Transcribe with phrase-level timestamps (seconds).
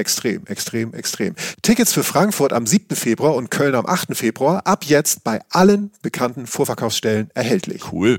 [0.00, 1.34] Extrem, extrem, extrem.
[1.60, 2.96] Tickets für Frankfurt am 7.
[2.96, 4.16] Februar und Köln am 8.
[4.16, 7.92] Februar ab jetzt bei allen bekannten Vorverkaufsstellen erhältlich.
[7.92, 8.18] Cool.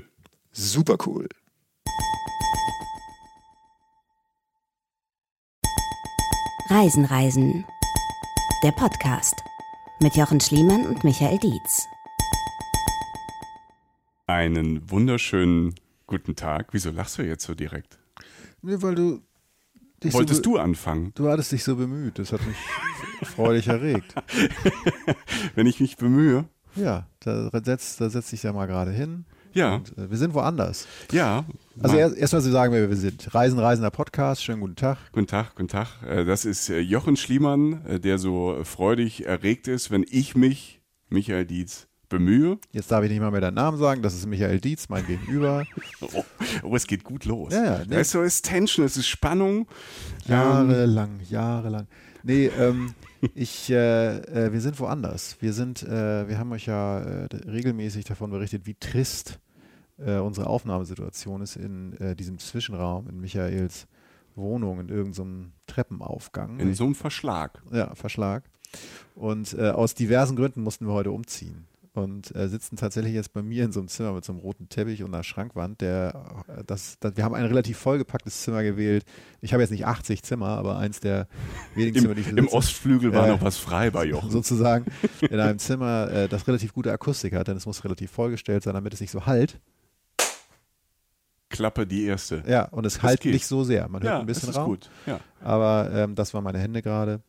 [0.52, 1.28] Super cool.
[6.70, 7.64] Reisen, Reisen.
[8.62, 9.34] Der Podcast
[9.98, 11.84] mit Jochen Schliemann und Michael Dietz.
[14.28, 15.74] Einen wunderschönen
[16.06, 16.68] guten Tag.
[16.70, 17.98] Wieso lachst du jetzt so direkt?
[18.62, 19.22] Nee, weil du
[20.10, 21.12] Wolltest so du anfangen?
[21.14, 22.18] Du hattest dich so bemüht.
[22.18, 22.56] Das hat mich
[23.28, 24.14] freudig erregt.
[25.54, 26.44] Wenn ich mich bemühe?
[26.74, 29.24] Ja, da setzt, da setzt dich ja mal gerade hin.
[29.54, 29.76] Ja.
[29.76, 30.86] Und, äh, wir sind woanders.
[31.10, 31.44] Ja.
[31.80, 33.34] Also erstmal erst Sie sagen, wer wir sind.
[33.34, 34.42] Reisen, Reisender Podcast.
[34.42, 34.98] Schönen guten Tag.
[35.12, 35.88] Guten Tag, guten Tag.
[36.06, 40.80] Äh, das ist äh, Jochen Schliemann, äh, der so freudig erregt ist, wenn ich mich,
[41.08, 42.58] Michael Dietz, bemühe.
[42.70, 44.02] Jetzt darf ich nicht mal mehr deinen Namen sagen.
[44.02, 45.64] Das ist Michael Dietz, mein Gegenüber.
[46.00, 46.24] oh,
[46.62, 47.52] oh, es geht gut los.
[47.52, 47.86] Ja, ja, nee.
[47.86, 49.66] Du, es ist Tension, es ist Spannung.
[50.26, 51.26] Jahrelang, ähm.
[51.28, 51.88] jahrelang.
[52.22, 52.94] Nee, ähm,
[53.34, 55.36] ich, äh, äh, wir sind woanders.
[55.40, 59.40] Wir sind, äh, wir haben euch ja äh, regelmäßig davon berichtet, wie trist
[59.98, 63.86] äh, unsere Aufnahmesituation ist in äh, diesem Zwischenraum in Michaels
[64.34, 66.60] Wohnung, in irgendeinem Treppenaufgang.
[66.60, 67.62] In so einem Verschlag.
[67.70, 68.44] Ja, Verschlag.
[69.14, 73.64] Und aus diversen Gründen mussten wir heute umziehen und äh, sitzen tatsächlich jetzt bei mir
[73.64, 75.80] in so einem Zimmer mit so einem roten Teppich und einer Schrankwand.
[75.80, 79.04] Der, äh, das, das, wir haben ein relativ vollgepacktes Zimmer gewählt.
[79.40, 81.28] Ich habe jetzt nicht 80 Zimmer, aber eins der
[81.74, 82.28] wenigen Im, Zimmer, die ich.
[82.28, 84.30] Im Ostflügel war äh, noch was frei bei Jochen.
[84.30, 84.86] Sozusagen
[85.20, 88.74] in einem Zimmer, äh, das relativ gute Akustik hat, denn es muss relativ vollgestellt sein,
[88.74, 89.60] damit es nicht so halt.
[91.52, 92.42] Klappe die erste.
[92.48, 93.88] Ja, und es halt nicht so sehr.
[93.88, 94.70] Man hört ja, ein bisschen das ist Raum.
[94.70, 94.90] Gut.
[95.06, 95.20] Ja.
[95.40, 97.20] Aber ähm, das waren meine Hände gerade.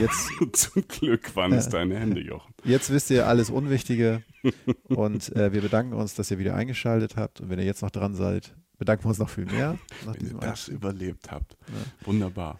[0.00, 2.52] Jetzt Zum Glück waren es deine Hände, Jochen.
[2.64, 4.22] Jetzt wisst ihr alles Unwichtige
[4.88, 7.40] und äh, wir bedanken uns, dass ihr wieder eingeschaltet habt.
[7.40, 9.78] Und wenn ihr jetzt noch dran seid, bedanken wir uns noch viel mehr.
[10.04, 11.56] wenn ihr das überlebt habt.
[11.68, 12.06] Ja.
[12.06, 12.58] Wunderbar.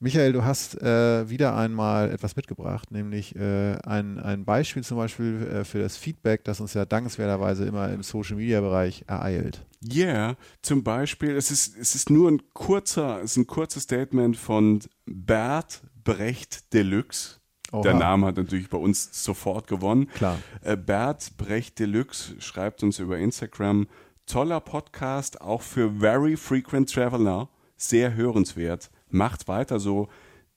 [0.00, 5.46] Michael, du hast äh, wieder einmal etwas mitgebracht, nämlich äh, ein, ein Beispiel zum Beispiel
[5.46, 9.64] äh, für das Feedback, das uns ja dankenswerterweise immer im Social-Media-Bereich ereilt.
[9.80, 13.84] Ja, yeah, zum Beispiel, es ist, es ist nur ein kurzer, es ist ein kurzes
[13.84, 17.40] Statement von Bert Brecht Deluxe.
[17.72, 17.82] Oha.
[17.82, 20.08] Der Name hat natürlich bei uns sofort gewonnen.
[20.08, 20.38] Klar.
[20.62, 23.86] Äh, Bert Brecht Deluxe schreibt uns über Instagram,
[24.26, 30.08] toller Podcast, auch für Very Frequent Traveler, sehr hörenswert macht weiter so,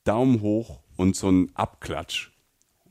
[0.04, 2.32] Daumen hoch und so ein Abklatsch.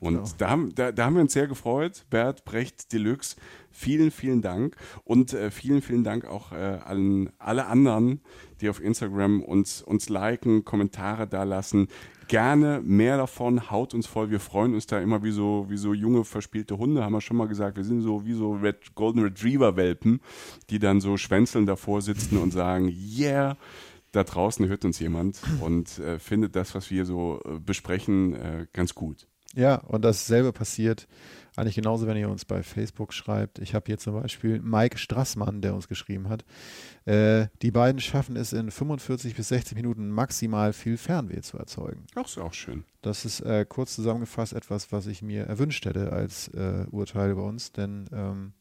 [0.00, 0.24] Und ja.
[0.38, 2.04] da, haben, da, da, haben wir uns sehr gefreut.
[2.08, 3.36] Bert Brecht Deluxe,
[3.72, 4.76] vielen, vielen Dank.
[5.04, 8.20] Und äh, vielen, vielen Dank auch äh, an alle anderen,
[8.60, 11.88] die auf Instagram uns, uns liken, Kommentare da lassen.
[12.28, 14.30] Gerne mehr davon, haut uns voll.
[14.30, 17.38] Wir freuen uns da immer wie so, wie so junge, verspielte Hunde, haben wir schon
[17.38, 17.76] mal gesagt.
[17.76, 20.20] Wir sind so wie so Red, Golden Retriever-Welpen,
[20.70, 23.56] die dann so schwänzeln davor sitzen und sagen, yeah,
[24.12, 28.66] da draußen hört uns jemand und äh, findet das, was wir so äh, besprechen, äh,
[28.72, 29.26] ganz gut.
[29.54, 31.08] Ja, und dasselbe passiert
[31.56, 33.58] eigentlich genauso, wenn ihr uns bei Facebook schreibt.
[33.58, 36.44] Ich habe hier zum Beispiel Mike Strassmann, der uns geschrieben hat.
[37.04, 42.06] Äh, die beiden schaffen es in 45 bis 60 Minuten maximal viel Fernweh zu erzeugen.
[42.14, 42.84] Ach, ist auch schön.
[43.02, 47.42] Das ist äh, kurz zusammengefasst etwas, was ich mir erwünscht hätte als äh, Urteil bei
[47.42, 48.52] uns, denn ähm,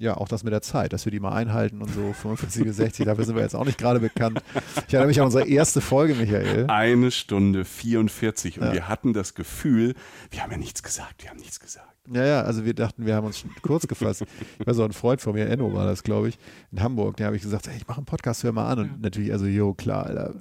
[0.00, 2.76] ja, auch das mit der Zeit, dass wir die mal einhalten und so 45 bis
[2.76, 4.42] 60, dafür sind wir jetzt auch nicht gerade bekannt.
[4.88, 6.66] Ich erinnere mich an unsere erste Folge, Michael.
[6.68, 8.72] Eine Stunde 44 und ja.
[8.72, 9.94] wir hatten das Gefühl,
[10.30, 11.90] wir haben ja nichts gesagt, wir haben nichts gesagt.
[12.12, 14.24] Ja, ja, also wir dachten, wir haben uns kurz gefasst.
[14.58, 16.38] Ich war so ein Freund von mir, Enno war das, glaube ich,
[16.72, 17.16] in Hamburg.
[17.18, 18.78] Der habe ich gesagt, hey, ich mache einen Podcast, hör mal an.
[18.80, 20.34] Und natürlich, also, jo, klar, Alter.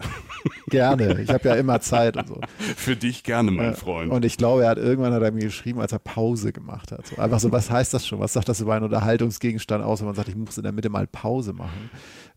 [0.70, 1.22] gerne.
[1.22, 2.42] Ich habe ja immer Zeit und so.
[2.58, 4.12] Für dich gerne, mein Freund.
[4.12, 7.06] Und ich glaube, er hat irgendwann hat er mir geschrieben, als er Pause gemacht hat.
[7.06, 8.20] So, einfach so, was heißt das schon?
[8.20, 10.90] Was sagt das über einen Unterhaltungsgegenstand aus, wenn man sagt, ich muss in der Mitte
[10.90, 11.90] mal Pause machen?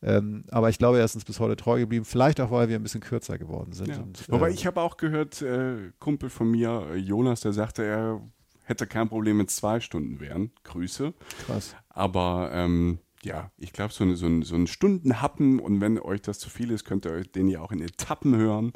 [0.02, 2.04] Ähm, aber ich glaube, er ist uns bis heute treu geblieben.
[2.04, 3.88] Vielleicht auch, weil wir ein bisschen kürzer geworden sind.
[3.88, 3.98] Ja.
[3.98, 8.20] Und, Wobei äh, ich habe auch gehört, äh, Kumpel von mir, Jonas, der sagte, er
[8.64, 10.50] hätte kein Problem, wenn es zwei Stunden wären.
[10.64, 11.12] Grüße.
[11.46, 11.76] Krass.
[11.88, 16.22] Aber ähm, ja, ich glaube, so, eine, so, ein, so ein Stundenhappen und wenn euch
[16.22, 18.72] das zu viel ist, könnt ihr euch den ja auch in Etappen hören.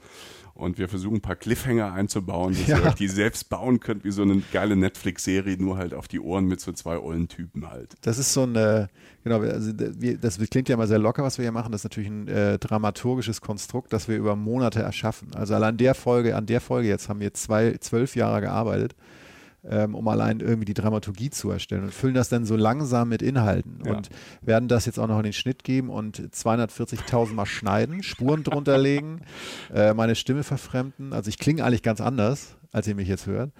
[0.57, 2.79] Und wir versuchen ein paar Cliffhanger einzubauen, dass Ja.
[2.79, 6.19] ihr euch die selbst bauen könnt, wie so eine geile Netflix-Serie, nur halt auf die
[6.19, 7.95] Ohren mit so zwei ollen Typen halt.
[8.03, 8.87] Das ist so ein, äh,
[9.23, 11.73] genau, also das klingt ja mal sehr locker, was wir hier machen.
[11.73, 15.29] Das ist natürlich ein äh, dramaturgisches Konstrukt, das wir über Monate erschaffen.
[15.35, 18.95] Also allein der Folge, an der Folge jetzt haben wir zwei, zwölf Jahre gearbeitet,
[19.69, 23.23] ähm, um allein irgendwie die Dramaturgie zu erstellen und füllen das dann so langsam mit
[23.23, 23.95] Inhalten Ja.
[23.97, 24.09] und
[24.43, 28.79] werden das jetzt auch noch in den Schnitt geben und 240.000 Mal schneiden, Spuren drunter
[28.79, 29.23] legen,
[29.75, 31.13] äh, meine Stimme verfremden.
[31.13, 33.53] Also ich klinge eigentlich ganz anders, als ihr mich jetzt hört.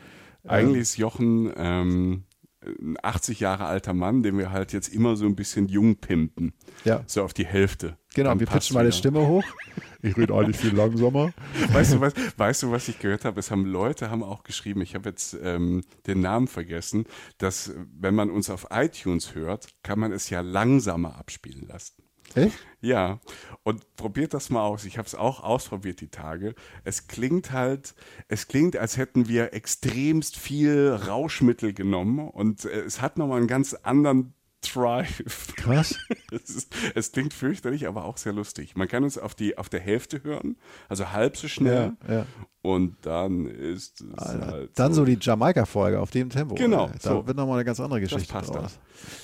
[0.45, 2.23] Eigentlich ist Jochen ähm,
[2.65, 6.53] ein 80 Jahre alter Mann, den wir halt jetzt immer so ein bisschen jung pimpen.
[6.85, 7.03] Ja.
[7.07, 7.97] So auf die Hälfte.
[8.17, 8.97] Genau, Dann wir pitchen meine wieder.
[8.97, 9.45] Stimme hoch.
[10.01, 11.35] Ich rede eigentlich viel langsamer.
[11.73, 13.39] Weißt du, was, weißt du, was ich gehört habe?
[13.41, 17.05] Es haben Leute haben auch geschrieben, ich habe jetzt ähm, den Namen vergessen,
[17.37, 22.05] dass äh, wenn man uns auf iTunes hört, kann man es ja langsamer abspielen lassen.
[22.35, 22.57] Echt?
[22.81, 23.21] Ja,
[23.65, 24.85] und probiert das mal aus.
[24.87, 26.55] Ich habe es auch ausprobiert die Tage.
[26.85, 27.95] Es klingt halt,
[28.29, 33.47] es klingt, als hätten wir extremst viel Rauschmittel genommen und äh, es hat nochmal einen
[33.47, 34.36] ganz anderen
[34.73, 35.23] Drive.
[35.57, 35.97] Krass.
[36.31, 38.77] Es, ist, es klingt fürchterlich, aber auch sehr lustig.
[38.77, 40.57] Man kann uns auf, die, auf der Hälfte hören,
[40.89, 41.93] also halb so schnell.
[42.09, 42.27] Ja, ja.
[42.63, 44.47] Und dann ist es Alter.
[44.49, 45.03] halt Dann so.
[45.03, 46.57] so die Jamaika-Folge auf dem Tempo.
[46.57, 46.93] Genau, ey.
[47.01, 47.27] Da so.
[47.27, 48.79] wird nochmal eine ganz andere Geschichte passt draus.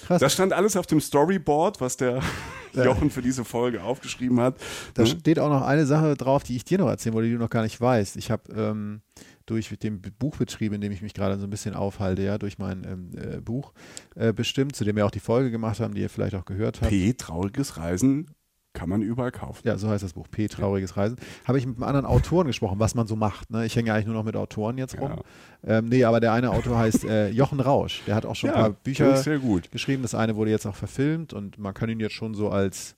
[0.07, 0.21] Krass.
[0.21, 2.21] Das stand alles auf dem Storyboard, was der
[2.73, 4.55] Jochen für diese Folge aufgeschrieben hat.
[4.95, 5.09] Da Ne?
[5.09, 7.51] steht auch noch eine Sache drauf, die ich dir noch erzählen wollte, die du noch
[7.51, 8.17] gar nicht weißt.
[8.17, 9.03] Ich habe ähm,
[9.47, 12.85] durch den Buchbetrieb, in dem ich mich gerade so ein bisschen aufhalte, ja, durch mein
[12.85, 13.73] ähm, äh, Buch
[14.15, 16.81] äh, bestimmt, zu dem wir auch die Folge gemacht haben, die ihr vielleicht auch gehört
[16.81, 16.91] habt.
[16.91, 18.29] P, trauriges Reisen,
[18.75, 19.61] kann man überall kaufen.
[19.65, 21.19] Ja, so heißt das Buch, P, Trauriges Reisen.
[21.45, 23.51] Habe ich mit einem anderen Autoren gesprochen, was man so macht.
[23.51, 23.67] Ne?
[23.67, 25.21] Ich hänge ja eigentlich nur noch mit Autoren jetzt rum.
[25.65, 28.03] Ähm, nee, aber der eine Autor heißt äh, Jochen Rausch.
[28.07, 29.71] Der hat auch schon ein paar Bücher ich sehr gut.
[29.71, 30.03] geschrieben.
[30.03, 32.97] Das eine wurde jetzt auch verfilmt und man kann ihn jetzt schon so als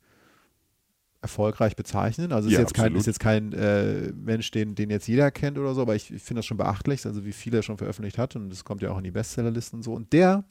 [1.24, 2.32] erfolgreich bezeichnen.
[2.32, 5.58] Also ist Ja, jetzt kein, ist jetzt kein äh, Mensch, den, den jetzt jeder kennt
[5.58, 8.18] oder so, aber ich, ich finde das schon beachtlich, also wie viel er schon veröffentlicht
[8.18, 9.94] hat und das kommt ja auch in die Bestsellerlisten und so.
[9.94, 10.44] Und der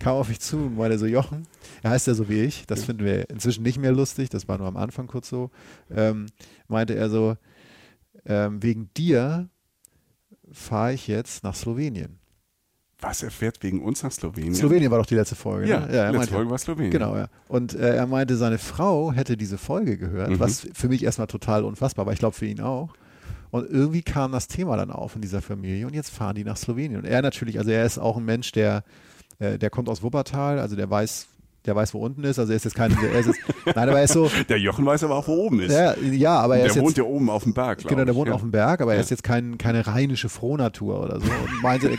[0.00, 1.46] kam auf mich zu und meinte so, Jochen,
[1.82, 4.58] er heißt ja so wie ich, das finden wir inzwischen nicht mehr lustig, das war
[4.58, 5.50] nur am Anfang kurz so,
[5.90, 6.26] ähm,
[6.66, 7.36] meinte er so,
[8.26, 9.48] ähm, wegen dir
[10.50, 12.19] fahre ich jetzt nach Slowenien.
[13.02, 14.54] Was, er fährt wegen uns nach Slowenien?
[14.54, 15.68] Slowenien war doch die letzte Folge.
[15.68, 15.86] Ja, ne?
[15.88, 16.90] er letzte meinte- Folge war Slowenien.
[16.92, 17.28] Genau, ja.
[17.48, 20.40] Und äh, er meinte, seine Frau hätte diese Folge gehört, Mhm.
[20.40, 22.12] was für mich erstmal total unfassbar war.
[22.12, 22.90] Ich glaube für ihn auch.
[23.50, 26.56] Und irgendwie kam das Thema dann auf in dieser Familie und jetzt fahren die nach
[26.56, 27.00] Slowenien.
[27.00, 28.84] Und er natürlich, also er ist auch ein Mensch, der,
[29.38, 31.26] äh, der kommt aus Wuppertal, also der weiß,
[31.66, 32.38] der weiß, wo unten ist.
[32.38, 34.86] Also er ist jetzt kein, er ist jetzt, nein, aber er ist so, Der Jochen
[34.86, 35.72] weiß aber auch, wo oben ist.
[35.72, 38.14] ja, ja aber er der ist jetzt, wohnt ja oben auf dem Berg, Genau, der
[38.14, 38.34] wohnt ja.
[38.34, 41.26] auf dem Berg, aber er ist jetzt kein, keine rheinische Frohnatur oder so.
[41.26, 41.90] Und meinte,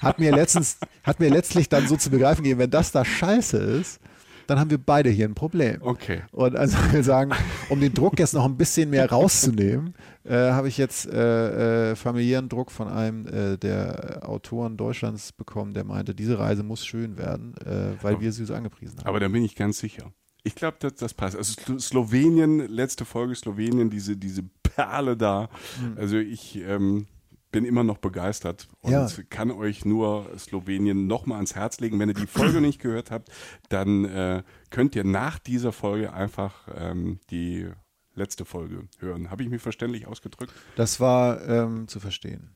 [0.00, 3.58] hat mir letztens, hat mir letztlich dann so zu begreifen gegeben, wenn das da scheiße
[3.58, 4.00] ist,
[4.46, 5.78] dann haben wir beide hier ein Problem.
[5.80, 6.22] Okay.
[6.32, 7.32] Und also ich will sagen,
[7.68, 9.94] um den Druck jetzt noch ein bisschen mehr rauszunehmen,
[10.24, 15.74] äh, habe ich jetzt äh, äh, familiären Druck von einem äh, der Autoren Deutschlands bekommen,
[15.74, 19.06] der meinte, diese Reise muss schön werden, äh, weil wir sie so angepriesen haben.
[19.06, 20.12] Aber da bin ich ganz sicher.
[20.44, 21.36] Ich glaube, das, das passt.
[21.36, 25.48] Also Slo- Slowenien, letzte Folge Slowenien, diese, diese Perle da.
[25.80, 25.96] Hm.
[25.96, 27.06] Also ich ähm,
[27.52, 29.06] bin immer noch begeistert und Ja.
[29.30, 31.98] kann euch nur Slowenien nochmal ans Herz legen.
[32.00, 33.28] Wenn ihr die Folge nicht gehört habt,
[33.68, 37.68] dann äh, könnt ihr nach dieser Folge einfach ähm, die
[38.14, 39.30] letzte Folge hören.
[39.30, 40.52] Habe ich mich verständlich ausgedrückt?
[40.76, 42.50] Das war ähm, zu verstehen.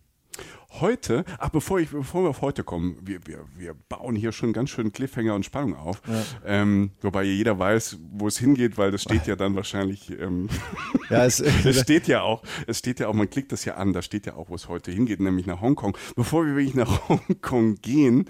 [0.80, 4.52] Heute, ach, bevor, ich, bevor wir auf heute kommen, wir, wir, wir bauen hier schon
[4.52, 6.02] ganz schön Cliffhanger und Spannung auf.
[6.44, 10.48] Ähm, wobei jeder weiß, wo es hingeht, weil das steht ja dann wahrscheinlich, ähm,
[11.10, 13.92] Ja, es, es steht ja auch, es steht ja auch, man klickt das ja an,
[13.92, 15.96] da steht ja auch, wo es heute hingeht, nämlich nach Hongkong.
[16.14, 18.26] Bevor wir wirklich nach Hongkong gehen,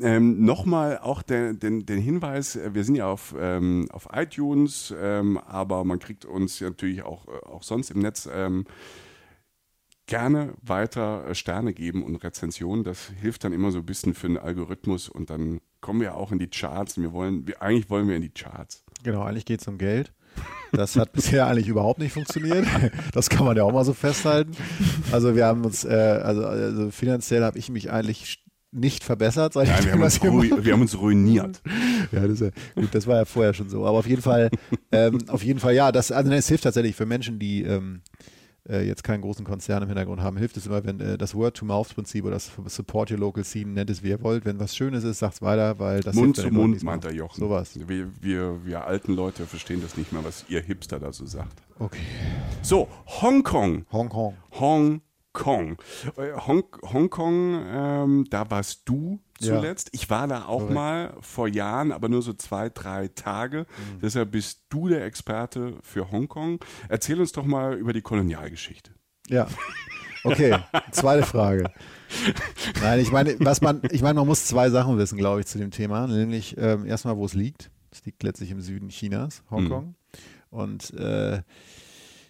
[0.00, 4.94] ähm, nochmal auch der, den, den Hinweis, äh, wir sind ja auf, ähm, auf iTunes,
[4.98, 8.64] ähm, aber man kriegt uns ja natürlich auch, äh, auch sonst im Netz ähm,
[10.06, 12.84] gerne weiter äh, Sterne geben und Rezensionen.
[12.84, 16.32] Das hilft dann immer so ein bisschen für den Algorithmus und dann kommen wir auch
[16.32, 16.96] in die Charts.
[16.96, 18.84] Und wir wollen, wir, eigentlich wollen wir in die Charts.
[19.02, 20.12] Genau, eigentlich geht es um Geld.
[20.72, 22.66] Das hat bisher eigentlich überhaupt nicht funktioniert.
[23.12, 24.52] Das kann man ja auch mal so festhalten.
[25.10, 29.68] Also wir haben uns, äh, also, also finanziell habe ich mich eigentlich nicht verbessert, seit
[29.68, 31.62] ich wir, haben das uns wir haben uns ruiniert.
[32.12, 33.86] Ja, das ja, gut, das war ja vorher schon so.
[33.86, 34.50] Aber auf jeden Fall,
[34.92, 38.02] ähm, auf jeden Fall, ja, das, also es hilft tatsächlich für Menschen, die ähm,
[38.68, 42.24] äh, jetzt keinen großen Konzern im Hintergrund haben, hilft es immer, wenn äh, das Word-to-Mouth-Prinzip
[42.24, 44.44] oder das Support Your Local Scene, nennt es wie ihr wollt.
[44.44, 47.14] Wenn was Schönes ist, sagt es weiter, weil das Mund zu Mund, meint der.
[47.14, 47.40] Jochen.
[47.40, 47.78] Sowas.
[47.86, 51.62] Wir, wir, wir alten Leute verstehen das nicht mehr, was ihr Hipster da so sagt.
[51.78, 52.00] Okay.
[52.62, 53.86] So, Hongkong.
[53.90, 54.36] Hongkong.
[54.52, 55.00] Hongkong.
[55.44, 55.76] Hongkong.
[56.16, 59.56] Äh, Hong, Hongkong, ähm, da warst du Ja.
[59.56, 59.90] zuletzt.
[59.92, 60.74] Ich war da auch Korrekt.
[60.74, 63.60] mal vor Jahren, aber nur so zwei, drei Tage.
[63.94, 64.00] Mhm.
[64.00, 66.60] Deshalb bist du der Experte für Hongkong.
[66.88, 68.92] Erzähl uns doch mal über die Kolonialgeschichte.
[69.28, 69.46] Ja.
[70.24, 70.58] Okay,
[70.90, 71.70] zweite Frage.
[72.80, 75.58] Nein, ich meine, was man, ich meine, man muss zwei Sachen wissen, glaube ich, zu
[75.58, 76.06] dem Thema.
[76.08, 77.70] Nämlich ähm, erstmal, wo es liegt.
[77.92, 79.94] Es liegt letztlich im Süden Chinas, Hongkong.
[80.50, 81.42] Und äh,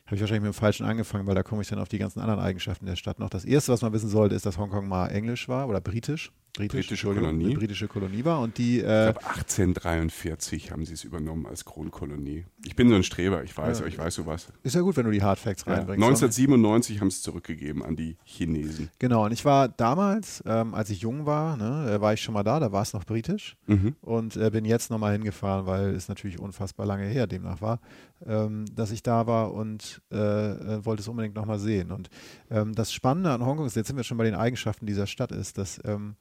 [0.07, 2.21] habe ich wahrscheinlich mit dem Falschen angefangen, weil da komme ich dann auf die ganzen
[2.21, 3.29] anderen Eigenschaften der Stadt noch.
[3.29, 6.33] Das erste, was man wissen sollte, ist, dass Hongkong mal englisch war oder britisch.
[6.57, 7.55] Britisch, Britische Entschuldigung, Kolonie.
[7.55, 12.45] Britische Kolonie war und die Ich äh, glaube, 1843 haben sie es übernommen als Kronkolonie.
[12.65, 13.85] Ich bin so ein Streber, ich weiß, Ja.
[13.85, 14.49] aber ich weiß sowas.
[14.63, 15.75] ist ja gut, wenn du die Hard Facts Ja.
[15.75, 16.03] reinbringst.
[16.05, 18.91] 1997 haben sie es zurückgegeben an die Chinesen.
[18.99, 22.35] Genau, und ich war damals, ähm, als ich jung war, ne, äh, war ich schon
[22.35, 23.95] mal da, da war es noch britisch Mhm.
[24.01, 27.81] und äh, bin jetzt nochmal hingefahren, weil es natürlich unfassbar lange her demnach war,
[28.27, 31.91] ähm, dass ich da war und äh, äh, wollte es unbedingt nochmal sehen.
[31.93, 32.09] Und
[32.51, 35.33] ähm, das Spannende an Hongkong ist, jetzt sind wir schon bei den Eigenschaften dieser Stadt,
[35.33, 36.17] ist, dass, ähm,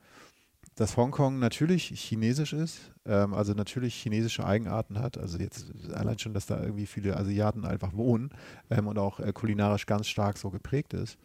[0.75, 5.17] dass Hongkong natürlich chinesisch ist, ähm, also natürlich chinesische Eigenarten hat.
[5.17, 8.29] Also jetzt allein schon, dass da irgendwie viele Asiaten einfach wohnen
[8.69, 11.17] ähm, und auch äh, kulinarisch ganz stark so geprägt ist.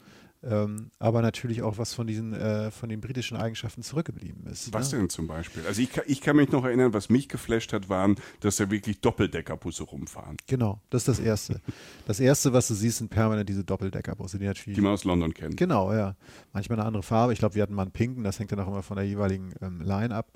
[0.42, 4.72] Ähm, aber natürlich auch was von diesen äh, von den britischen Eigenschaften zurückgeblieben ist.
[4.72, 5.00] Was ne?
[5.00, 5.66] denn zum Beispiel?
[5.66, 8.70] Also ich, kann- ich kann mich noch erinnern, was mich geflasht hat, waren, dass da
[8.70, 11.60] wirklich Doppeldeckerbusse rumfahren, Genau, das ist das Erste.
[12.06, 14.76] Das Erste, was du siehst, sind permanent diese Doppeldeckerbusse, die natürlich.
[14.76, 15.58] die man aus London kennt.
[15.58, 16.16] Genau, ja.
[16.54, 17.34] Manchmal eine andere Farbe.
[17.34, 19.52] Ich glaube, wir hatten mal einen pinken, das hängt dann auch immer von der jeweiligen
[19.60, 20.32] ähm, Line ab,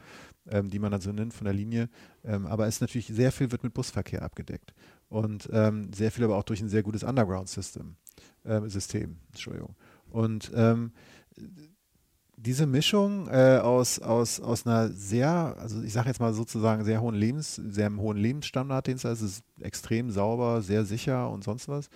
[0.51, 1.89] ähm, die man dann so nennt, von der Linie.
[2.25, 4.75] Ähm, aber es ist natürlich, sehr viel wird mit Busverkehr abgedeckt.
[5.09, 7.97] Und ähm, sehr viel aber auch durch ein sehr gutes Underground-System.
[8.45, 9.75] Ähm, System, Entschuldigung.
[10.15, 10.93] Und ähm,
[12.37, 17.01] diese Mischung äh, aus, aus, aus einer sehr, also ich sage jetzt mal sozusagen sehr
[17.01, 21.89] hohen Lebens, sehr hohen Lebensstandard, den es ist extrem sauber, sehr sicher und sonst was,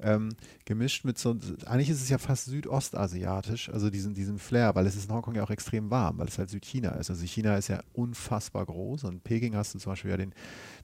[0.00, 0.30] ähm,
[0.64, 4.94] gemischt mit so, eigentlich ist es ja fast südostasiatisch, also diesen, diesen Flair, weil es
[4.96, 7.10] ist in Hongkong ja auch extrem warm, weil es halt Südchina ist.
[7.10, 10.32] Also China ist ja unfassbar groß und in Peking hast du zum Beispiel ja den,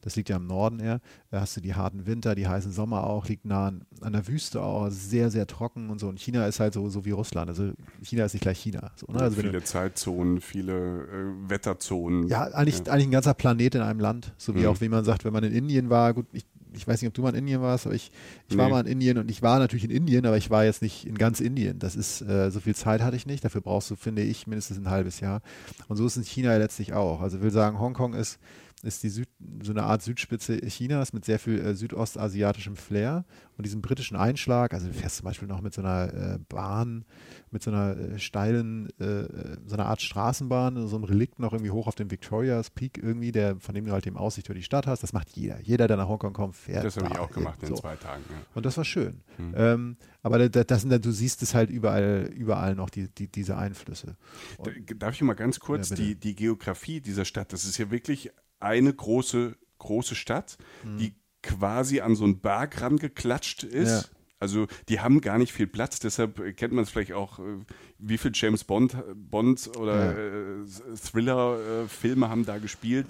[0.00, 1.00] das liegt ja im Norden eher,
[1.30, 4.26] da hast du die harten Winter, die heißen Sommer auch, liegt nah an, an der
[4.28, 6.08] Wüste auch, sehr, sehr trocken und so.
[6.08, 8.92] Und China ist halt so, so wie Russland, also China ist nicht gleich China.
[8.96, 9.20] So, ne?
[9.20, 12.28] also wenn du, viele Zeitzonen, viele äh, Wetterzonen.
[12.28, 14.32] ja, eigentlich, eigentlich ein ganzer Planet in einem Land.
[14.38, 14.66] So wie Mhm.
[14.66, 17.14] auch, wie man sagt, wenn man in Indien war, gut, ich, ich weiß nicht, ob
[17.14, 18.10] du mal in Indien warst, aber ich,
[18.48, 18.72] ich war Nee.
[18.72, 21.16] mal in Indien und ich war natürlich in Indien, aber ich war jetzt nicht in
[21.18, 21.78] ganz Indien.
[21.78, 23.44] Das ist, äh, so viel Zeit hatte ich nicht.
[23.44, 25.42] Dafür brauchst du, finde ich, mindestens ein halbes Jahr.
[25.88, 27.20] Und so ist es in China ja letztlich auch.
[27.20, 28.38] Also ich will sagen, Hongkong ist,
[28.82, 29.28] ist die Süd,
[29.62, 33.24] so eine Art Südspitze Chinas mit sehr viel äh, südostasiatischem Flair
[33.56, 34.74] und diesem britischen Einschlag.
[34.74, 37.04] Also du fährst zum Beispiel noch mit so einer äh, Bahn,
[37.52, 41.52] mit so einer äh, steilen, äh, äh, so einer Art Straßenbahn, so einem Relikt noch
[41.52, 44.54] irgendwie hoch auf dem Victoria's Peak irgendwie, der, von dem du halt eben Aussicht über
[44.54, 45.02] die Stadt hast.
[45.02, 45.60] Das macht jeder.
[45.60, 46.84] Jeder, der nach Hongkong kommt, fährt.
[46.84, 47.74] das habe ich auch gemacht in so.
[47.76, 48.24] zwei Tagen.
[48.30, 48.36] Ja.
[48.54, 49.20] Und das war schön.
[49.38, 49.54] Mhm.
[49.56, 53.28] Ähm, aber da- da- das sind du siehst es halt überall, überall noch, die, die,
[53.28, 54.16] diese Einflüsse.
[54.58, 57.78] Und, Da- Darf ich mal ganz kurz Ja, die, die Geografie dieser Stadt, das ist
[57.78, 58.30] ja wirklich
[58.62, 60.98] eine große, große Stadt, Mhm.
[60.98, 63.90] die quasi an so einen Berg rangeklatscht ist.
[64.10, 64.16] Ja.
[64.38, 67.58] Also die haben gar nicht viel Platz, deshalb äh, kennt man es vielleicht auch, äh,
[67.98, 70.64] wie viel James Bond, Bond oder äh,
[70.96, 73.06] Thriller-Filme haben da gespielt.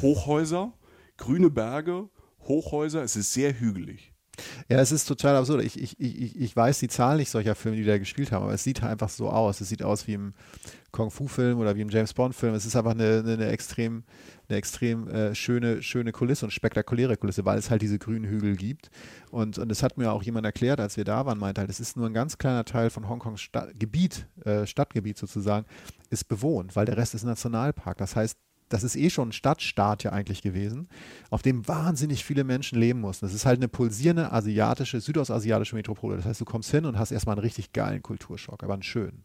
[0.00, 0.72] Hochhäuser,
[1.16, 2.08] grüne Berge,
[2.40, 4.12] Hochhäuser, es ist sehr hügelig.
[4.68, 5.62] Ja, es ist total absurd.
[5.64, 8.54] Ich, ich, ich, ich weiß die Zahl nicht solcher Filme, die da gespielt haben, aber
[8.54, 9.60] es sieht einfach so aus.
[9.60, 10.34] Es sieht aus wie im
[10.92, 12.54] Kung-Fu-Film oder wie im James Bond-Film.
[12.54, 14.04] Es ist einfach eine, eine, eine extrem,
[14.48, 18.56] eine extrem äh, schöne, schöne Kulisse und spektakuläre Kulisse, weil es halt diese grünen Hügel
[18.56, 18.90] gibt.
[19.30, 21.80] Und, und das hat mir auch jemand erklärt, als wir da waren, meinte halt, es
[21.80, 25.66] ist nur ein ganz kleiner Teil von Hongkongs Sta Gebiet, äh, Stadtgebiet sozusagen,
[26.10, 27.98] ist bewohnt, weil der Rest ist Nationalpark.
[27.98, 30.88] Das heißt, das ist eh schon ein Stadtstaat ja eigentlich gewesen,
[31.30, 33.26] auf dem wahnsinnig viele Menschen leben mussten.
[33.26, 36.16] Das ist halt eine pulsierende asiatische, südostasiatische Metropole.
[36.16, 39.22] Das heißt, du kommst hin und hast erstmal einen richtig geilen Kulturschock, aber einen schönen.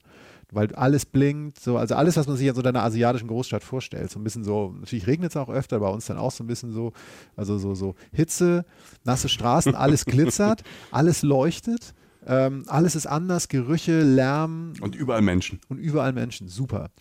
[0.51, 4.11] Weil alles blinkt, so, also alles, was man sich in so einer asiatischen Großstadt vorstellt.
[4.11, 6.47] So ein bisschen so, natürlich regnet es auch öfter, bei uns dann auch so ein
[6.47, 6.91] bisschen so,
[7.35, 8.65] also so, so Hitze,
[9.05, 11.93] nasse Straßen, alles glitzert, alles leuchtet.
[12.27, 15.59] Ähm, alles ist anders, Gerüche, Lärm, Und überall Menschen.
[15.69, 16.47] und überall Menschen.
[16.49, 16.91] Super.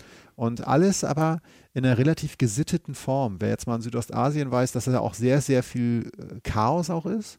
[0.40, 1.42] Und alles aber
[1.74, 3.36] in einer relativ gesitteten Form.
[3.40, 7.04] Wer jetzt mal in Südostasien weiß, dass da auch sehr, sehr viel äh, Chaos auch
[7.04, 7.38] ist.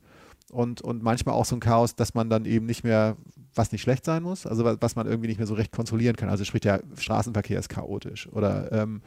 [0.51, 3.17] Und, und manchmal auch so ein Chaos, dass man dann eben nicht mehr,
[3.55, 6.29] was nicht schlecht sein muss, also was, man irgendwie nicht mehr so recht kontrollieren kann.
[6.29, 9.01] Also sprich, der Straßenverkehr ist chaotisch oder, ähm,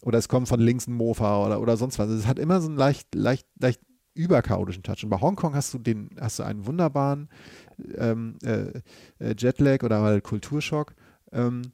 [0.00, 2.08] oder es kommt von links ein Mofa oder, oder sonst was.
[2.08, 3.82] Also es hat immer so einen leicht, leicht, leicht
[4.14, 5.04] überchaotischen Touch.
[5.04, 7.28] Und bei Hongkong hast du den, hast du einen wunderbaren
[7.98, 8.80] ähm, äh,
[9.18, 10.94] äh, Jetlag oder halt Kulturschock.
[11.32, 11.72] Ähm,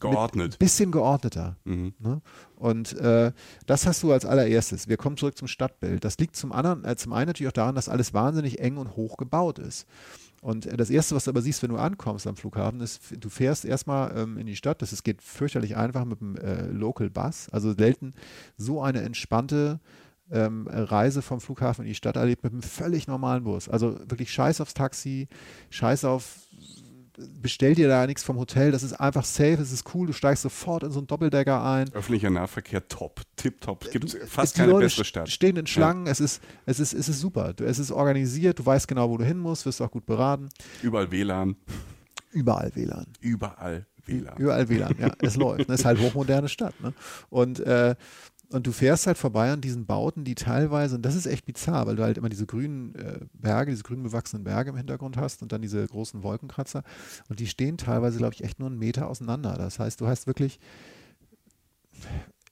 [0.00, 0.58] Geordnet.
[0.58, 1.56] Bisschen geordneter.
[1.64, 1.94] Mhm.
[1.98, 2.20] Ne?
[2.56, 3.32] Und äh,
[3.66, 4.88] das hast du als allererstes.
[4.88, 6.04] Wir kommen zurück zum Stadtbild.
[6.04, 8.96] Das liegt zum anderen, äh, zum einen natürlich auch daran, dass alles wahnsinnig eng und
[8.96, 9.86] hoch gebaut ist.
[10.42, 13.28] Und äh, das Erste, was du aber siehst, wenn du ankommst am Flughafen, ist, du
[13.28, 14.82] fährst erstmal ähm, in die Stadt.
[14.82, 17.48] Das ist, geht fürchterlich einfach mit dem äh, Local Bus.
[17.50, 18.14] Also selten
[18.56, 19.80] so eine entspannte
[20.30, 23.68] ähm, Reise vom Flughafen in die Stadt erlebt mit einem völlig normalen Bus.
[23.68, 25.28] Also wirklich scheiß aufs Taxi,
[25.70, 26.38] scheiß auf
[27.40, 30.42] bestell dir da nichts vom Hotel, das ist einfach safe, es ist cool, du steigst
[30.42, 31.92] sofort in so einen Doppeldecker ein.
[31.92, 35.28] Öffentlicher Nahverkehr top, tipptopp, es gibt Du- fast keine Leute bessere Stadt.
[35.30, 38.66] stehen in Schlangen, es, ist, es, ist, es ist super, du, es ist organisiert, du
[38.66, 40.48] weißt genau, wo du hin musst, wirst auch gut beraten.
[40.82, 41.56] Überall WLAN,
[42.32, 43.06] Überall WLAN.
[43.20, 44.36] überall WLAN.
[44.38, 45.68] Überall WLAN, ja, es läuft.
[45.68, 46.80] Das ist halt hochmoderne Stadt.
[46.80, 46.92] Ne?
[47.30, 47.94] Und, äh,
[48.50, 51.86] und du fährst halt vorbei an diesen Bauten, die teilweise, und das ist echt bizarr,
[51.86, 55.42] weil du halt immer diese grünen äh, Berge, diese grün bewachsenen Berge im Hintergrund hast
[55.42, 56.84] und dann diese großen Wolkenkratzer.
[57.28, 59.54] Und die stehen teilweise, glaube ich, echt nur einen Meter auseinander.
[59.56, 60.60] Das heißt, du hast wirklich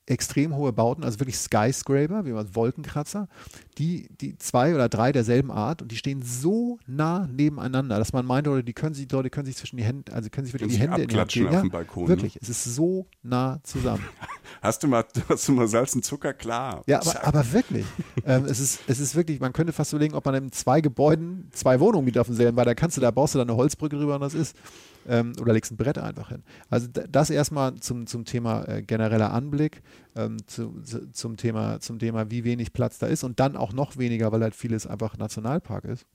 [0.06, 3.28] extrem hohe Bauten, also wirklich Skyscraper, wie man Wolkenkratzer,
[3.78, 8.24] die, die zwei oder drei derselben Art und die stehen so nah nebeneinander, dass man
[8.26, 10.54] meint, oder die können sich, die Leute können sich zwischen die Hände, also können sich
[10.54, 11.48] wirklich die Hände in die Hand geben.
[11.48, 12.08] auf Ja, dem Balkon, ne?
[12.08, 14.04] Wirklich, es ist so nah zusammen.
[14.62, 16.32] Hast du mal, hast du mal Salz und Zucker?
[16.32, 16.82] Klar.
[16.86, 17.84] Ja, aber, aber wirklich.
[18.24, 21.48] ähm, es, ist, es ist wirklich, man könnte fast überlegen, ob man in zwei Gebäuden
[21.52, 23.96] zwei Wohnungen mietet auf demselben, weil da kannst du, da baust du dann eine Holzbrücke
[23.96, 24.56] drüber und das ist.
[25.06, 26.42] Ähm, oder legst ein Brett einfach hin.
[26.70, 29.82] Also das erstmal zum, zum Thema äh, genereller Anblick,
[30.16, 33.72] ähm, zu, zu, zum, Thema, zum Thema, wie wenig Platz da ist und dann auch
[33.72, 36.06] noch weniger, weil halt vieles einfach Nationalpark ist.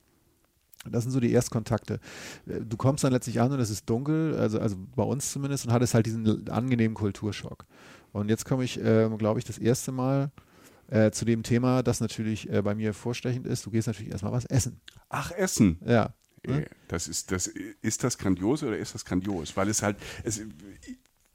[0.90, 2.00] Das sind so die Erstkontakte.
[2.48, 5.66] Äh, Du kommst dann letztlich an und es ist dunkel, also, also bei uns zumindest,
[5.66, 7.66] und hattest halt diesen angenehmen Kulturschock.
[8.12, 10.32] Und jetzt komme ich, ähm, glaube ich, das erste Mal
[10.88, 13.66] äh, zu dem Thema, das natürlich äh, bei mir vorstechend ist.
[13.66, 14.80] Du gehst natürlich erstmal was essen.
[15.10, 15.78] Ach, Essen.
[15.86, 16.14] Ja.
[16.44, 17.48] Äh, Das ist, das,
[17.82, 19.56] ist das grandios oder ist das grandios?
[19.58, 20.42] Weil es halt, es,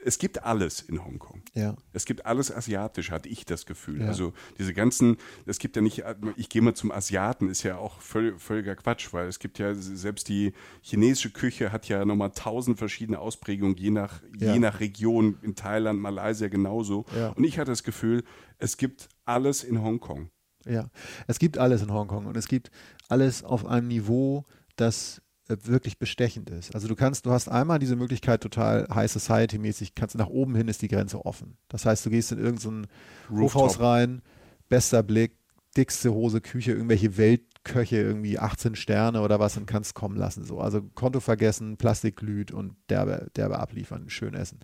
[0.05, 1.43] es gibt alles in Hongkong.
[1.55, 1.77] Ja.
[1.93, 4.03] Es gibt alles asiatisch, hatte ich das Gefühl.
[4.03, 4.09] Ja.
[4.09, 6.05] Also diese ganzen, es gibt ja nicht,
[6.37, 9.75] ich gehe mal zum Asiaten, ist ja auch völ, völliger Quatsch, weil es gibt ja
[9.75, 14.53] selbst die chinesische Küche hat ja nochmal tausend verschiedene Ausprägungen, je nach, Ja.
[14.53, 17.05] je nach Region, in Thailand, Malaysia genauso.
[17.17, 17.31] Ja.
[17.31, 18.25] Und ich hatte das Gefühl,
[18.59, 20.31] es gibt alles in Hongkong.
[20.67, 20.89] Ja,
[21.27, 22.71] es gibt alles in Hongkong und es gibt
[23.09, 24.45] alles auf einem Niveau,
[24.77, 26.75] das wirklich bestechend ist.
[26.75, 30.55] Also du kannst, du hast einmal diese Möglichkeit, total High Society mäßig, kannst nach oben
[30.55, 31.57] hin ist die Grenze offen.
[31.69, 32.87] Das heißt, du gehst in irgendein
[33.31, 33.63] Rooftop.
[33.63, 34.23] Hochhaus rein,
[34.69, 35.37] bester Blick,
[35.77, 40.45] dickste Hose, Küche, irgendwelche Weltköche, irgendwie 18 Sterne oder was und kannst kommen lassen.
[40.45, 40.61] So.
[40.61, 44.61] Also Konto vergessen, Plastik glüht und derbe, derbe abliefern, schön essen.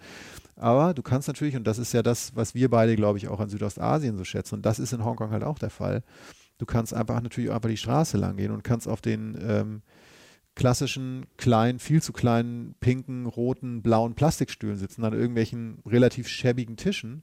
[0.57, 3.41] Aber du kannst natürlich, und das ist ja das, was wir beide, glaube ich, auch
[3.41, 6.03] an Südostasien so schätzen, und das ist in Hongkong halt auch der Fall,
[6.59, 9.83] du kannst einfach natürlich einfach die Straße lang gehen und kannst auf den ähm,
[10.55, 17.23] klassischen, kleinen, viel zu kleinen, pinken, roten, blauen Plastikstühlen sitzen, an irgendwelchen relativ schäbigen Tischen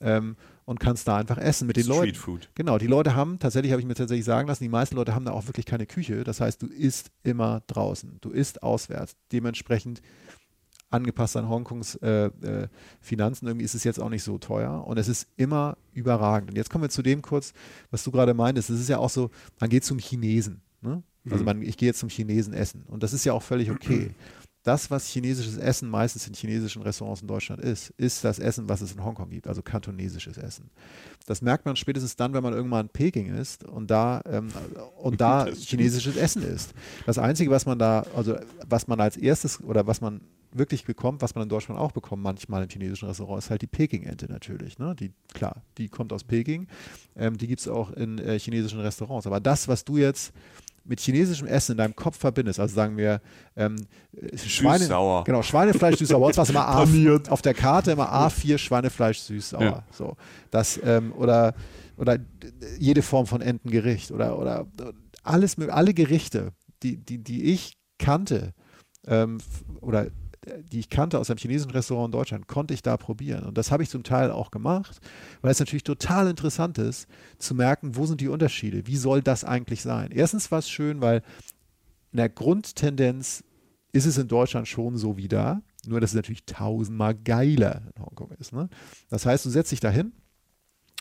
[0.00, 2.08] ähm, und kannst da einfach essen mit den Leuten.
[2.08, 2.48] Street Food.
[2.54, 5.24] Genau, die Leute haben, tatsächlich habe ich mir tatsächlich sagen lassen, die meisten Leute haben
[5.24, 6.24] da auch wirklich keine Küche.
[6.24, 9.16] Das heißt, du isst immer draußen, du isst auswärts.
[9.32, 10.02] Dementsprechend
[10.90, 12.68] angepasst an Hongkongs äh, äh,
[13.00, 16.50] Finanzen, irgendwie ist es jetzt auch nicht so teuer und es ist immer überragend.
[16.50, 17.54] Und jetzt kommen wir zu dem kurz,
[17.90, 18.70] was du gerade meintest.
[18.70, 20.60] Es ist ja auch so, man geht zum Chinesen.
[20.82, 21.02] Ne?
[21.30, 24.10] Also man, ich gehe jetzt zum Chinesen essen und das ist ja auch völlig okay.
[24.64, 28.80] Das, was chinesisches Essen meistens in chinesischen Restaurants in Deutschland ist, ist das Essen, was
[28.80, 30.70] es in Hongkong gibt, also kantonesisches Essen.
[31.26, 34.50] Das merkt man spätestens dann, wenn man irgendwann in Peking ist und da, ähm,
[34.96, 36.74] und da chinesisches Essen isst.
[37.06, 38.36] Das Einzige, was man da, also
[38.68, 40.20] was man als erstes oder was man
[40.52, 43.66] wirklich bekommt, was man in Deutschland auch bekommt, manchmal im chinesischen Restaurant, ist halt die
[43.66, 44.78] Peking-Ente natürlich.
[44.78, 44.94] Ne?
[44.94, 46.68] Die, klar, die kommt aus Peking.
[47.16, 49.26] Ähm, die gibt es auch in äh, chinesischen Restaurants.
[49.26, 50.32] Aber das, was du jetzt
[50.84, 53.20] mit chinesischem Essen in deinem Kopf verbindest, also sagen wir
[53.56, 53.76] ähm,
[54.16, 55.24] äh, Schweine, Süß-sauer.
[55.24, 59.18] genau, Schweinefleisch süß-sauer, bei uns war es immer A, auf der Karte immer A4 Schweinefleisch
[59.18, 59.62] süß-sauer.
[59.62, 59.84] Ja.
[59.92, 60.16] So,
[60.50, 61.54] das, ähm, oder,
[61.96, 62.18] oder
[62.78, 64.66] jede Form von Entengericht oder, oder
[65.22, 68.52] alles, alle Gerichte, die, die, die ich kannte,
[69.06, 69.38] ähm,
[69.80, 70.06] oder
[70.72, 73.44] die ich kannte aus einem chinesischen Restaurant in Deutschland, konnte ich da probieren.
[73.44, 75.00] Und das habe ich zum Teil auch gemacht,
[75.40, 77.06] weil es natürlich total interessant ist,
[77.38, 78.86] zu merken, wo sind die Unterschiede?
[78.86, 80.10] Wie soll das eigentlich sein?
[80.10, 81.22] Erstens war es schön, weil
[82.12, 83.44] in der Grundtendenz
[83.92, 88.04] ist es in Deutschland schon so wie da, nur dass es natürlich tausendmal geiler in
[88.04, 88.52] Hongkong ist.
[88.52, 88.68] Ne?
[89.10, 90.12] Das heißt, du setzt dich dahin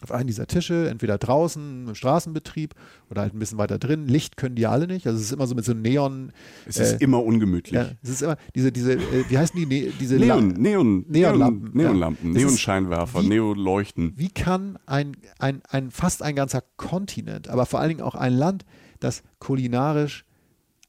[0.04, 2.74] auf einen dieser Tische, entweder draußen im Straßenbetrieb
[3.10, 4.08] oder halt ein bisschen weiter drin.
[4.08, 5.06] Licht können die alle nicht.
[5.08, 6.32] Also es ist immer so mit so Neon.
[6.66, 7.74] Es ist äh, immer ungemütlich.
[7.74, 11.06] ja, es ist immer diese, diese, äh, wie heißen die, ne, diese Neon, La- Neon,
[11.08, 12.40] Neonlampen, Neon, Neonlampen, ja.
[12.40, 14.14] Neonscheinwerfer, Neonleuchten.
[14.16, 18.34] Wie kann ein, ein, ein fast ein ganzer Kontinent, aber vor allen Dingen auch ein
[18.34, 18.66] Land,
[19.00, 20.26] das kulinarisch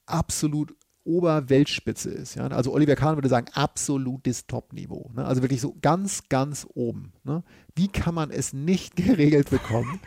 [0.06, 2.34] absolut Oberweltspitze ist.
[2.34, 2.46] Ja?
[2.48, 5.10] Also Oliver Kahn würde sagen, absolutes Topniveau.
[5.14, 5.24] Ne?
[5.24, 7.12] Also wirklich so ganz, ganz oben.
[7.24, 7.42] Ne?
[7.74, 10.00] Wie kann man es nicht geregelt bekommen,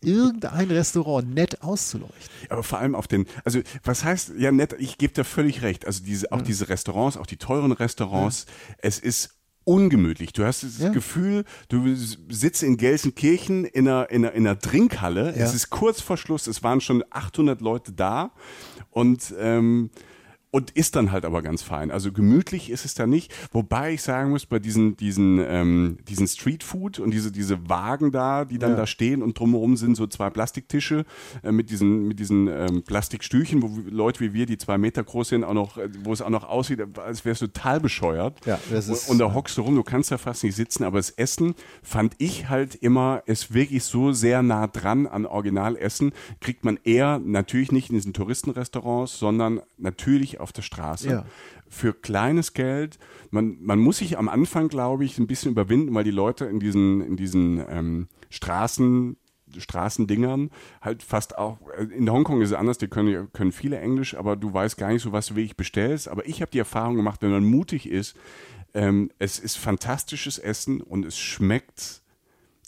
[0.00, 2.30] irgendein Restaurant nett auszuleuchten.
[2.48, 5.86] Aber vor allem auf den, also was heißt, ja nett, ich gebe da völlig recht.
[5.86, 8.46] Also diese, auch diese Restaurants, auch die teuren Restaurants,
[8.78, 9.37] es ist
[9.68, 10.32] ungemütlich.
[10.32, 10.88] Du hast das Ja.
[10.88, 15.34] Gefühl, du sitzt in Gelsenkirchen in einer, in einer, in einer Trinkhalle.
[15.36, 15.44] Ja.
[15.44, 18.30] Es ist kurz vor Schluss, es waren schon 800 Leute da
[18.90, 19.90] und ähm,
[20.50, 21.90] und ist dann halt aber ganz fein.
[21.90, 23.34] Also gemütlich ist es da nicht.
[23.52, 28.44] Wobei ich sagen muss, bei diesen, diesen, ähm, diesen Streetfood und diese, diese Wagen da,
[28.44, 28.76] die dann Ja.
[28.78, 31.04] da stehen und drumherum sind so zwei Plastiktische
[31.42, 35.28] äh, mit diesen, mit diesen ähm, Plastikstühlchen, wo Leute wie wir, die zwei Meter groß
[35.28, 38.38] sind, auch noch, äh, wo es auch noch aussieht, als wärst du total bescheuert.
[38.46, 40.98] Ja, das ist- und da hockst du rum, du kannst da fast nicht sitzen, aber
[40.98, 46.64] das Essen fand ich halt immer, ist wirklich so sehr nah dran an Originalessen, kriegt
[46.64, 51.10] man eher natürlich nicht in diesen Touristenrestaurants, sondern natürlich auf der Straße.
[51.10, 51.26] Ja.
[51.68, 52.98] Für kleines Geld.
[53.30, 56.60] Man, man muss sich am Anfang, glaube ich, ein bisschen überwinden, weil die Leute in
[56.60, 59.16] diesen, in diesen ähm, Straßen
[59.56, 60.50] Straßendingern
[60.82, 64.36] halt fast auch, äh, in Hongkong ist es anders, die können, können viele Englisch, aber
[64.36, 66.08] du weißt gar nicht so, was du wirklich bestellst.
[66.08, 68.16] Aber ich habe die Erfahrung gemacht, wenn man mutig ist,
[68.74, 72.02] ähm, es ist fantastisches Essen und es schmeckt,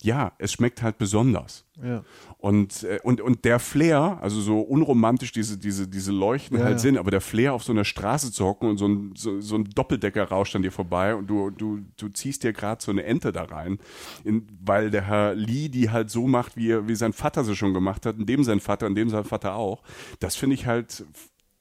[0.02, 1.64] ja, es schmeckt halt besonders.
[1.82, 2.04] Ja.
[2.38, 6.74] Und, äh, und, und der Flair, also so unromantisch diese, diese, diese Leuchten Ja, halt
[6.74, 6.78] ja.
[6.78, 9.56] sind, aber der Flair auf so einer Straße zu hocken und so ein, so, so
[9.56, 13.04] ein Doppeldecker rauscht an dir vorbei und du, du, du ziehst dir gerade so eine
[13.04, 13.78] Ente da rein,
[14.24, 17.56] in, weil der Herr Lee die halt so macht, wie, er- wie sein Vater sie
[17.56, 19.82] schon gemacht hat, und dem sein Vater und dem sein Vater auch.
[20.18, 21.04] Das finde ich halt,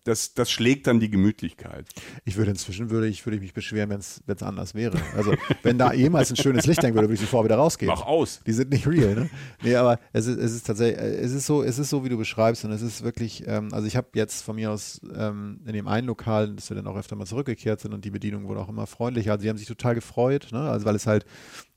[0.03, 1.87] das, das schlägt dann die Gemütlichkeit.
[2.25, 4.97] Ich würde inzwischen würde ich, würde ich mich beschweren, wenn es anders wäre.
[5.15, 5.33] Also
[5.63, 7.91] wenn da jemals ein schönes Licht hängen würde, würde ich sofort wieder rausgehen.
[7.91, 8.41] Mach aus.
[8.45, 9.29] Die sind nicht real, ne?
[9.61, 12.17] Nee, aber es ist, es ist tatsächlich, es ist so, es ist so, wie du
[12.17, 15.73] beschreibst und es ist wirklich, ähm, also ich habe jetzt von mir aus ähm, in
[15.73, 18.61] dem einen Lokal, dass wir dann auch öfter mal zurückgekehrt sind und die Bedienung wurde
[18.61, 19.33] auch immer freundlicher.
[19.33, 20.61] Also die haben sich total gefreut, ne?
[20.69, 21.25] Also weil es halt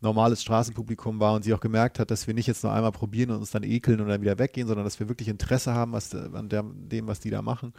[0.02, 3.30] normales Straßenpublikum war und sie auch gemerkt hat, dass wir nicht jetzt nur einmal probieren
[3.30, 6.14] und uns dann ekeln und dann wieder weggehen, sondern dass wir wirklich Interesse haben was,
[6.14, 7.72] an der, dem, was die da machen.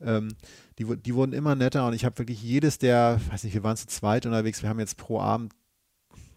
[0.00, 0.28] Ähm,
[0.78, 3.76] die, die wurden immer netter und ich habe wirklich jedes der, weiß nicht, wir waren
[3.76, 5.52] zu zweit unterwegs, wir haben jetzt pro Abend,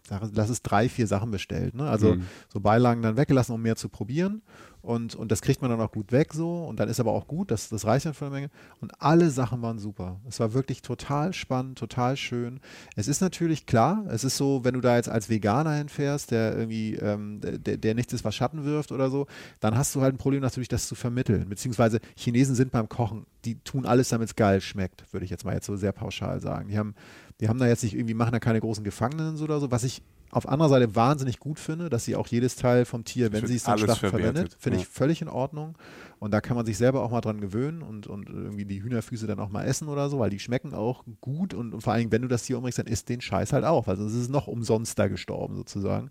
[0.08, 1.74] lass es drei, vier Sachen bestellt.
[1.74, 1.88] Ne?
[1.88, 2.26] Also Mhm.
[2.52, 4.42] so Beilagen dann weggelassen, um mehr zu probieren.
[4.84, 6.64] Und, und das kriegt man dann auch gut weg so.
[6.64, 8.50] Und dann ist aber auch gut, das, das reicht dann für eine Menge.
[8.80, 10.20] Und alle Sachen waren super.
[10.28, 12.60] Es war wirklich total spannend, total schön.
[12.94, 16.54] Es ist natürlich klar, es ist so, wenn du da jetzt als Veganer hinfährst, der
[16.56, 19.26] irgendwie, ähm, der, der nichts ist, was Schatten wirft oder so,
[19.60, 21.48] dann hast du halt ein Problem natürlich, das zu vermitteln.
[21.48, 25.46] Beziehungsweise Chinesen sind beim Kochen, die tun alles, damit es geil schmeckt, würde ich jetzt
[25.46, 26.68] mal jetzt so sehr pauschal sagen.
[26.68, 26.94] Die haben,
[27.40, 30.02] die haben da jetzt nicht irgendwie, machen da keine großen Gefangenen oder so, was ich
[30.34, 33.54] auf anderer Seite wahnsinnig gut finde, dass sie auch jedes Teil vom Tier, wenn sie
[33.54, 34.82] es dann verwertet, verwendet, finde ja.
[34.82, 35.78] ich völlig in Ordnung.
[36.18, 39.28] Und da kann man sich selber auch mal dran gewöhnen und, und irgendwie die Hühnerfüße
[39.28, 42.10] dann auch mal essen oder so, weil die schmecken auch gut und, und vor allem,
[42.10, 43.86] wenn du das Tier umbringst, dann isst den Scheiß halt auch.
[43.86, 46.10] Also es ist noch umsonst da gestorben sozusagen.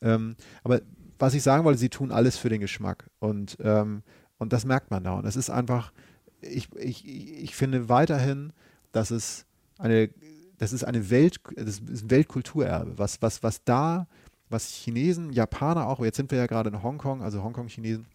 [0.00, 0.80] Ähm, aber
[1.18, 3.10] was ich sagen wollte, sie tun alles für den Geschmack.
[3.20, 4.02] Und, ähm,
[4.38, 5.14] und das merkt man da.
[5.14, 5.92] Und es ist einfach,
[6.40, 8.52] ich, ich, ich finde weiterhin,
[8.90, 9.46] dass es
[9.78, 10.10] eine,
[10.58, 12.98] das ist eine Welt, das ist ein Weltkulturerbe.
[12.98, 14.06] Was, was, was da,
[14.48, 18.06] was Chinesen, Japaner auch, jetzt sind wir ja gerade in Hongkong, also Hongkong-Chinesen,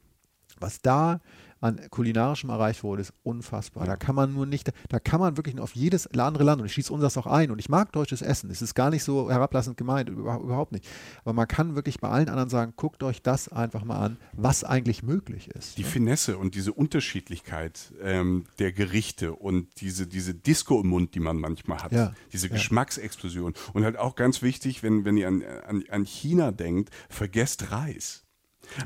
[0.62, 1.20] was da
[1.64, 3.86] an kulinarischem erreicht wurde, ist unfassbar.
[3.86, 6.66] Da kann man nur nicht, da kann man wirklich nur auf jedes andere Land, und
[6.66, 9.04] ich schließe uns das auch ein, und ich mag deutsches Essen, es ist gar nicht
[9.04, 10.88] so herablassend gemeint, über- überhaupt nicht.
[11.24, 14.64] Aber man kann wirklich bei allen anderen sagen, guckt euch das einfach mal an, was
[14.64, 15.78] eigentlich möglich ist.
[15.78, 21.20] Die Finesse und diese Unterschiedlichkeit ähm, der Gerichte und diese, diese Disco im Mund, die
[21.20, 22.54] man manchmal hat, Ja, diese ja.
[22.54, 23.54] Geschmacksexplosion.
[23.74, 28.24] Und halt auch ganz wichtig, wenn, wenn ihr an, an, an China denkt, vergesst Reis.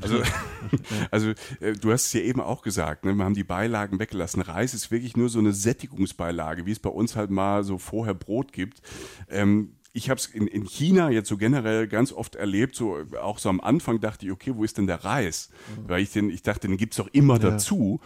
[0.01, 0.21] Also,
[1.11, 3.13] also äh, du hast es ja eben auch gesagt, ne?
[3.13, 4.41] wir haben die Beilagen weggelassen.
[4.41, 8.13] Reis ist wirklich nur so eine Sättigungsbeilage, wie es bei uns halt mal so vorher
[8.13, 8.81] Brot gibt.
[9.29, 13.17] Ähm, ich habe es in, in China jetzt so generell ganz oft erlebt, so äh,
[13.17, 15.49] auch so am Anfang dachte ich, okay, wo ist denn der Reis?
[15.87, 18.01] Weil ich den, ich dachte, den gibt's doch immer dazu.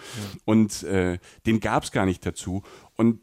[0.45, 2.61] Und äh, den gab's gar nicht dazu.
[2.95, 3.21] Und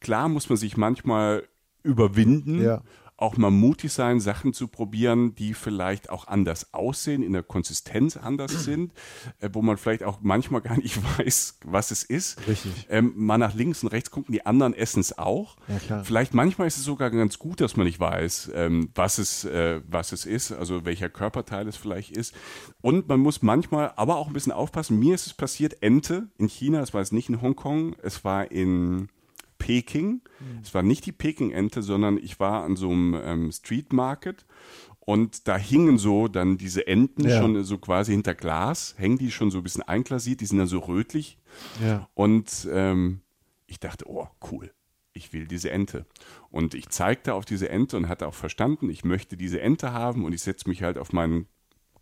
[0.00, 1.46] klar muss man sich manchmal
[1.84, 2.82] überwinden, Ja.
[3.18, 8.16] Auch mal mutig sein, Sachen zu probieren, die vielleicht auch anders aussehen, in der Konsistenz
[8.16, 8.92] anders sind,
[9.40, 12.46] äh, wo man vielleicht auch manchmal gar nicht weiß, was es ist.
[12.46, 12.86] Richtig.
[12.88, 15.56] Ähm, mal nach links und rechts gucken, die anderen essen es auch.
[15.66, 16.04] Ja, klar.
[16.04, 19.80] Vielleicht manchmal ist es sogar ganz gut, dass man nicht weiß, ähm, was, es, äh,
[19.88, 22.34] was es ist, also welcher Körperteil es vielleicht ist.
[22.80, 24.98] Und man muss manchmal aber auch ein bisschen aufpassen.
[24.98, 28.50] Mir ist es passiert, Ente in China, es war jetzt nicht in Hongkong, es war
[28.52, 29.08] in
[29.58, 30.22] Peking.
[30.38, 30.60] Hm.
[30.62, 34.46] Es war nicht die Peking-Ente, sondern ich war an so einem ähm, Street Market
[35.00, 37.38] und da hingen so dann diese Enten Ja.
[37.38, 40.66] schon so quasi hinter Glas, hängen die schon so ein bisschen einglasiert, die sind dann
[40.66, 41.38] so rötlich.
[41.82, 42.08] Ja.
[42.14, 43.20] Und ähm,
[43.66, 44.72] ich dachte, oh, cool,
[45.12, 46.06] ich will diese Ente.
[46.50, 50.24] Und ich zeigte auf diese Ente und hatte auch verstanden, ich möchte diese Ente haben
[50.24, 51.46] und ich setze mich halt auf meinen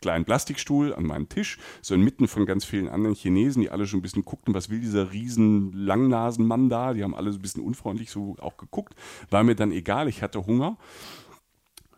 [0.01, 4.01] kleinen Plastikstuhl an meinem Tisch, so inmitten von ganz vielen anderen Chinesen, die alle schon
[4.01, 6.93] ein bisschen guckten, was will dieser riesen Langnasenmann da?
[6.93, 8.95] Die haben alle so ein bisschen unfreundlich so auch geguckt.
[9.31, 10.77] War mir dann egal, ich hatte Hunger.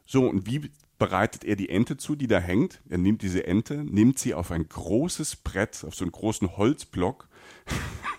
[0.06, 2.80] So, und wie bereitet er die Ente zu, die da hängt?
[2.88, 7.27] Er nimmt diese Ente, nimmt sie auf ein großes Brett, auf so einen großen Holzblock,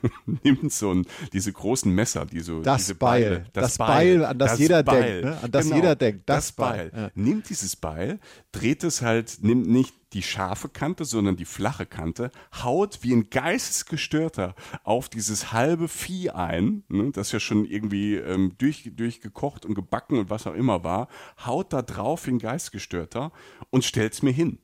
[0.44, 3.30] nimmt so ein, diese großen Messer, die so Das diese Beil.
[3.30, 5.38] Beile, Das Beil, an das jeder denkt, ne?
[5.42, 6.30] An das Genau, jeder denkt.
[6.30, 6.90] Das, Das Beil.
[6.90, 7.02] Beil.
[7.04, 7.12] Ja.
[7.16, 8.20] Nimmt dieses Beil,
[8.52, 12.32] dreht es halt, nimmt nicht die scharfe Kante, sondern die flache Kante,
[12.64, 18.54] haut wie ein Geistesgestörter auf dieses halbe Vieh ein, ne, das ja schon irgendwie ähm,
[18.58, 21.10] durch, durchgekocht und gebacken und was auch immer war,
[21.46, 23.32] haut da drauf wie ein Geistesgestörter
[23.70, 24.58] und stellt's mir hin.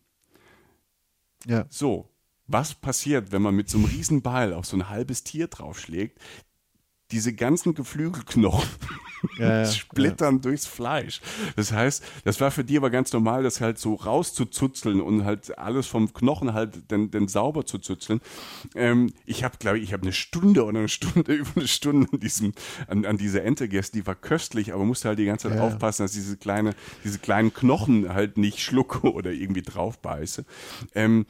[1.45, 1.65] Ja.
[1.69, 2.09] So,
[2.47, 6.19] was passiert, wenn man mit so einem riesen Beil auf so ein halbes Tier draufschlägt?
[7.11, 8.67] Diese ganzen Geflügelknochen
[9.37, 11.21] Ja, ja, splittern durchs Fleisch.
[11.55, 15.55] Das heißt, das war für die aber ganz normal, das halt so rauszuzuzeln und halt
[15.57, 18.21] alles vom Knochen halt dann, dann sauber zu zuzeln.
[18.73, 22.07] Ähm, ich habe, glaube ich, ich habe eine Stunde oder eine Stunde, über eine Stunde
[22.11, 22.53] an, diesem,
[22.87, 23.95] an, an dieser Ente gegessen.
[23.97, 25.67] Die war köstlich, aber musste halt die ganze Zeit Ja, ja.
[25.67, 30.43] aufpassen, dass diese kleine, diese kleinen Knochen halt nicht schlucke oder irgendwie drauf beiße.
[30.95, 31.27] Ähm,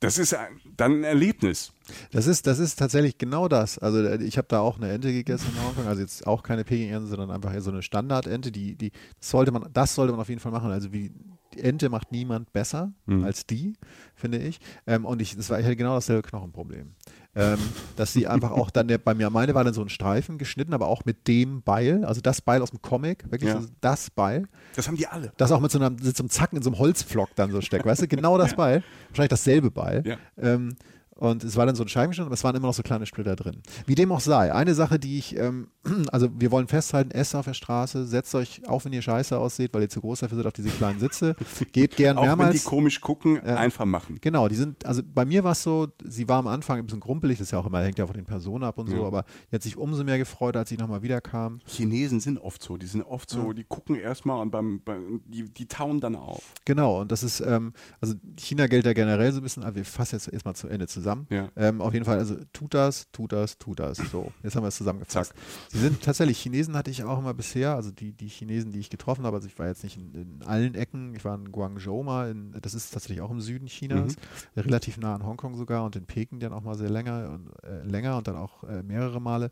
[0.00, 0.34] das ist
[0.76, 1.72] dann ein Erlebnis.
[2.10, 3.78] Das ist, das ist tatsächlich genau das.
[3.78, 6.64] Also äh, ich habe da auch eine Ente gegessen in Hongkong, also jetzt auch keine
[6.64, 10.28] Peking-Ente, sondern einfach so eine Standardente, die, die das sollte man, das sollte man auf
[10.28, 10.70] jeden Fall machen.
[10.70, 11.12] Also wie
[11.54, 12.92] die Ente macht niemand besser
[13.24, 13.74] als die,
[14.14, 14.60] finde ich.
[14.86, 16.94] Ähm, und ich, das war ich hatte genau dasselbe Knochenproblem.
[17.36, 17.58] Ähm,
[17.94, 20.74] dass sie einfach auch dann, der, bei mir, meine war dann so ein Streifen geschnitten,
[20.74, 23.60] aber auch mit dem Beil, also das Beil aus dem Comic, wirklich Ja.
[23.60, 25.32] so das Beil, Das haben die alle.
[25.36, 27.86] das auch mit so, einem, so einem Zacken in so einem Holzpflock dann so steckt,
[27.86, 30.02] weißt du, genau das Beil, wahrscheinlich dasselbe Beil.
[30.04, 30.16] Ja.
[30.38, 30.74] Ähm,
[31.20, 33.36] und es war dann so ein Scheibenschnitt, aber es waren immer noch so kleine Splitter
[33.36, 33.62] drin.
[33.86, 35.68] Wie dem auch sei, eine Sache, die ich, ähm,
[36.10, 39.72] also wir wollen festhalten, esst auf der Straße, setzt euch, auch wenn ihr scheiße ausseht,
[39.72, 41.36] weil ihr zu groß dafür seid, auf diese kleinen Sitze,
[41.72, 42.64] geht gern Auch wenn die mehrmals.
[42.64, 44.18] komisch gucken, einfach machen.
[44.20, 47.00] Genau, die sind, also bei mir war es so, sie war am Anfang ein bisschen
[47.00, 49.02] grumpelig, das ist ja auch immer, hängt ja von den Personen ab und so, Ja.
[49.06, 51.60] aber die hat sich umso mehr gefreut, als ich nochmal wiederkam.
[51.66, 55.44] Chinesen sind oft so, die sind oft so, die gucken erstmal und beim, beim die,
[55.44, 56.42] die tauen dann auf.
[56.64, 59.84] Genau, und das ist, ähm, also China gilt ja generell so ein bisschen, aber wir
[59.84, 61.09] fassen jetzt erstmal zu Ende zusammen.
[61.30, 61.48] Ja.
[61.56, 63.98] Ähm, auf jeden Fall, also tut das, tut das, tut das.
[63.98, 65.32] So, jetzt haben wir es zusammengefasst.
[65.68, 68.90] Sie sind tatsächlich, Chinesen hatte ich auch immer bisher, also die, die Chinesen, die ich
[68.90, 72.02] getroffen habe, also ich war jetzt nicht in, in allen Ecken, ich war in Guangzhou
[72.02, 74.16] mal, in, das ist tatsächlich auch im Süden Chinas,
[74.56, 77.82] relativ nah an Hongkong sogar und in Peking dann auch mal sehr länger und äh,
[77.86, 79.50] länger und dann auch äh, mehrere Male.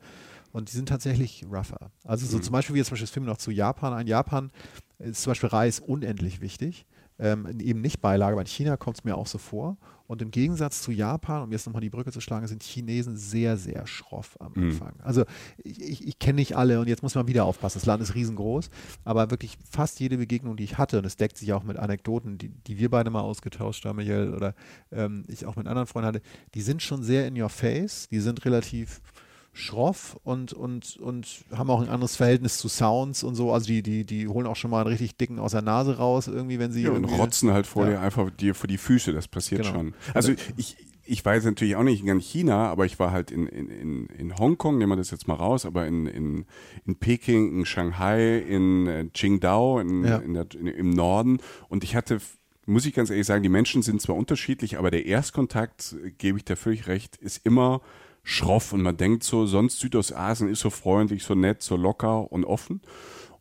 [0.52, 1.90] Und die sind tatsächlich rougher.
[2.04, 4.06] Also so zum Beispiel, wie jetzt zum Beispiel das Film noch zu Japan ein.
[4.06, 4.50] Japan
[4.98, 6.86] ist zum Beispiel Reis unendlich wichtig.
[7.18, 9.76] Ähm, eben nicht Beilage, aber in China kommt es mir auch so vor.
[10.08, 13.58] Und im Gegensatz zu Japan, um jetzt nochmal die Brücke zu schlagen, sind Chinesen sehr,
[13.58, 14.94] sehr schroff am Anfang.
[15.02, 15.24] Also
[15.62, 17.78] ich, ich, ich kenne nicht alle und jetzt muss man wieder aufpassen.
[17.78, 18.70] Das Land ist riesengroß,
[19.04, 22.38] aber wirklich fast jede Begegnung, die ich hatte, und es deckt sich auch mit Anekdoten,
[22.38, 24.54] die, die wir beide mal ausgetauscht haben, Michael, oder
[24.92, 26.22] ähm, ich auch mit anderen Freunden hatte,
[26.54, 29.02] die sind schon sehr in your face, die sind relativ
[29.52, 33.52] schroff und, und, und haben auch ein anderes Verhältnis zu Sounds und so.
[33.52, 36.28] Also die, die, die holen auch schon mal einen richtig dicken aus der Nase raus,
[36.28, 36.84] irgendwie, wenn sie.
[36.84, 37.92] Ja, und rotzen halt vor Ja.
[37.92, 39.72] dir einfach dir vor die Füße, das passiert Genau.
[39.74, 39.94] schon.
[40.14, 43.46] Also ich, ich war jetzt natürlich auch nicht in China, aber ich war halt in,
[43.46, 46.44] in, in, in Hongkong, nehmen wir das jetzt mal raus, aber in, in,
[46.86, 50.18] in Peking, in Shanghai, in äh, Qingdao, in, Ja.
[50.18, 52.18] in der, im Norden und ich hatte
[52.66, 56.36] muss ich ganz ehrlich sagen, die Menschen sind zwar unterschiedlich, aber der Erstkontakt, äh, gebe
[56.36, 57.80] ich dir völlig recht, ist immer
[58.28, 62.44] schroff und man denkt so, sonst Südostasien ist so freundlich, so nett, so locker und
[62.44, 62.82] offen.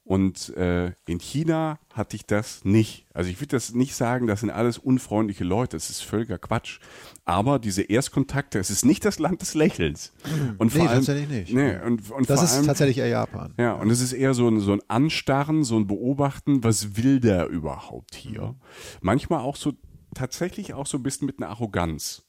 [0.06, 3.06] Und äh, in China hatte ich das nicht.
[3.14, 5.76] Also ich würde das nicht sagen, das sind alles unfreundliche Leute.
[5.76, 6.80] Das ist völliger Quatsch.
[7.26, 10.14] Aber diese Erstkontakte, es ist nicht das Land des Lächelns.
[10.60, 11.54] Und vor Nee, allem, tatsächlich nicht.
[11.54, 13.54] Nee, und, und Das vor ist allem, tatsächlich eher Japan.
[13.60, 17.20] ja, und es ist eher so ein, so ein Anstarren, so ein Beobachten, was will
[17.20, 18.56] der überhaupt hier?
[19.02, 19.74] Manchmal auch so,
[20.16, 22.24] tatsächlich auch so ein bisschen mit einer Arroganz.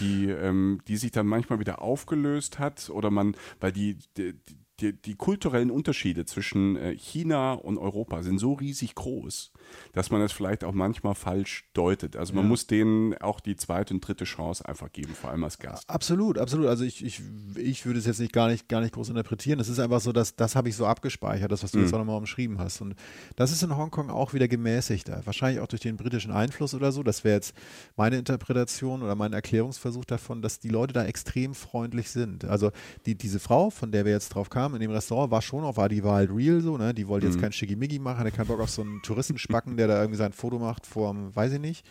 [0.00, 4.34] Die, ähm, die sich dann manchmal wieder aufgelöst hat oder man, weil die, die,
[4.80, 9.52] die, die kulturellen Unterschiede zwischen äh, China und Europa sind so riesig groß,
[9.92, 12.16] dass man es vielleicht auch manchmal falsch deutet.
[12.16, 15.58] Also man muss denen auch die zweite und dritte Chance einfach geben, vor allem als
[15.58, 15.88] Gast.
[15.88, 16.66] Absolut, absolut.
[16.66, 17.22] Also ich, ich,
[17.56, 19.60] ich würde es jetzt nicht gar nicht gar nicht groß interpretieren.
[19.60, 21.98] Es ist einfach so, dass das habe ich so abgespeichert, das, was du jetzt auch
[21.98, 22.80] nochmal umschrieben hast.
[22.80, 22.94] Und
[23.36, 25.22] das ist in Hongkong auch wieder gemäßigter.
[25.24, 27.02] Wahrscheinlich auch durch den britischen Einfluss oder so.
[27.02, 27.54] Das wäre jetzt
[27.96, 32.44] meine Interpretation oder mein Erklärungsversuch davon, dass die Leute da extrem freundlich sind.
[32.44, 32.72] Also
[33.06, 35.76] die, diese Frau, von der wir jetzt drauf kamen, in dem Restaurant war schon auch,
[35.76, 36.92] war die war halt real so, ne?
[36.94, 37.42] Die wollte jetzt Mhm.
[37.42, 40.58] kein Schickimicki machen, hatte keinen Bock auf so einen Touristenspacken, der da irgendwie sein Foto
[40.58, 41.86] macht vorm, weiß ich nicht.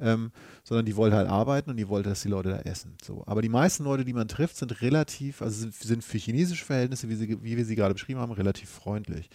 [0.00, 0.30] Ähm,
[0.62, 2.94] sondern die wollte halt arbeiten und die wollte, dass die Leute da essen.
[3.02, 3.24] So.
[3.26, 7.08] Aber die meisten Leute, die man trifft, sind relativ, also sind, sind für chinesische Verhältnisse,
[7.08, 9.28] wie, sie, wie wir sie gerade beschrieben haben, relativ freundlich.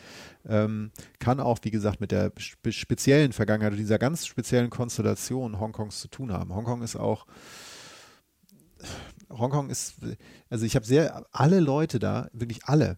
[0.48, 6.00] Ähm, kann auch, wie gesagt, mit der spe speziellen Vergangenheit, dieser ganz speziellen Konstellation Hongkongs
[6.00, 6.56] zu tun haben.
[6.56, 7.26] Hongkong ist auch
[9.38, 9.96] Hongkong ist,
[10.50, 12.98] also ich habe sehr, alle Leute da, wirklich alle,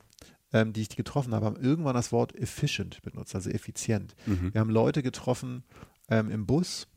[0.54, 4.15] ähm, die ich getroffen habe, haben irgendwann das Wort efficient benutzt, also effizient.
[4.26, 4.54] Mhm.
[4.54, 5.63] Wir haben Leute getroffen
[6.10, 6.88] ähm, im Bus,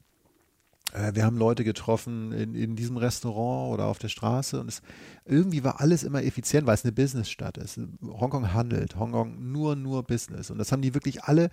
[0.92, 4.82] äh, wir haben Leute getroffen in, in diesem Restaurant oder auf der Straße und es,
[5.24, 7.78] irgendwie war alles immer effizient, weil es eine Businessstadt ist.
[8.02, 10.50] Hongkong handelt, Hongkong nur, nur Business.
[10.50, 11.50] Und das haben die wirklich alle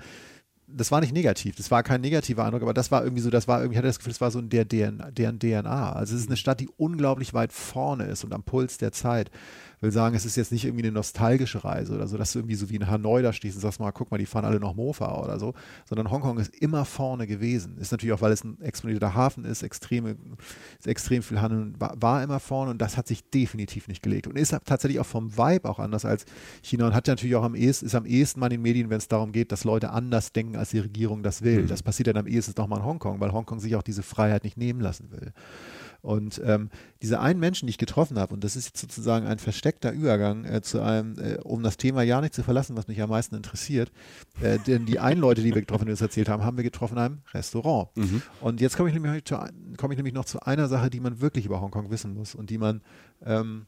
[0.67, 3.47] das war nicht negativ, das war kein negativer Eindruck, aber das war irgendwie so, das
[3.47, 5.93] war irgendwie, ich hatte das Gefühl, das war so in der deren DNA.
[5.93, 9.29] Also es ist eine Stadt, die unglaublich weit vorne ist und am Puls der Zeit.
[9.77, 12.39] Ich will sagen, es ist jetzt nicht irgendwie eine nostalgische Reise oder so, dass du
[12.39, 14.59] irgendwie so wie in Hanoi da stehst und sagst mal, guck mal, die fahren alle
[14.59, 15.53] noch Mofa oder so,
[15.85, 17.77] sondern Hongkong ist immer vorne gewesen.
[17.77, 20.15] Ist natürlich auch, weil es ein exponierter Hafen ist, extreme,
[20.79, 24.27] ist extrem viel Handel, war, war immer vorne und das hat sich definitiv nicht gelegt
[24.27, 26.25] und ist tatsächlich auch vom Vibe auch anders als
[26.61, 28.97] China und hat natürlich auch am ehesten, ist am ehesten mal in den Medien, wenn
[28.97, 31.63] es darum geht, dass Leute anders denken, als die Regierung das will.
[31.63, 31.67] Mhm.
[31.67, 34.57] Das passiert dann am ehesten nochmal in Hongkong, weil Hongkong sich auch diese Freiheit nicht
[34.57, 35.33] nehmen lassen will.
[36.05, 36.69] Und ähm,
[37.01, 40.45] diese einen Menschen, die ich getroffen habe, und das ist jetzt sozusagen ein versteckter Übergang
[40.45, 43.33] äh, zu einem, äh, um das Thema ja nicht zu verlassen, was mich am meisten
[43.33, 43.91] interessiert,
[44.39, 46.97] äh, denn die einen Leute, die wir getroffen, die uns erzählt haben, haben wir getroffen
[46.97, 47.89] in einem Restaurant.
[47.95, 48.21] Mhm.
[48.39, 49.35] Und jetzt komme ich, nämlich zu
[49.77, 52.51] komme ich nämlich noch zu einer Sache, die man wirklich über Hongkong wissen muss und
[52.51, 52.81] die man,
[53.23, 53.65] ähm,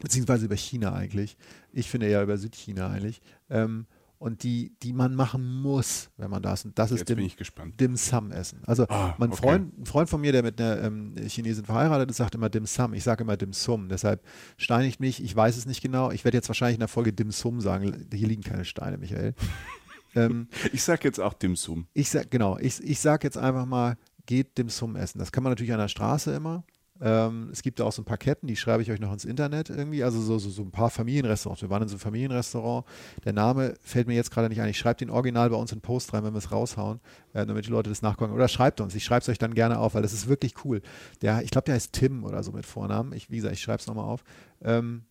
[0.00, 1.36] beziehungsweise über China eigentlich,
[1.72, 3.86] ich finde eher über Südchina eigentlich, ähm,
[4.18, 6.64] und die, die man machen muss, wenn man da ist.
[6.64, 7.78] Und das ist Jetzt Dim, bin ich gespannt.
[7.80, 8.62] Dim Sum essen.
[8.66, 9.42] Also Ah, mein okay.
[9.42, 12.64] Freund, ein Freund von mir, der mit einer ähm, Chinesin verheiratet ist, sagt immer Dim
[12.66, 12.94] Sum.
[12.94, 13.88] Ich sage immer Dim Sum.
[13.88, 14.24] Deshalb
[14.56, 15.22] steinigt mich.
[15.22, 16.10] Ich weiß es nicht genau.
[16.10, 18.06] Ich werde jetzt wahrscheinlich in der Folge Dim Sum sagen.
[18.12, 19.34] Hier liegen keine Steine, Michael.
[20.14, 21.86] ähm, Ich sag jetzt auch Dim Sum.
[21.92, 23.96] ich sag, genau, ich, ich sag jetzt einfach mal,
[24.26, 25.18] geht Dim Sum essen.
[25.18, 26.64] Das kann man natürlich an der Straße immer.
[27.00, 29.24] Ähm, es gibt da auch so ein paar Ketten, die schreibe ich euch noch ins
[29.24, 30.04] Internet irgendwie.
[30.04, 31.62] Also so, so, so ein paar Familienrestaurants.
[31.62, 32.86] Wir waren in so einem Familienrestaurant.
[33.24, 34.68] Der Name fällt mir jetzt gerade nicht ein.
[34.68, 37.00] Ich schreibe den Original bei uns in Post rein, wenn wir es raushauen,
[37.32, 38.32] äh, damit die Leute das nachgucken.
[38.32, 38.94] Oder schreibt uns.
[38.94, 40.82] Ich schreibe es euch dann gerne auf, weil das ist wirklich cool.
[41.20, 43.12] Der, ich glaube, der heißt Tim oder so mit Vornamen.
[43.12, 44.22] Ich, wie gesagt, ich schreibe es nochmal auf.
[44.62, 45.02] Ähm,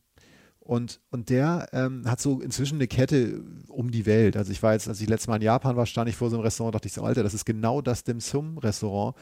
[0.66, 4.38] und, und der ähm, hat so inzwischen eine Kette um die Welt.
[4.38, 6.38] Also ich war jetzt, als ich letztes Mal in Japan war, stand ich vor so
[6.38, 9.14] einem Restaurant, dachte ich so, Alter, das ist genau das Dim Sum Restaurant,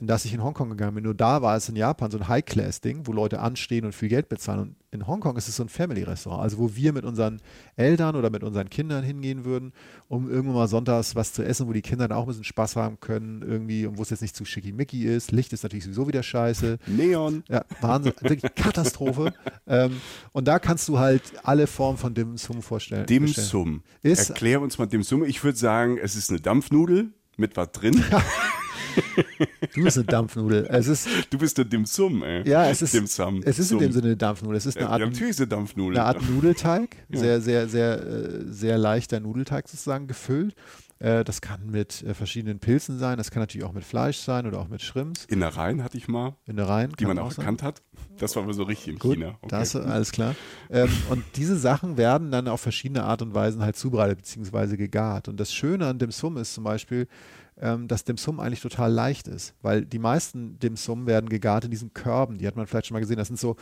[0.00, 1.04] in das ich in Hongkong gegangen bin.
[1.04, 4.28] Nur da war es in Japan so ein High-Class-Ding, wo Leute anstehen und viel Geld
[4.28, 4.60] bezahlen.
[4.60, 7.40] Und in Hongkong ist es so ein Family-Restaurant, also wo wir mit unseren
[7.76, 9.72] Eltern oder mit unseren Kindern hingehen würden,
[10.06, 12.76] um irgendwann mal sonntags was zu essen, wo die Kinder dann auch ein bisschen Spaß
[12.76, 15.32] haben können irgendwie und wo es jetzt nicht zu schickimicki ist.
[15.32, 16.78] Licht ist natürlich sowieso wieder scheiße.
[16.86, 17.42] Neon.
[17.48, 19.34] Ja, Wahnsinn, wirklich Katastrophe.
[19.66, 20.00] ähm,
[20.32, 23.06] und da kannst du halt alle Formen von Dim Sum vorstellen.
[23.06, 23.26] Dim.
[23.28, 23.82] Sum.
[24.02, 25.24] Erklär uns mal Dim Sum.
[25.24, 28.02] Ich würde sagen, es ist eine Dampfnudel mit was drin.
[29.74, 30.66] Du bist eine Dampfnudel.
[30.70, 32.48] Es ist, Du bist der Dim Sum, ey.
[32.48, 33.42] ja, es ist, Dim Sum.
[33.44, 34.56] es ist in dem Sinne eine Dampfnudel.
[34.56, 35.98] Es ist eine Ja, Art, natürlich ist eine Dampfnudel.
[35.98, 40.54] eine Art Nudelteig, sehr, sehr, sehr, äh, sehr leichter Nudelteig sozusagen gefüllt.
[41.00, 44.46] Äh, Das kann mit äh, verschiedenen Pilzen sein, das kann natürlich auch mit Fleisch sein
[44.48, 45.26] oder auch mit Shrimps.
[45.26, 46.92] Innereien hatte ich mal, Innereien.
[46.98, 47.42] die man auch sein.
[47.44, 47.82] erkannt hat.
[48.18, 49.28] Das war aber so richtig in Gut, China.
[49.42, 49.48] Okay.
[49.50, 50.34] das alles klar.
[50.70, 54.76] Ähm, und diese Sachen werden dann auf verschiedene Art und Weisen halt zubereitet bzw.
[54.76, 55.28] gegart.
[55.28, 57.06] Und das Schöne an Dim Sum ist zum Beispiel,
[57.60, 61.64] ähm, dass Dim Sum eigentlich total leicht ist, weil die meisten Dim Sum werden gegart
[61.64, 62.38] in diesen Körben.
[62.38, 63.16] Die hat man vielleicht schon mal gesehen.
[63.16, 63.56] Das sind so,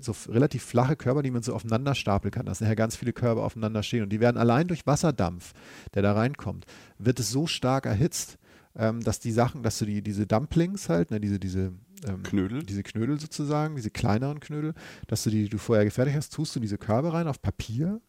[0.00, 2.46] so relativ flache Körper, die man so aufeinander stapeln kann.
[2.46, 4.02] Da sind ja ganz viele Körbe aufeinander stehen.
[4.02, 5.52] Und die werden allein durch Wasserdampf,
[5.94, 6.66] der da reinkommt,
[6.98, 8.38] wird es so stark erhitzt,
[8.76, 11.72] ähm, dass die Sachen, dass du die, diese Dumplings halt, ne, diese, diese
[12.06, 12.62] ähm, Knödel.
[12.62, 14.74] diese Knödel sozusagen, diese kleineren Knödel,
[15.06, 17.40] dass du die, die du vorher gefertigt hast, tust du in diese Körbe rein auf
[17.40, 18.00] Papier.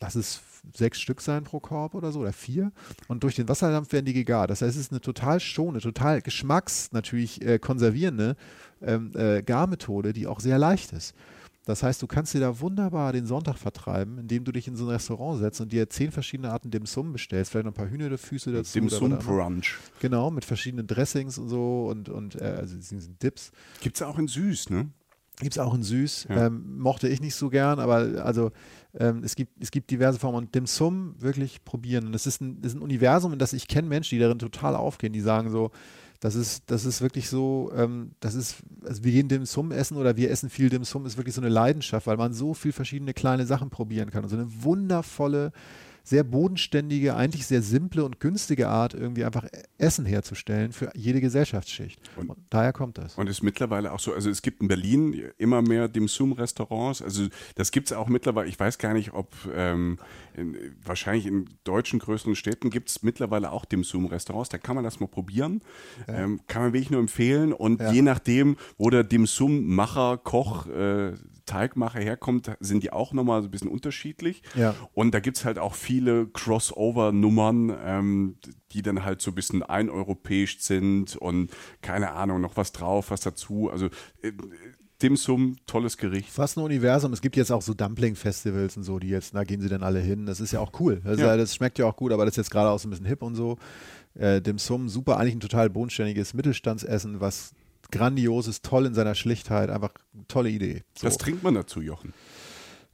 [0.00, 0.40] Lass es
[0.74, 2.72] sechs Stück sein pro Korb oder so oder vier.
[3.08, 4.50] Und durch den Wasserdampf werden die gegart.
[4.50, 8.36] Das heißt, es ist eine total schone, total geschmacks natürlich äh, konservierende
[8.80, 11.14] ähm, äh, Garmethode, die auch sehr leicht ist.
[11.68, 14.86] Das heißt, du kannst dir da wunderbar den Sonntag vertreiben, indem du dich in so
[14.86, 17.90] ein Restaurant setzt und dir zehn verschiedene Arten Dim Sum bestellst, vielleicht noch ein paar
[17.90, 18.72] Hühnerfüße dazu.
[18.72, 19.18] Dim Sum.
[19.18, 19.76] Brunch.
[20.00, 22.74] Genau, mit verschiedenen Dressings und so und, und äh, also
[23.22, 23.52] Dips.
[23.82, 24.88] Gibt es auch in süß, ne?
[25.40, 26.26] Gibt es auch in süß.
[26.28, 26.46] Ja.
[26.46, 28.50] Ähm, mochte ich nicht so gern, aber also
[28.98, 32.06] ähm, es, gibt, es gibt diverse Formen und Dim Sum wirklich probieren.
[32.06, 34.38] Und es ist ein, das ist ein Universum, in das ich kenne Menschen, die darin
[34.38, 35.70] total aufgehen, die sagen so,
[36.20, 39.96] das ist, das ist wirklich so, ähm, das ist, also wir gehen Dim Sum essen
[39.96, 42.72] oder wir essen viel Dim Sum, ist wirklich so eine Leidenschaft, weil man so viel
[42.72, 45.52] verschiedene kleine Sachen probieren kann und so eine wundervolle
[46.08, 49.46] sehr bodenständige, eigentlich sehr simple und günstige Art, irgendwie einfach
[49.76, 52.00] Essen herzustellen für jede Gesellschaftsschicht.
[52.16, 53.14] Und, und daher kommt das.
[53.16, 57.26] Und ist mittlerweile auch so, also es gibt in Berlin immer mehr Dim Sum-Restaurants, also
[57.56, 59.98] das gibt es auch mittlerweile, ich weiß gar nicht, ob ähm,
[60.34, 64.84] in, wahrscheinlich in deutschen größeren Städten gibt es mittlerweile auch Dim Sum-Restaurants, da kann man
[64.84, 65.60] das mal probieren,
[66.06, 66.14] ja.
[66.14, 67.92] ähm, kann man wirklich nur empfehlen und ja.
[67.92, 71.12] je nachdem, wo der Dim Sum-Macher, Koch, äh,
[71.48, 74.42] Teigmacher herkommt, sind die auch nochmal so ein bisschen unterschiedlich.
[74.54, 74.74] Ja.
[74.92, 78.36] Und da gibt es halt auch viele Crossover-Nummern, ähm,
[78.70, 81.50] die dann halt so ein bisschen eineuropäisch sind und
[81.82, 83.68] keine Ahnung, noch was drauf, was dazu.
[83.68, 83.86] Also
[84.22, 84.30] äh,
[85.02, 86.30] Dim Sum, tolles Gericht.
[86.30, 87.12] Fast ein Universum.
[87.12, 89.98] Es gibt jetzt auch so Dumpling-Festivals und so, die jetzt, da gehen sie dann alle
[89.98, 90.24] hin.
[90.24, 91.00] Das ist ja auch cool.
[91.02, 91.36] Das, ja.
[91.36, 93.22] das schmeckt ja auch gut, aber das ist jetzt gerade auch so ein bisschen hip
[93.22, 93.58] und so.
[94.14, 97.54] Äh, Dim Sum, super, eigentlich ein total bodenständiges Mittelstandsessen, was
[97.90, 99.94] grandios ist, toll in seiner Schlichtheit, einfach
[100.28, 100.82] tolle Idee.
[100.96, 101.08] So.
[101.08, 102.12] Was trinkt man dazu, Jochen?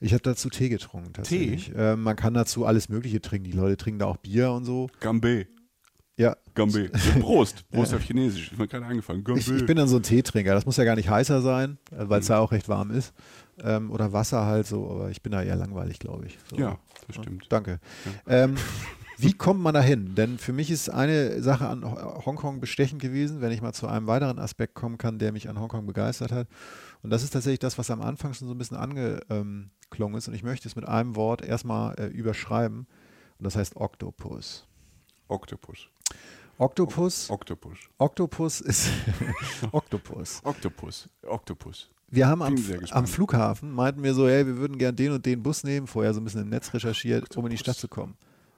[0.04, 1.70] Ich habe dazu Tee getrunken, tatsächlich.
[1.70, 1.72] Tee?
[1.72, 3.50] Äh, man kann dazu alles Mögliche trinken.
[3.50, 4.90] Die Leute trinken da auch Bier und so.
[5.00, 5.46] Gambé.
[6.18, 6.36] Ja.
[6.54, 6.90] Gambé.
[7.20, 7.64] Prost.
[7.70, 7.96] Prost ja.
[7.96, 8.52] auf Chinesisch.
[8.52, 9.24] Ich bin gerade angefangen.
[9.34, 10.52] Ich, ich, bin dann so ein Teetrinker.
[10.52, 12.34] Das muss ja gar nicht heißer sein, äh, weil es mhm.
[12.34, 13.14] da auch recht warm ist.
[13.62, 16.38] Ähm, oder Wasser halt so, aber ich bin da eher langweilig, glaube ich.
[16.50, 16.56] So.
[16.56, 17.46] Ja, das stimmt.
[17.48, 17.80] danke.
[18.26, 18.44] Ja.
[18.44, 18.56] Ähm,
[19.16, 20.14] wie kommt man da hin?
[20.14, 24.06] Denn für mich ist eine Sache an Hongkong bestechend gewesen, wenn ich mal zu einem
[24.06, 26.48] weiteren Aspekt kommen kann, der mich an Hongkong begeistert hat.
[27.04, 30.26] Und das ist tatsächlich das, was am Anfang schon so ein bisschen angeklungen ist.
[30.26, 32.86] Und ich möchte es mit einem Wort erstmal äh, überschreiben.
[33.38, 34.66] Und das heißt Octopus.
[35.28, 35.88] Octopus.
[36.56, 37.28] Octopus.
[37.28, 37.78] Octopus.
[37.98, 38.88] Octopus ist
[39.72, 40.40] Octopus.
[40.44, 41.10] Octopus.
[41.26, 41.90] Octopus.
[42.08, 42.56] Wir haben am,
[42.90, 46.14] am, Flughafen, meinten wir so, hey, wir würden gern den und den Bus nehmen, vorher
[46.14, 47.36] so ein bisschen im Netz recherchiert, Octopus.
[47.36, 48.16] um in die Stadt zu kommen.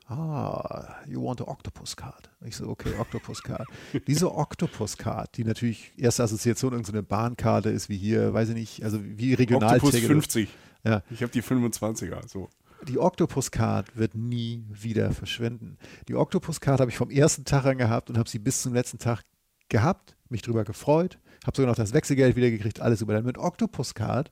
[0.09, 2.31] Ah, you want a Octopus Card?
[2.45, 3.67] Ich so, okay, Octopus Card.
[4.07, 8.85] Diese Octopus Card, die natürlich erste Assoziation irgendeine Bahnkarte ist, wie hier, weiß ich nicht,
[8.85, 9.77] also wie regional.
[9.77, 10.49] Octopus 50.
[10.85, 11.03] Ja.
[11.11, 12.49] Ich habe die 25er, so
[12.87, 15.79] die Octopus-Card wird nie wieder verschwinden.
[16.09, 18.99] Die Octopus-Card habe ich vom ersten Tag an gehabt und habe sie bis zum letzten
[18.99, 19.23] Tag
[19.69, 23.15] gehabt, mich drüber gefreut, habe sogar noch das Wechselgeld wieder gekriegt, alles über.
[23.15, 24.31] Dann mit Octopus-Card,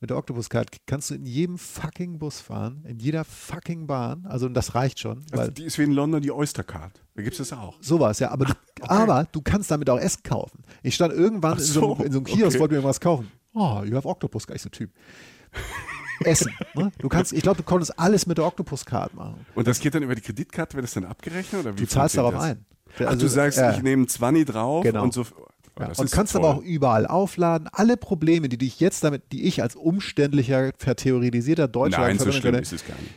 [0.00, 4.48] mit der Octopus-Card kannst du in jedem fucking Bus fahren, in jeder fucking Bahn, also
[4.48, 5.24] das reicht schon.
[5.32, 7.00] Also die ist wie in London die Oyster-Card.
[7.14, 7.76] Da gibt es das auch.
[7.80, 8.88] Sowas, ja, aber, du, okay.
[8.88, 10.62] aber du kannst damit auch Essen kaufen.
[10.82, 12.60] Ich stand irgendwann so, in, so, in so einem Kiosk, okay.
[12.60, 13.30] wollte mir irgendwas kaufen.
[13.54, 14.90] Oh, you have Octopus, gar nicht so Typ.
[16.20, 16.52] Essen.
[16.74, 16.92] Ne?
[16.98, 19.46] Du kannst, ich glaube, du konntest alles mit der Octopus-Card machen.
[19.54, 21.62] Und das geht dann über die Kreditkarte, wird das dann abgerechnet?
[21.62, 22.42] Oder wie du zahlst darauf das?
[22.44, 22.64] ein.
[22.96, 25.02] Ach, also, du sagst, äh, ich nehme 20 drauf genau.
[25.02, 25.24] und so.
[25.78, 26.42] Ja, und kannst toll.
[26.42, 27.68] aber auch überall aufladen.
[27.72, 32.54] Alle Probleme, die dich jetzt damit, die ich als umständlicher, vertheoretisierter Deutscher Nein, so schlimm
[32.54, 33.14] ist es gar nicht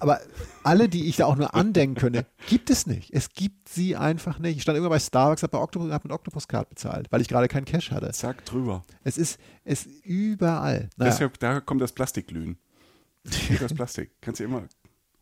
[0.00, 0.20] aber
[0.62, 3.12] alle, die ich da auch nur andenken könnte, gibt es nicht.
[3.12, 4.56] Es gibt sie einfach nicht.
[4.56, 7.48] Ich stand immer bei Starbucks, habe Octopus, hab mit Octopus Card bezahlt, weil ich gerade
[7.48, 8.10] keinen Cash hatte.
[8.12, 8.84] Zack, drüber.
[9.04, 10.88] Es ist, es überall.
[10.96, 11.10] Naja.
[11.10, 12.58] Deshalb, da kommt das Plastikglühen.
[13.60, 14.12] das Plastik.
[14.20, 14.64] Kannst du immer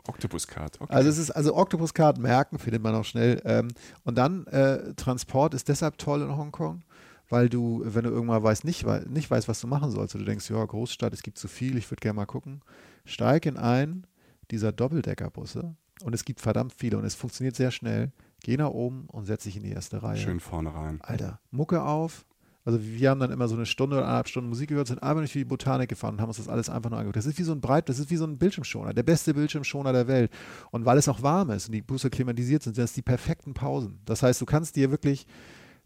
[0.08, 0.80] Octopus Card.
[0.80, 0.92] Okay.
[0.92, 3.40] Also es ist also Octopus Card merken findet man auch schnell.
[3.44, 3.68] Ähm,
[4.04, 6.82] und dann äh, Transport ist deshalb toll in Hongkong,
[7.28, 10.48] weil du, wenn du irgendwann weißt, nicht, nicht weißt, was du machen sollst, du denkst,
[10.50, 12.62] ja Großstadt, es gibt zu viel, ich würde gerne mal gucken,
[13.04, 14.06] steig in ein
[14.50, 18.12] dieser Doppeldeckerbusse und es gibt verdammt viele und es funktioniert sehr schnell.
[18.40, 20.16] Geh nach oben und setz dich in die erste Reihe.
[20.16, 21.00] Schön vorne rein.
[21.02, 22.24] Alter, Mucke auf.
[22.64, 25.20] Also wir haben dann immer so eine Stunde oder eineinhalb Stunden Musik gehört, sind einfach
[25.20, 27.16] durch die Botanik gefahren und haben uns das alles einfach nur angeguckt.
[27.16, 29.92] Das ist wie so ein Breit, das ist wie so ein Bildschirmschoner, der beste Bildschirmschoner
[29.92, 30.30] der Welt.
[30.70, 33.54] Und weil es auch warm ist und die Busse klimatisiert sind, sind das die perfekten
[33.54, 34.00] Pausen.
[34.04, 35.26] Das heißt, du kannst dir wirklich,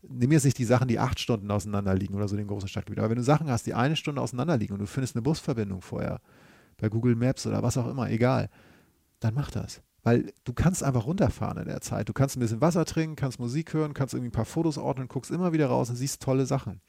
[0.03, 2.99] nimm jetzt nicht die Sachen, die acht Stunden auseinander liegen oder so den großen Stadtgebiet,
[2.99, 5.83] aber wenn du Sachen hast, die eine Stunde auseinander liegen und du findest eine Busverbindung
[5.83, 6.21] vorher,
[6.79, 8.51] bei Google Maps oder was auch immer, egal,
[9.21, 9.83] dann mach das.
[10.03, 12.09] Weil du kannst einfach runterfahren in der Zeit.
[12.09, 15.09] Du kannst ein bisschen Wasser trinken, kannst Musik hören, kannst irgendwie ein paar Fotos ordnen,
[15.09, 16.81] guckst immer wieder raus und siehst tolle Sachen.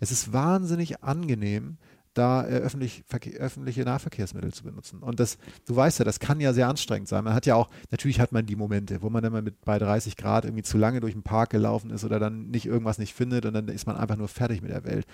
[0.00, 1.76] Es ist wahnsinnig angenehm,
[2.16, 3.04] da äh, öffentlich,
[3.38, 5.00] öffentliche Nahverkehrsmittel zu benutzen.
[5.00, 7.24] Und das, du weißt ja, das kann ja sehr anstrengend sein.
[7.24, 9.78] Man hat ja auch, natürlich hat man die Momente, wo man dann mal mit bei
[9.78, 13.14] 30 Grad irgendwie zu lange durch den Park gelaufen ist oder dann nicht irgendwas nicht
[13.14, 15.06] findet und dann ist man einfach nur fertig mit der Welt.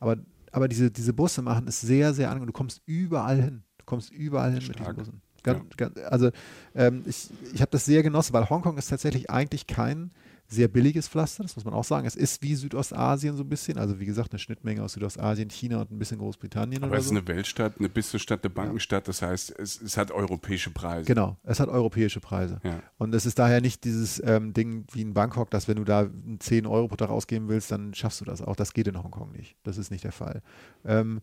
[0.00, 0.16] Aber,
[0.52, 2.46] aber diese, diese Busse machen es sehr, sehr angenehm.
[2.46, 3.62] Du kommst überall hin.
[3.76, 4.78] Du kommst überall hin Stark.
[4.78, 5.22] mit diesen Bussen.
[5.54, 5.88] Ganz, ja.
[5.88, 6.30] ganz, also
[6.74, 10.10] ähm, ich, ich habe das sehr genossen, weil Hongkong ist tatsächlich eigentlich kein
[10.50, 12.06] sehr billiges Pflaster, das muss man auch sagen.
[12.06, 15.82] Es ist wie Südostasien so ein bisschen, also wie gesagt, eine Schnittmenge aus Südostasien, China
[15.82, 16.82] und ein bisschen Großbritannien.
[16.82, 17.16] Aber es ist so.
[17.16, 21.04] eine Weltstadt, eine Bistestadt, eine Bankenstadt, das heißt, es, es, hat europäische Preise.
[21.04, 22.60] Genau, es hat europäische Preise.
[22.64, 22.82] Ja.
[22.96, 26.08] Und es ist daher nicht dieses ähm, Ding wie in Bangkok, dass wenn du da
[26.38, 28.56] 10 Euro pro Tag ausgeben willst, dann schaffst du das auch.
[28.56, 29.56] Das geht in Hongkong nicht.
[29.64, 30.40] Das ist nicht der Fall.
[30.86, 31.20] Ähm,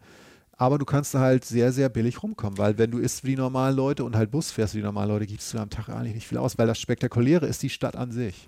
[0.58, 3.76] aber du kannst halt sehr, sehr billig rumkommen, weil wenn du isst wie die normalen
[3.76, 6.28] Leute und halt Bus fährst wie die normalen Leute, gibst du am Tag eigentlich nicht
[6.28, 8.48] viel aus, weil das Spektakuläre ist die Stadt an sich.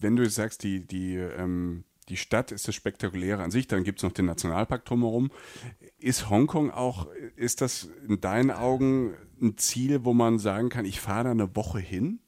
[0.00, 3.98] Wenn du sagst, die, die, ähm, die Stadt ist das Spektakuläre an sich, dann gibt
[3.98, 5.30] es noch den Nationalpark drumherum.
[5.98, 11.00] Ist Hongkong auch, ist das in deinen Augen ein Ziel, wo man sagen kann, ich
[11.00, 12.20] fahre da eine Woche hin?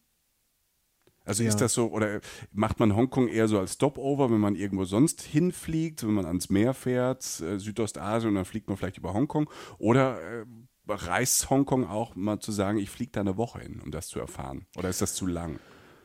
[1.30, 1.48] Also Ja.
[1.48, 2.20] ist das so, oder
[2.52, 6.50] macht man Hongkong eher so als Stopover, wenn man irgendwo sonst hinfliegt, wenn man ans
[6.50, 9.48] Meer fährt, äh, Südostasien und dann fliegt man vielleicht über Hongkong?
[9.78, 10.44] Oder äh,
[10.88, 14.18] reist Hongkong auch mal zu sagen, ich fliege da eine Woche hin, um das zu
[14.18, 14.66] erfahren?
[14.76, 15.58] Oder ist das zu lang?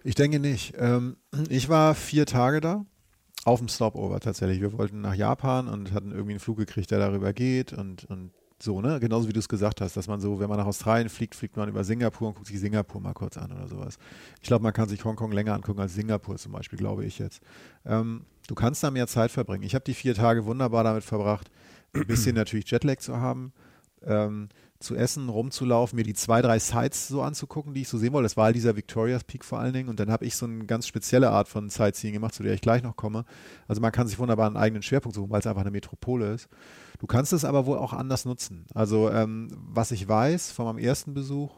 [0.03, 0.75] Ich denke nicht.
[0.77, 1.17] Ähm,
[1.49, 2.85] ich war vier Tage da.
[3.43, 4.59] Auf dem Stopover tatsächlich.
[4.59, 8.31] Wir wollten nach Japan und hatten irgendwie einen Flug gekriegt, der darüber geht und, und
[8.65, 8.99] so, ne?
[8.99, 11.55] Genauso wie du es gesagt hast, dass man so, wenn man nach Australien fliegt, fliegt
[11.55, 13.97] man über Singapur und guckt sich Singapur mal kurz an oder sowas.
[14.41, 17.41] Ich glaube, man kann sich Hongkong länger angucken als Singapur zum Beispiel, glaube ich jetzt.
[17.85, 19.63] Ähm, du kannst da mehr Zeit verbringen.
[19.63, 21.49] Ich habe die vier Tage wunderbar damit verbracht,
[21.93, 23.53] ein bisschen natürlich Jetlag zu haben,
[24.05, 24.49] ähm,
[24.79, 28.25] zu essen, rumzulaufen, mir die zwei, drei Sites so anzugucken, die ich so sehen wollte.
[28.25, 29.89] Das war halt dieser Victoria's Peak vor allen Dingen.
[29.89, 32.61] Und dann habe ich so eine ganz spezielle Art von Sightseeing gemacht, zu der ich
[32.61, 33.25] gleich noch komme.
[33.67, 36.49] Also man kann sich wunderbar einen eigenen Schwerpunkt suchen, weil es einfach eine Metropole ist.
[36.99, 38.65] Du kannst es aber wohl auch anders nutzen.
[38.73, 41.51] Also ähm, was ich weiß von meinem ersten Besuch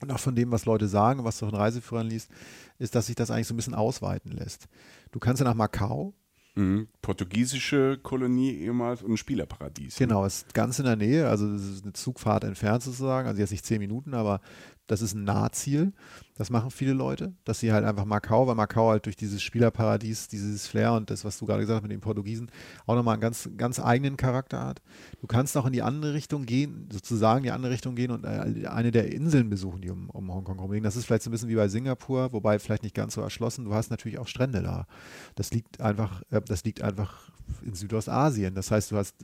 [0.00, 2.30] und auch von dem, was Leute sagen, was du von Reiseführern liest,
[2.78, 4.68] ist, dass sich das eigentlich so ein bisschen ausweiten lässt.
[5.10, 6.14] Du kannst ja nach Macau,
[6.58, 6.88] Mhm.
[7.02, 9.96] Portugiesische Kolonie ehemals und ein Spielerparadies.
[9.96, 13.52] Genau, ist ganz in der Nähe, also das ist eine Zugfahrt entfernt sozusagen, also jetzt
[13.52, 14.40] nicht zehn Minuten, aber
[14.88, 15.92] das ist ein Nahziel.
[16.38, 20.28] Das machen viele Leute, dass sie halt einfach Macau, weil Macau halt durch dieses Spielerparadies,
[20.28, 22.48] dieses Flair und das, was du gerade gesagt hast mit den Portugiesen,
[22.86, 24.80] auch nochmal einen ganz, ganz eigenen Charakter hat.
[25.20, 28.68] Du kannst auch in die andere Richtung gehen, sozusagen die andere Richtung gehen und äh,
[28.68, 30.84] eine der Inseln besuchen, die um, um Hongkong rumliegen.
[30.84, 33.64] Das ist vielleicht so ein bisschen wie bei Singapur, wobei vielleicht nicht ganz so erschlossen.
[33.64, 34.86] Du hast natürlich auch Strände da.
[35.34, 37.32] Das liegt einfach, äh, das liegt einfach
[37.62, 38.54] in Südostasien.
[38.54, 39.16] Das heißt, du hast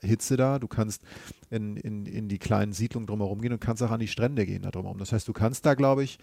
[0.00, 1.02] Hitze da, du kannst
[1.50, 4.62] in, in, in die kleinen Siedlungen drumherum gehen und kannst auch an die Strände gehen
[4.62, 4.98] da drumherum.
[4.98, 6.18] Das heißt, du kannst da, glaube ich,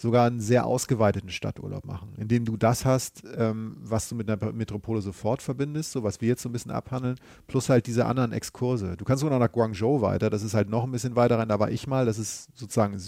[0.00, 4.52] sogar einen sehr ausgeweiteten Stadturlaub machen, indem du das hast, ähm, was du mit einer
[4.52, 8.32] Metropole sofort verbindest, so was wir jetzt so ein bisschen abhandeln, plus halt diese anderen
[8.32, 8.96] Exkurse.
[8.96, 11.48] Du kannst sogar noch nach Guangzhou weiter, das ist halt noch ein bisschen weiter rein,
[11.48, 12.98] da war ich mal, das ist sozusagen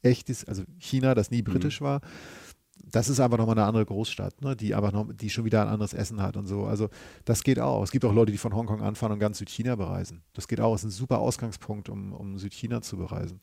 [0.00, 2.00] echtes, also China, das nie britisch war.
[2.84, 5.68] Das ist einfach nochmal eine andere Großstadt, ne, die aber noch, die schon wieder ein
[5.68, 6.64] anderes Essen hat und so.
[6.64, 6.90] Also
[7.24, 7.82] das geht auch.
[7.82, 10.22] Es gibt auch Leute, die von Hongkong anfahren und ganz Südchina bereisen.
[10.34, 10.74] Das geht auch.
[10.74, 13.40] Es ist ein super Ausgangspunkt, um, um Südchina zu bereisen.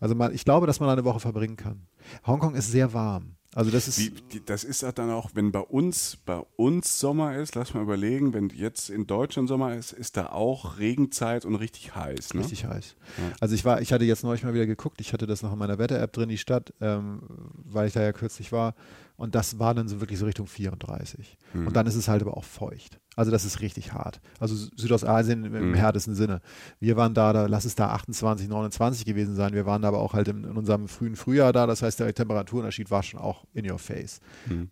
[0.00, 1.86] Also man, ich glaube, dass man da eine Woche verbringen kann.
[2.26, 3.36] Hongkong ist sehr warm.
[3.56, 7.54] Also das ist Wie, das ist dann auch, wenn bei uns, bei uns Sommer ist,
[7.54, 11.94] lass mal überlegen, wenn jetzt in Deutschland Sommer ist, ist da auch Regenzeit und richtig
[11.94, 12.34] heiß.
[12.34, 12.40] Ne?
[12.40, 12.96] richtig heiß.
[13.40, 15.58] Also ich war, ich hatte jetzt neulich mal wieder geguckt, ich hatte das noch in
[15.58, 17.22] meiner Wetter-App drin, die Stadt, ähm,
[17.64, 18.74] weil ich da ja kürzlich war.
[19.16, 21.38] Und das war dann so wirklich so Richtung 34.
[21.54, 23.00] Und dann ist es halt aber auch feucht.
[23.16, 24.20] Also das ist richtig hart.
[24.38, 26.42] Also Sü- Südostasien im, im härtesten Sinne.
[26.80, 29.54] Wir waren da, da, lass es da 28, 29 gewesen sein.
[29.54, 31.66] Wir waren aber auch halt in, in unserem frühen Frühjahr da.
[31.66, 34.20] Das heißt, der Temperaturunterschied war schon auch in your face.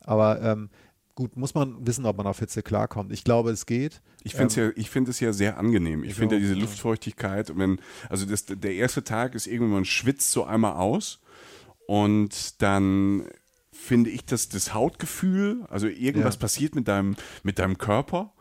[0.05, 0.69] Aber ähm,
[1.15, 3.13] gut, muss man wissen, ob man auf Hitze klarkommt.
[3.13, 4.03] Ich glaube, es geht.
[4.25, 6.05] Ich finde es ja, ich finde es ja sehr angenehm.
[6.05, 6.55] Ich Ich finde ja diese.
[6.55, 7.79] Luftfeuchtigkeit, wenn,
[8.11, 11.19] also das, der erste Tag ist irgendwie, man schwitzt so einmal aus
[11.87, 13.25] und dann
[13.73, 16.41] finde ich das, das Hautgefühl, also irgendwas Ja.
[16.41, 18.33] passiert mit deinem, mit deinem Körper.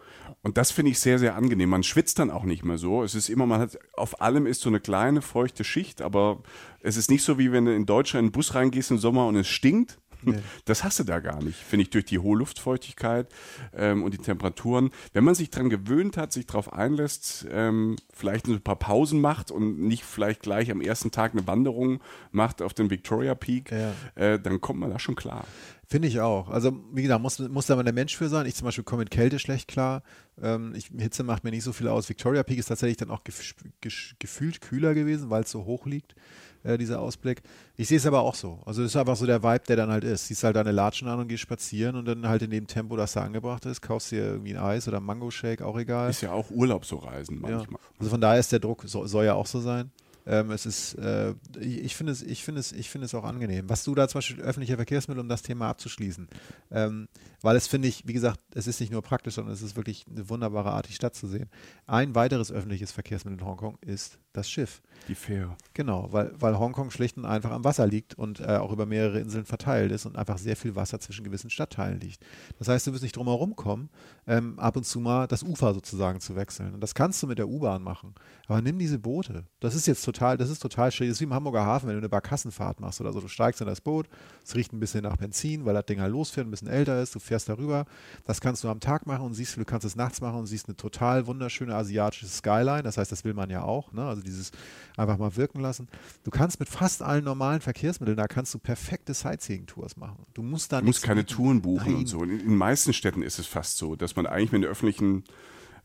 [0.42, 1.70] Und das finde ich sehr, sehr angenehm.
[1.70, 3.04] Man schwitzt dann auch nicht mehr so.
[3.04, 6.44] Es ist immer, man hat, auf allem ist so eine kleine feuchte Schicht, aber
[6.82, 9.28] es ist nicht so, wie wenn du in Deutschland in den Bus reingehst im Sommer
[9.28, 9.98] und es stinkt.
[10.22, 10.36] Nee.
[10.66, 13.28] Das hast du da gar nicht, finde ich, durch die hohe Luftfeuchtigkeit
[13.76, 14.92] ähm, und die Temperaturen.
[15.12, 19.52] Wenn man sich dran gewöhnt hat, sich darauf einlässt, ähm, vielleicht ein paar Pausen macht
[19.52, 22.00] und nicht vielleicht gleich am ersten Tag eine Wanderung
[22.32, 23.92] macht auf den Victoria Peak, Ja.
[24.16, 25.46] äh, dann kommt man da schon klar.
[25.94, 26.50] Finde ich auch.
[26.50, 28.48] Also, wie gesagt, muss, muss da mal der Mensch für sein.
[28.48, 30.02] Ich zum Beispiel komme mit Kälte schlecht klar.
[30.42, 32.10] Ähm, ich, Hitze macht mir nicht so viel aus.
[32.10, 35.86] Victoria Peak ist tatsächlich dann auch gef gef gefühlt kühler gewesen, weil es so hoch
[35.86, 36.16] liegt,
[36.64, 37.44] äh, dieser Ausblick.
[37.76, 38.60] Ich sehe es aber auch so.
[38.66, 40.26] Also, es ist einfach so der Vibe, der dann halt ist.
[40.30, 43.14] Siehst halt deine Latschen an und gehst spazieren und dann halt in dem Tempo, das
[43.14, 46.10] da angebracht ist, kaufst dir irgendwie ein Eis oder einen Mango-Shake, auch egal.
[46.10, 47.58] Ist ja auch Urlaub so reisen Ja.
[47.58, 47.80] manchmal.
[48.00, 49.92] Also von daher ist der Druck, so, soll ja auch so sein.
[50.26, 53.70] Ähm, es ist, äh, ich finde es, ich finde es, ich finde es auch angenehm.
[53.70, 56.28] Was du da zum Beispiel öffentliche Verkehrsmittel, um das Thema abzuschließen,
[56.72, 57.08] ähm,
[57.42, 60.06] weil es finde ich, wie gesagt, es ist nicht nur praktisch, sondern es ist wirklich
[60.10, 61.50] eine wunderbare Art, die Stadt zu sehen.
[61.88, 64.82] Ein weiteres öffentliches Verkehrsmittel in Hongkong ist das Schiff.
[65.08, 65.56] Die Fähre.
[65.74, 69.20] Genau, weil, weil Hongkong schlicht und einfach am Wasser liegt und äh, auch über mehrere
[69.20, 72.24] Inseln verteilt ist und einfach sehr viel Wasser zwischen gewissen Stadtteilen liegt.
[72.60, 73.90] Das heißt, du wirst nicht drum herum kommen,
[74.28, 76.74] ähm, ab und zu mal das Ufer sozusagen zu wechseln.
[76.74, 78.14] Und das kannst du mit der U-Bahn machen.
[78.48, 79.46] Aber nimm diese Boote.
[79.60, 81.08] Das ist jetzt total, das ist total schön.
[81.08, 83.20] Das ist wie im Hamburger Hafen, wenn du eine Barkassenfahrt machst oder so.
[83.20, 84.08] Du steigst in das Boot,
[84.44, 87.16] es riecht ein bisschen nach Benzin, weil das Ding halt losfährt, ein bisschen älter ist.
[87.16, 87.86] Du fährst darüber.
[88.26, 90.68] Das kannst du am Tag machen und siehst, du kannst es nachts machen und siehst
[90.68, 92.84] eine total wunderschöne asiatische Skyline.
[92.84, 93.92] Das heißt, das will man ja auch.
[93.92, 94.06] Ne?
[94.06, 94.52] Also dieses
[94.98, 95.88] einfach mal wirken lassen.
[96.24, 100.26] Du kannst mit fast allen normalen Verkehrsmitteln, da kannst du perfekte Sightseeing-Tours machen.
[100.34, 101.34] Du musst da Du musst keine mieten.
[101.36, 101.96] Touren buchen Nein.
[102.02, 102.24] und so.
[102.24, 105.24] In, den meisten Städten ist es fast so, dass man eigentlich mit den öffentlichen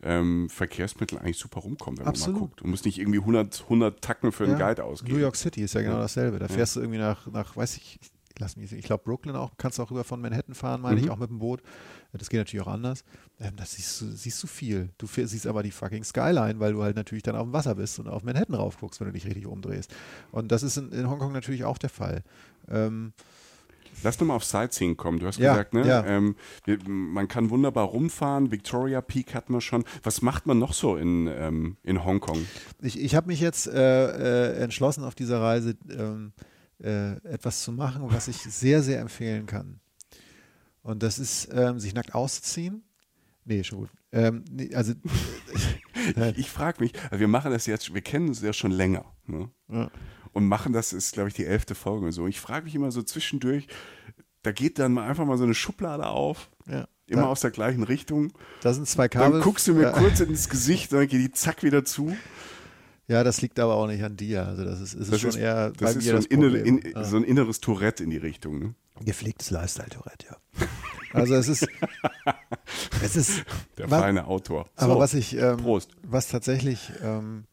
[0.02, 2.34] ähm, Verkehrsmitteln eigentlich super rumkommen, wenn Absolut.
[2.34, 2.60] man mal guckt.
[2.60, 5.14] Du musst nicht irgendwie 100, 100 Tacken für einen Guide ausgeben.
[5.16, 6.02] New York City ist ja genau Ja.
[6.02, 6.38] dasselbe.
[6.38, 6.52] Da Ja.
[6.52, 7.98] fährst du irgendwie nach, nach weiß ich,
[8.38, 11.00] ich lass mich, ich glaube Brooklyn auch, kannst du auch rüber von Manhattan fahren, meine
[11.00, 11.10] ich, Mhm.
[11.12, 11.60] auch mit dem Boot.
[12.12, 13.02] Das geht natürlich auch anders.
[13.40, 14.90] Ähm, das siehst du, siehst du viel.
[14.96, 17.98] Du siehst aber die fucking Skyline, weil du halt natürlich dann auf dem Wasser bist
[17.98, 19.92] und auf Manhattan raufguckst, wenn du dich richtig umdrehst.
[20.30, 22.22] Und das ist in, in Hongkong natürlich auch der Fall.
[22.68, 23.12] Ähm,
[24.04, 25.18] Lass nochmal auf Sightseeing kommen.
[25.18, 25.84] Du hast Ja, gesagt, ne?
[25.84, 26.04] ja.
[26.06, 28.52] Ähm, wir, man kann wunderbar rumfahren.
[28.52, 29.82] Victoria Peak hatten wir schon.
[30.04, 32.38] Was macht man noch so in, ähm, in Hongkong?
[32.80, 36.32] Ich, ich habe mich jetzt äh, äh, entschlossen, auf dieser Reise ähm,
[36.82, 39.80] äh, etwas zu machen, was ich sehr, sehr empfehlen kann.
[40.82, 42.82] Und das ist, ähm, sich nackt auszuziehen.
[43.44, 43.90] Nee, schon gut.
[44.12, 44.94] Ähm, nee, also.
[46.14, 49.04] Ich, ich frage mich, wir machen das jetzt, wir kennen uns ja schon länger.
[49.26, 49.50] Ne?
[49.68, 49.90] ja.
[50.32, 52.28] Und machen das, ist glaube ich die elfte Folge so.
[52.28, 53.66] Ich frage mich immer so zwischendurch,
[54.42, 56.86] da geht dann mal einfach mal so eine Schublade auf, ja.
[57.06, 58.32] immer da, aus der gleichen Richtung.
[58.60, 59.40] da sind zwei Dann Kabel.
[59.40, 62.16] guckst du mir ja, kurz ins Gesicht, dann geht die zack wieder zu.
[63.08, 64.46] Ja, das liegt aber auch nicht an dir.
[64.46, 66.42] Also das ist, ist Das schon ist, eher das ist mir so, ein das inner,
[66.50, 66.64] Problem.
[66.78, 67.04] in, Ja.
[67.04, 68.58] so ein inneres Tourette in die Richtung.
[68.60, 68.74] Ne?
[69.04, 70.66] Gepflegtes Lifestyle-Tourette, ja.
[71.12, 71.66] Also es ist,
[73.02, 73.44] es ist,
[73.78, 74.68] Der Was- feine Autor.
[74.76, 75.90] aber So, was ich, ähm, Prost.
[76.02, 77.44] was tatsächlich, ähm,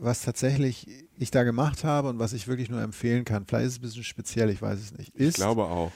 [0.00, 0.86] was tatsächlich
[1.18, 3.82] ich da gemacht habe und was ich wirklich nur empfehlen kann, vielleicht ist es ein
[3.82, 5.90] bisschen speziell, ich weiß es nicht, Ich ist glaube auch.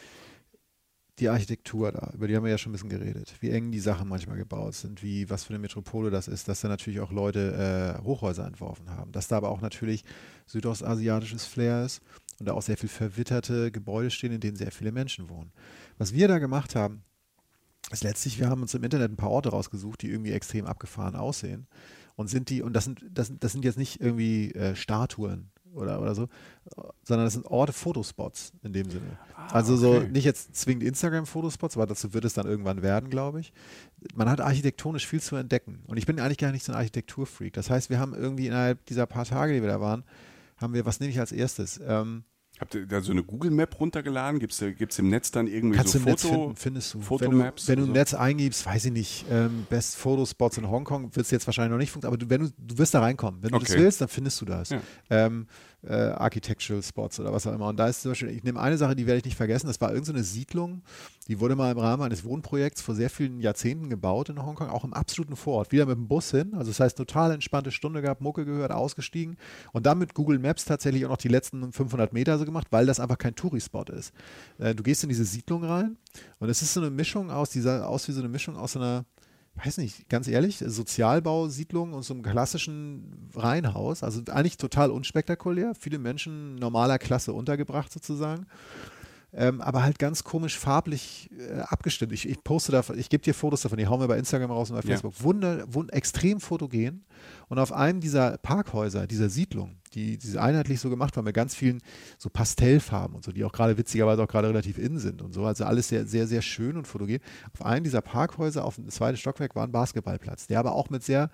[1.18, 2.10] Die Architektur da.
[2.14, 3.34] Über die haben wir ja schon ein bisschen geredet.
[3.40, 6.62] Wie eng die Sachen manchmal gebaut sind, wie was für eine Metropole das ist, dass
[6.62, 10.04] da natürlich auch Leute äh, Hochhäuser entworfen haben, dass da aber auch natürlich
[10.46, 12.00] südostasiatisches Flair ist
[12.38, 15.52] und da auch sehr viel verwitterte Gebäude stehen, in denen sehr viele Menschen wohnen.
[15.98, 17.04] Was wir da gemacht haben,
[17.90, 21.16] ist letztlich, wir haben uns im Internet ein paar Orte rausgesucht, die irgendwie extrem abgefahren
[21.16, 21.66] aussehen.
[22.14, 26.01] Und sind die, und das sind, das, das sind jetzt nicht irgendwie äh, Statuen oder,
[26.01, 26.29] oder so,
[27.03, 29.18] sondern das sind Orte, Fotospots in dem Sinne.
[29.49, 30.09] also so okay.
[30.09, 33.53] nicht jetzt zwingend Instagram-Fotospots, aber dazu wird es dann irgendwann werden, glaube ich.
[34.14, 35.83] Man hat architektonisch viel zu entdecken.
[35.87, 37.53] Und ich bin eigentlich gar nicht so ein Architekturfreak.
[37.53, 40.05] Das heißt, wir haben irgendwie innerhalb dieser paar Tage, die wir da waren,
[40.57, 41.81] haben wir, was nehme ich als erstes?
[41.85, 42.25] Ähm,
[42.62, 44.38] Habt ihr da so eine Google Map runtergeladen?
[44.38, 46.34] Gibt es im Netz dann irgendwie Kannst so du im Netz Foto?
[46.42, 47.00] finden, findest du.
[47.00, 47.98] Fotomaps wenn du, wenn du im?
[47.98, 51.78] Netz eingibst, weiß ich nicht, ähm, Best Photospots in Hongkong, wird es jetzt wahrscheinlich noch
[51.78, 53.42] nicht funktionieren, aber du, wenn du, du wirst da reinkommen.
[53.42, 53.80] Wenn du das Okay.
[53.80, 54.70] willst, dann findest du das.
[54.70, 54.80] Ja.
[55.10, 55.48] Ähm,
[55.87, 57.68] äh, Architectural Spots oder was auch immer.
[57.68, 59.80] Und da ist zum Beispiel, ich nehme eine Sache, die werde ich nicht vergessen, das
[59.80, 60.83] war irgendeine so Siedlung,
[61.28, 64.85] die wurde mal im Rahmen eines Wohnprojekts vor sehr vielen Jahrzehnten gebaut in Hongkong, auch
[64.85, 65.72] im absoluten Vorort.
[65.72, 69.37] Wieder mit dem Bus hin, also das heißt total entspannte Stunde gehabt, Mucke gehört, ausgestiegen
[69.72, 72.87] und dann mit Google Maps tatsächlich auch noch die letzten 500 Meter so gemacht, weil
[72.87, 74.12] das einfach kein Touri-Spot ist.
[74.59, 75.97] Äh, du gehst in diese Siedlung rein
[76.39, 78.78] und es ist so eine Mischung aus, dieser, aus wie so eine Mischung aus so
[78.78, 79.05] einer
[79.55, 84.03] weiß nicht, ganz ehrlich, Sozialbausiedlung und so einem klassischen Reihenhaus.
[84.03, 85.74] Also eigentlich total unspektakulär.
[85.78, 88.46] Viele Menschen normaler Klasse untergebracht sozusagen.
[89.35, 92.12] Ähm, aber halt ganz komisch farblich äh, abgestimmt.
[92.12, 94.70] Ich, ich poste davon, ich gebe dir Fotos davon, die hauen wir bei Instagram raus
[94.70, 94.89] und bei Ja.
[94.89, 95.22] Facebook.
[95.22, 97.05] Wunder, wund, extrem fotogen.
[97.49, 101.55] Und auf einem dieser Parkhäuser, dieser Siedlung, die, die einheitlich so gemacht waren, mit ganz
[101.55, 101.80] vielen
[102.18, 105.47] so Pastellfarben und so, die auch gerade witzigerweise auch gerade relativ in sind und so.
[105.47, 107.20] Also alles sehr, sehr, sehr schön und fotogen.
[107.55, 111.05] Auf einem dieser Parkhäuser, auf dem zweiten Stockwerk, war ein Basketballplatz, der aber auch mit
[111.05, 111.30] sehr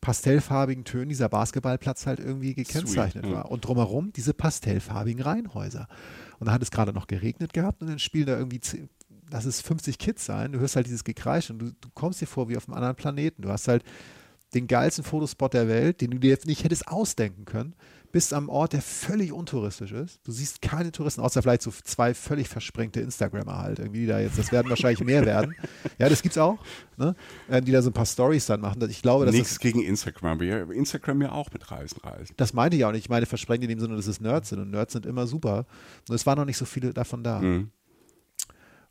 [0.00, 3.38] pastellfarbigen Tönen dieser Basketballplatz halt irgendwie gekennzeichnet Sweet, ja.
[3.38, 3.50] war.
[3.50, 5.88] Und drumherum diese pastellfarbigen Reihenhäuser.
[6.38, 8.88] Und da hat es gerade noch geregnet gehabt und dann spielen da irgendwie, zehn-
[9.30, 12.26] lass es 50 Kids sein, du hörst halt dieses Gekreisch und du, du kommst dir
[12.26, 13.42] vor wie auf einem anderen Planeten.
[13.42, 13.82] Du hast halt
[14.54, 17.74] den geilsten Fotospot der Welt, den du dir jetzt nicht hättest ausdenken können,
[18.16, 20.20] bist am Ort, der völlig untouristisch ist.
[20.24, 24.18] Du siehst keine Touristen, außer vielleicht so zwei völlig versprengte Instagrammer halt, irgendwie die da
[24.18, 25.54] jetzt, das werden wahrscheinlich mehr werden.
[25.98, 26.58] Ja, das gibt's auch,
[26.96, 27.14] ne?
[27.48, 28.82] Äh, die da so ein paar Stories dann machen.
[28.88, 30.40] Ich glaube, das ist Nichts gegen Instagram.
[30.40, 32.34] Instagram ja auch mit Reisen, Reisen.
[32.38, 33.04] das meinte ich auch nicht.
[33.04, 35.66] Ich meine versprengt in dem Sinne, dass es Nerds sind und Nerds sind immer super.
[36.08, 37.40] Nur es waren noch nicht so viele davon da.
[37.40, 37.70] Mhm.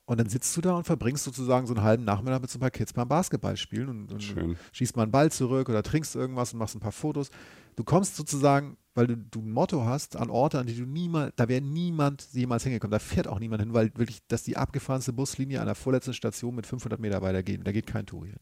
[0.05, 2.61] Und dann sitzt du da und verbringst sozusagen so einen halben Nachmittag mit so ein
[2.61, 4.35] paar Kids beim Basketball spielen und, und
[4.71, 7.31] schießt mal einen Ball zurück oder trinkst irgendwas und machst ein paar Fotos.
[7.75, 11.33] Du kommst sozusagen, weil du, du ein Motto hast, an Orte, an die du niemals,
[11.35, 12.91] da wäre niemand jemals hingekommen.
[12.91, 16.55] Da fährt auch niemand hin, weil wirklich das die abgefahrenste Buslinie an der vorletzten Station
[16.55, 17.61] mit 500 Meter weitergeht.
[17.63, 18.39] Da geht kein Touri hin.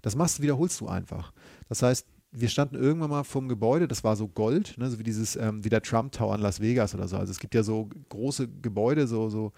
[0.00, 1.32] Das machst, wiederholst du einfach.
[1.68, 5.02] Das heißt, wir standen irgendwann mal vorm Gebäude, das war so Gold, ne, so wie
[5.02, 7.18] dieses, ähm, wie der Trump Tower in Las Vegas oder so.
[7.18, 9.52] Also es gibt ja so große Gebäude, so, so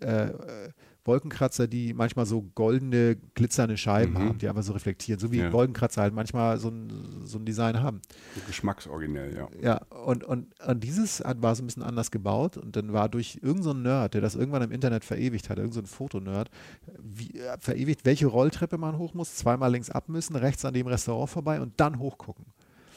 [0.00, 0.72] äh, äh,
[1.04, 4.18] Wolkenkratzer, die manchmal so goldene, glitzernde Scheiben Mhm.
[4.18, 5.52] haben, die einfach so reflektieren, so wie Ja.
[5.52, 6.92] Wolkenkratzer halt manchmal so ein,
[7.24, 8.00] so ein Design haben.
[8.34, 9.48] So geschmacksoriginell, ja.
[9.62, 13.08] Ja, und, und, und dieses hat, war so ein bisschen anders gebaut und dann war
[13.08, 16.50] durch irgendeinen so Nerd, der das irgendwann im Internet verewigt hat, irgendein so Fotonerd,
[16.98, 20.86] wie, äh, verewigt, welche Rolltreppe man hoch muss, zweimal links ab müssen, rechts an dem
[20.86, 22.44] Restaurant vorbei und dann hochgucken.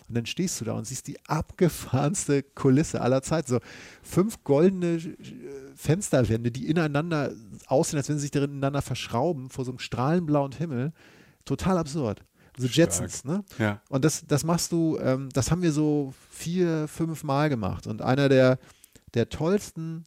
[0.08, 3.48] Und dann stehst du da und siehst die abgefahrenste Kulisse aller Zeit.
[3.48, 3.60] So
[4.02, 5.16] fünf goldene äh,
[5.76, 7.32] Fensterwände, die ineinander
[7.68, 10.94] aussehen, als wenn sie sich darin ineinander verschrauben, vor so einem strahlenblauen Himmel.
[11.46, 12.24] Total absurd.
[12.58, 13.44] So Jetsons, ne?
[13.58, 13.82] Ja.
[13.90, 17.88] Und das, das machst du, ähm, das haben wir so vier, fünf Mal gemacht.
[17.88, 18.60] Und einer der,
[19.16, 20.04] der tollsten,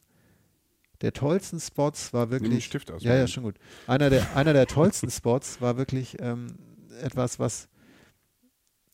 [1.01, 2.65] der tollsten Spots war Nimm den wirklich.
[2.65, 3.03] Stift aus.
[3.03, 3.55] Ja, ja, schon gut.
[3.85, 6.55] Einer der, einer der tollsten Spots war wirklich ähm,
[7.01, 7.67] etwas, was.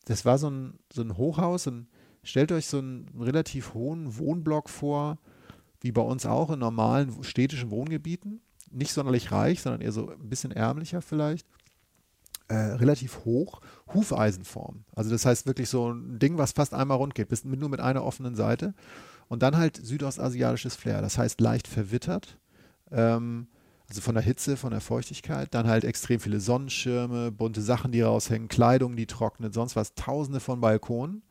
[0.04, 1.88] Das war so ein, so ein Hochhaus und
[2.22, 5.18] stellt euch so einen relativ hohen Wohnblock vor,
[5.80, 8.40] wie bei uns auch in normalen städtischen Wohngebieten.
[8.70, 11.46] Nicht sonderlich reich, sondern eher so ein bisschen ärmlicher vielleicht.
[12.48, 13.60] Äh, relativ hoch,
[13.92, 14.84] Hufeisenform.
[14.94, 17.80] Also das heißt wirklich so ein Ding, was fast einmal rund geht, bis, nur mit
[17.80, 18.74] einer offenen Seite.
[19.28, 22.38] Und dann halt südostasiatisches Flair, das heißt leicht verwittert.
[22.90, 23.46] Ähm,
[23.88, 25.52] also von der Hitze, von der Feuchtigkeit.
[25.54, 29.94] Dann halt extrem viele Sonnenschirme, bunte Sachen, die raushängen, Kleidung, die trocknet, sonst was.
[29.94, 31.22] Tausende von Balkonen.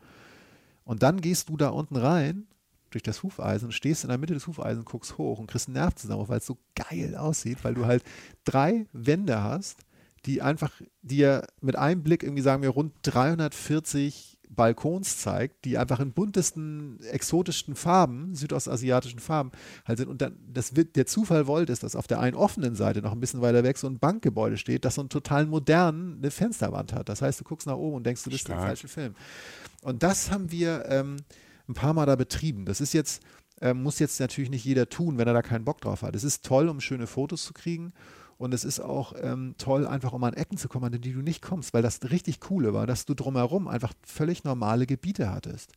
[0.84, 2.48] Und dann gehst du da unten rein
[2.90, 6.30] durch das Hufeisen, stehst in der Mitte des Hufeisens, guckst hoch und kriegst einen Nervzusammenbruch,
[6.30, 8.04] weil es so geil aussieht, weil du halt
[8.44, 9.80] drei Wände hast,
[10.26, 16.00] die einfach dir mit einem Blick irgendwie sagen wir rund 340 Balkons zeigt, die einfach
[16.00, 19.52] in buntesten, exotischsten Farben, südostasiatischen Farben
[19.86, 20.10] halt sind.
[20.10, 23.12] Und dann, das wird, der Zufall wollte es, dass auf der einen offenen Seite noch
[23.12, 26.94] ein bisschen weiter weg so ein Bankgebäude steht, das so einen total modernen eine Fensterwand
[26.94, 27.10] hat.
[27.10, 28.68] Das heißt, du guckst nach oben und denkst, du bist im Stark.
[28.68, 29.16] falschen Film.
[29.82, 31.18] Und das haben wir ähm,
[31.68, 32.66] ein paar Mal da betrieben.
[32.66, 33.24] Das ist jetzt,
[33.62, 36.16] ähm, muss jetzt natürlich nicht jeder tun, wenn er da keinen Bock drauf hat.
[36.16, 37.94] Es ist toll, um schöne Fotos zu kriegen.
[38.38, 41.22] Und es ist auch ähm, toll, einfach um an Ecken zu kommen, an die du
[41.22, 45.72] nicht kommst, weil das richtig Coole war, dass du drumherum einfach völlig normale Gebiete hattest.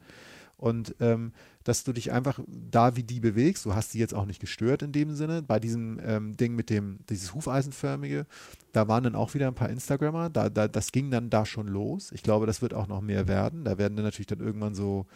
[0.58, 1.32] Und ähm,
[1.64, 4.82] dass du dich einfach da wie die bewegst, du hast sie jetzt auch nicht gestört
[4.82, 5.42] in dem Sinne.
[5.42, 8.26] Bei diesem ähm, Ding mit dem, dieses Hufeisenförmige,
[8.72, 11.68] da waren dann auch wieder ein paar Instagrammer, da, da, das ging dann da schon
[11.68, 12.10] los.
[12.12, 13.64] Ich glaube, das wird auch noch mehr werden.
[13.64, 15.06] Da werden dann natürlich dann irgendwann so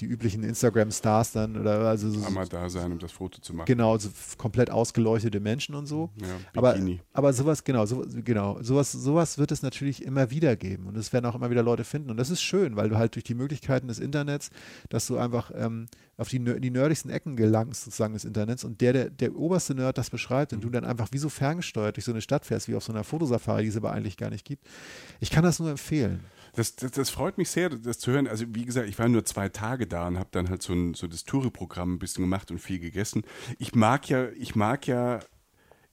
[0.00, 3.66] die üblichen Instagram-Stars dann oder also so, Einmal da sein, um das Foto zu machen.
[3.66, 6.10] genau, so komplett ausgeleuchtete Menschen und so.
[6.20, 6.76] Ja, Aber,
[7.12, 11.12] aber sowas, genau, so, genau, sowas, sowas wird es natürlich immer wieder geben und es
[11.12, 13.34] werden auch immer wieder Leute finden und das ist schön, weil du halt durch die
[13.34, 14.50] Möglichkeiten des Internets,
[14.88, 15.86] dass du einfach ähm,
[16.16, 19.96] auf die, die nerdigsten Ecken gelangst sozusagen des Internets und der, der, der oberste Nerd
[19.98, 22.74] das beschreibt und du dann einfach wie so ferngesteuert durch so eine Stadt fährst, wie
[22.74, 24.66] auf so einer Fotosafari, die es aber eigentlich gar nicht gibt.
[25.20, 26.20] Ich kann das nur empfehlen.
[26.60, 28.28] Das, das, das freut mich sehr, das zu hören.
[28.28, 30.92] Also wie gesagt, ich war nur zwei Tage da und habe dann halt so, ein,
[30.92, 33.22] so das Touri-Programm ein bisschen gemacht und viel gegessen.
[33.58, 35.20] Ich mag ja, ich mag ja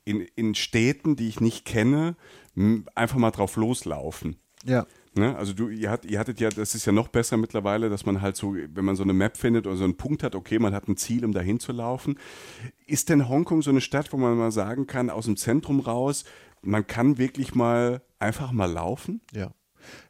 [0.04, 2.18] in, in Städten, die ich nicht kenne,
[2.96, 4.36] einfach mal drauf loslaufen.
[4.66, 4.86] Ja.
[5.16, 5.38] Ne?
[5.38, 8.22] Also du, ihr, hat, ihr hattet ja, das ist ja noch besser mittlerweile, dass man
[8.22, 10.74] halt so, wenn man so eine Map findet oder so einen Punkt hat, okay, man
[10.74, 12.20] hat ein Ziel, um dahin zu laufen.
[12.88, 16.26] Ist denn Hongkong so eine Stadt, wo man mal sagen kann, aus dem Zentrum raus,
[16.62, 19.22] man kann wirklich mal einfach mal laufen?
[19.34, 19.54] Ja.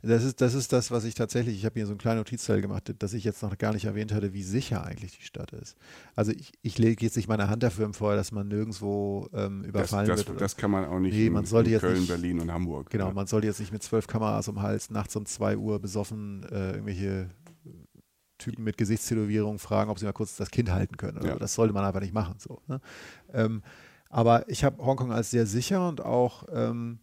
[0.01, 2.61] Das ist, das ist das, was ich tatsächlich, ich habe hier so einen kleinen Notizteil
[2.61, 5.75] gemacht, dass ich jetzt noch gar nicht erwähnt hatte, wie sicher eigentlich die Stadt ist.
[6.15, 9.69] Also ich, ich lege jetzt nicht meine Hand dafür vor, dass man nirgendwo ähm, Das,
[9.69, 10.29] überfallen das, wird.
[10.31, 12.39] oder- das kann man auch nicht Nee, in, man sollte in jetzt Köln, nicht- Berlin
[12.39, 12.89] und Hamburg.
[12.89, 13.13] Genau, ne?
[13.13, 16.71] man sollte jetzt nicht mit zwölf Kameras um Hals nachts um zwei Uhr besoffen äh,
[16.71, 17.29] irgendwelche
[18.37, 21.23] Typen mit Gesichtstätowierung fragen, ob sie mal kurz das Kind halten können.
[21.25, 21.33] Ja.
[21.33, 21.39] so.
[21.39, 22.35] Das sollte man einfach nicht machen.
[22.37, 22.79] So, ne?
[23.33, 23.63] ähm,
[24.09, 26.99] aber ich habe Hongkong als sehr sicher und auch ähm,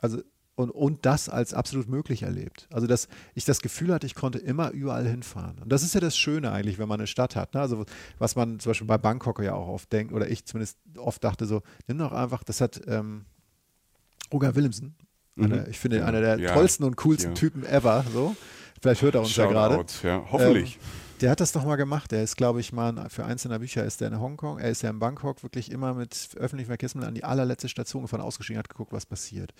[0.00, 0.20] also
[0.58, 2.66] und, und das als absolut möglich erlebt.
[2.72, 5.58] Also dass ich das Gefühl hatte, ich konnte immer überall hinfahren.
[5.62, 7.54] Und das ist ja das Schöne eigentlich, wenn man eine Stadt hat.
[7.54, 7.60] Ne?
[7.60, 7.84] Also
[8.18, 11.46] was man zum Beispiel bei Bangkok ja auch oft denkt, oder ich zumindest oft dachte
[11.46, 13.24] so, nimm doch einfach, das hat ähm,
[14.32, 14.96] Roger Willemsen,
[15.38, 15.70] einer, Mhm.
[15.70, 16.06] ich finde, Ja.
[16.06, 16.52] einer der Ja.
[16.54, 17.34] tollsten und coolsten Ja.
[17.34, 18.04] Typen ever.
[18.12, 18.34] So.
[18.82, 19.84] Vielleicht hört er uns ja gerade.
[20.02, 20.74] Ja, hoffentlich.
[20.74, 20.80] Ähm,
[21.20, 22.12] Der hat das doch mal gemacht.
[22.12, 24.58] Der ist, glaube ich, mal für eins seiner Bücher ist der in Hongkong.
[24.60, 28.20] Er ist ja in Bangkok wirklich immer mit öffentlichen Verkehrsmitteln an die allerletzte Station gefahren,
[28.20, 29.52] ausgestiegen, hat geguckt, was passiert.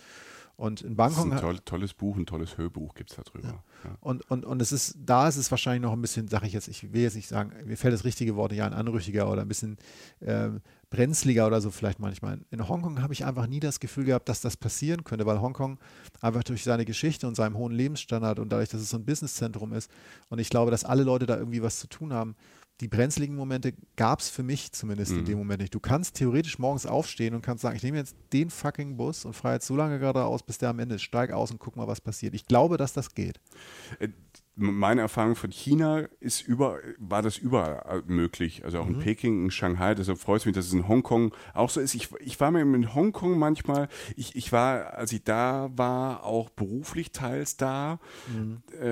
[0.59, 3.23] Und in das ist Bangkok ein toll, tolles Buch, ein tolles Hörbuch gibt es da
[3.23, 3.63] drüber.
[3.85, 3.97] Ja.
[4.01, 6.67] und, und, und es ist, da ist es wahrscheinlich noch ein bisschen, sage ich jetzt,
[6.67, 9.47] ich will jetzt nicht sagen, mir fällt das richtige Wort nicht ein, anrüchiger oder ein
[9.47, 9.79] bisschen
[10.21, 12.41] ähm, brenzliger oder so vielleicht manchmal.
[12.51, 15.79] In Hongkong habe ich einfach nie das Gefühl gehabt, dass das passieren könnte, weil Hongkong
[16.21, 19.73] einfach durch seine Geschichte und seinem hohen Lebensstandard und dadurch, dass es so ein Businesszentrum
[19.73, 19.89] ist
[20.29, 22.35] und ich glaube, dass alle Leute da irgendwie was zu tun haben,
[22.81, 25.25] die brenzligen Momente gab es für mich zumindest in Mhm.
[25.25, 25.75] dem Moment nicht.
[25.75, 29.35] Du kannst theoretisch morgens aufstehen und kannst sagen, ich nehme jetzt den fucking Bus und
[29.35, 31.03] fahre jetzt so lange geradeaus, bis der am Ende ist.
[31.03, 32.35] Steig aus und guck mal, was passiert.
[32.35, 33.41] Ich glaube, dass das geht.
[33.99, 34.09] Äh,
[34.61, 38.65] Meine Erfahrung von China ist über, war das überall möglich.
[38.65, 38.95] Also auch Mhm.
[38.95, 39.95] in Peking, in Shanghai.
[39.95, 41.95] Deshalb freut es mich, dass es in Hongkong auch so ist.
[41.95, 46.51] Ich, ich war mir in Hongkong manchmal, ich, ich war, als ich da war, auch
[46.51, 48.01] beruflich teils da.
[48.27, 48.63] Mhm.
[48.73, 48.83] Äh,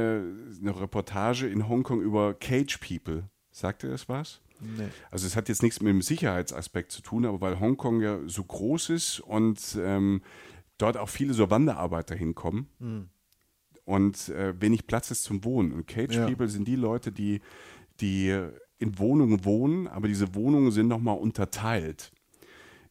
[0.61, 3.25] eine Reportage in Hongkong über Cage People.
[3.59, 4.43] Sagt ihr das was?
[4.61, 4.89] Nee.
[5.11, 8.45] Also es hat jetzt nichts mit dem Sicherheitsaspekt zu tun, aber weil Hongkong ja so
[8.45, 10.21] groß ist und ähm,
[10.77, 13.09] dort auch viele so Wanderarbeiter hinkommen Hm.
[13.87, 15.73] und äh, wenig Platz ist zum Wohnen.
[15.73, 16.27] Und Cage Ja.
[16.27, 17.41] People sind die Leute, die,
[18.01, 18.39] die
[18.79, 22.13] in Wohnungen wohnen, aber diese Wohnungen sind nochmal unterteilt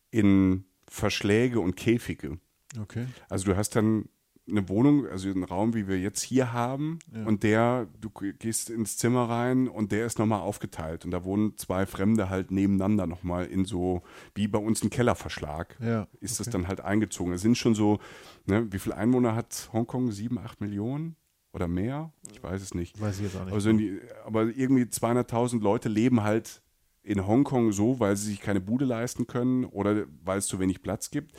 [0.09, 2.39] in Verschläge und Käfige.
[2.81, 3.05] Okay.
[3.29, 4.09] Also du hast dann
[4.47, 7.25] eine Wohnung, also einen Raum, wie wir jetzt hier haben, Ja.
[7.25, 11.03] und der, du gehst ins Zimmer rein und der ist nochmal aufgeteilt.
[11.03, 14.03] Und da wohnen zwei Fremde halt nebeneinander nochmal in so,
[14.35, 16.07] wie bei uns ein Kellerverschlag, Ja.
[16.19, 17.33] ist das dann halt eingezogen.
[17.33, 17.99] Es sind schon so,
[18.45, 20.11] ne, wie viele Einwohner hat Hongkong?
[20.11, 21.15] Sieben, acht Millionen
[21.51, 22.11] oder mehr?
[22.31, 23.01] Ich weiß es nicht.
[23.01, 23.53] Weiß ich jetzt auch nicht.
[23.53, 26.61] Also die, aber irgendwie 200.000 Leute leben halt
[27.01, 30.81] in Hongkong so, weil sie sich keine Bude leisten können oder weil es zu wenig
[30.81, 31.35] Platz gibt.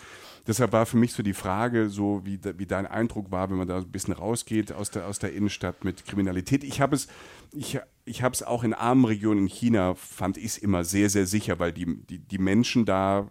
[0.47, 3.67] Deshalb war für mich so die Frage, so wie, wie dein Eindruck war, wenn man
[3.67, 6.63] da ein bisschen rausgeht aus der, aus der Innenstadt mit Kriminalität.
[6.63, 7.09] Ich habe es,
[7.53, 11.11] ich, ich habe es auch in armen Regionen in China, fand ich es immer sehr,
[11.11, 13.29] sehr sicher, weil die, die, die Menschen da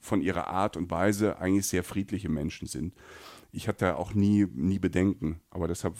[0.00, 2.94] von ihrer Art und Weise eigentlich sehr friedliche Menschen sind.
[3.52, 5.96] Ich hatte da auch nie, nie Bedenken, aber deshalb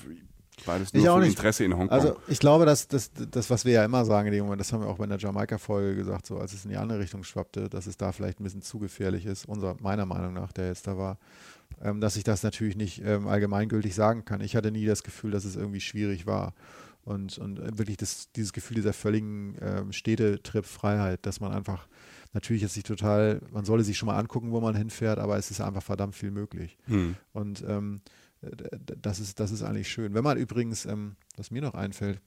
[0.67, 1.31] das nur Ich auch nicht.
[1.31, 1.91] Interesse in Hongkong.
[1.91, 4.73] Also ich glaube, dass das, das, was wir ja immer sagen in dem Moment, das
[4.73, 7.69] haben wir auch bei der Jamaika-Folge gesagt, so als es in die andere Richtung schwappte,
[7.69, 10.87] dass es da vielleicht ein bisschen zu gefährlich ist, unser, meiner Meinung nach, der jetzt
[10.87, 11.19] da war,
[11.83, 14.41] ähm, dass ich das natürlich nicht ähm, allgemeingültig sagen kann.
[14.41, 16.55] Ich hatte nie das Gefühl, dass es irgendwie schwierig war.
[17.05, 21.89] Und, und äh, wirklich das, dieses Gefühl dieser völligen ähm, Städtetrip-Freiheit, dass man einfach,
[22.33, 25.51] natürlich jetzt nicht total, man solle sich schon mal angucken, wo man hinfährt, aber es
[25.51, 26.77] ist einfach verdammt viel möglich.
[26.87, 27.17] hm.
[27.33, 28.03] Und ähm,
[28.41, 30.15] das, ist, das ist eigentlich schön.
[30.15, 32.21] Wenn man übrigens, ähm, was mir noch einfällt,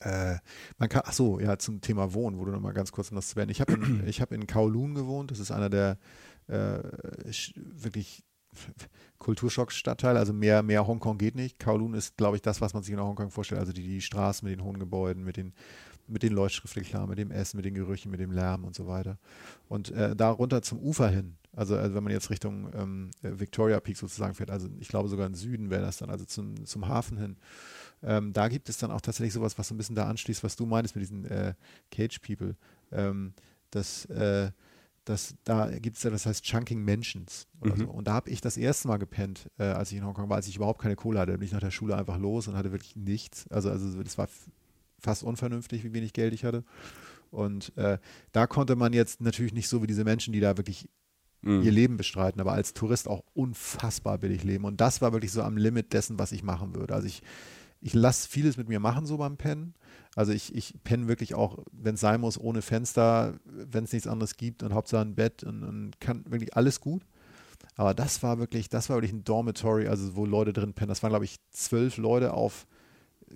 [0.00, 0.36] äh,
[0.78, 3.30] man kann, ach so, ja, zum Thema Wohnen, wo du nochmal ganz kurz noch das
[3.30, 3.48] Sven.
[3.48, 5.98] Ich habe in, hab in Kowloon gewohnt, das ist einer der
[6.48, 6.80] äh,
[7.56, 8.22] wirklich
[9.18, 11.58] Kulturschock-Stadtteile, also mehr, mehr Hongkong geht nicht.
[11.58, 14.46] Kowloon ist, glaube ich, das, was man sich in Hongkong vorstellt, also die, die Straßen
[14.46, 15.54] mit den hohen Gebäuden, mit den,
[16.06, 19.18] mit den Leuchtschriftreklamen, mit dem Essen, mit den Gerüchen, mit dem Lärm und so weiter.
[19.68, 23.30] Und äh, da runter zum Ufer hin, also, also wenn man jetzt Richtung ähm, äh,
[23.38, 26.64] Victoria Peak sozusagen fährt, also ich glaube sogar im Süden wäre das dann, also zum,
[26.66, 27.36] zum Hafen hin,
[28.02, 30.56] ähm, da gibt es dann auch tatsächlich sowas, was so ein bisschen da anschließt, was
[30.56, 31.54] du meinst mit diesen äh,
[31.90, 32.56] Cage People.
[32.92, 33.32] Ähm,
[33.70, 34.50] das, äh,
[35.04, 37.76] das, da gibt es ja, das heißt Chunking Mansions Mhm.
[37.76, 37.90] so.
[37.90, 40.48] Und da habe ich das erste Mal gepennt, äh, als ich in Hongkong war, als
[40.48, 41.32] ich überhaupt keine Kohle hatte.
[41.32, 43.48] Da bin ich nach der Schule einfach los und hatte wirklich nichts.
[43.48, 44.28] Also, also das war
[44.98, 46.64] fast unvernünftig, wie wenig Geld ich hatte.
[47.30, 47.98] Und äh,
[48.32, 50.88] da konnte man jetzt natürlich nicht so wie diese Menschen, die da wirklich
[51.44, 51.62] Mhm.
[51.62, 54.64] ihr Leben bestreiten, aber als Tourist auch unfassbar billig leben.
[54.64, 56.94] Und das war wirklich so am Limit dessen, was ich machen würde.
[56.94, 57.22] Also ich,
[57.80, 59.74] ich lasse vieles mit mir machen, so beim Pennen.
[60.16, 64.08] Also ich, ich penne wirklich auch, wenn es sein muss, ohne Fenster, wenn es nichts
[64.08, 67.02] anderes gibt und Hauptsache ein Bett und, und kann wirklich alles gut.
[67.76, 70.88] Aber das war wirklich, das war wirklich ein Dormitory, also wo Leute drin pennen.
[70.88, 72.66] Das waren, glaube ich, zwölf Leute auf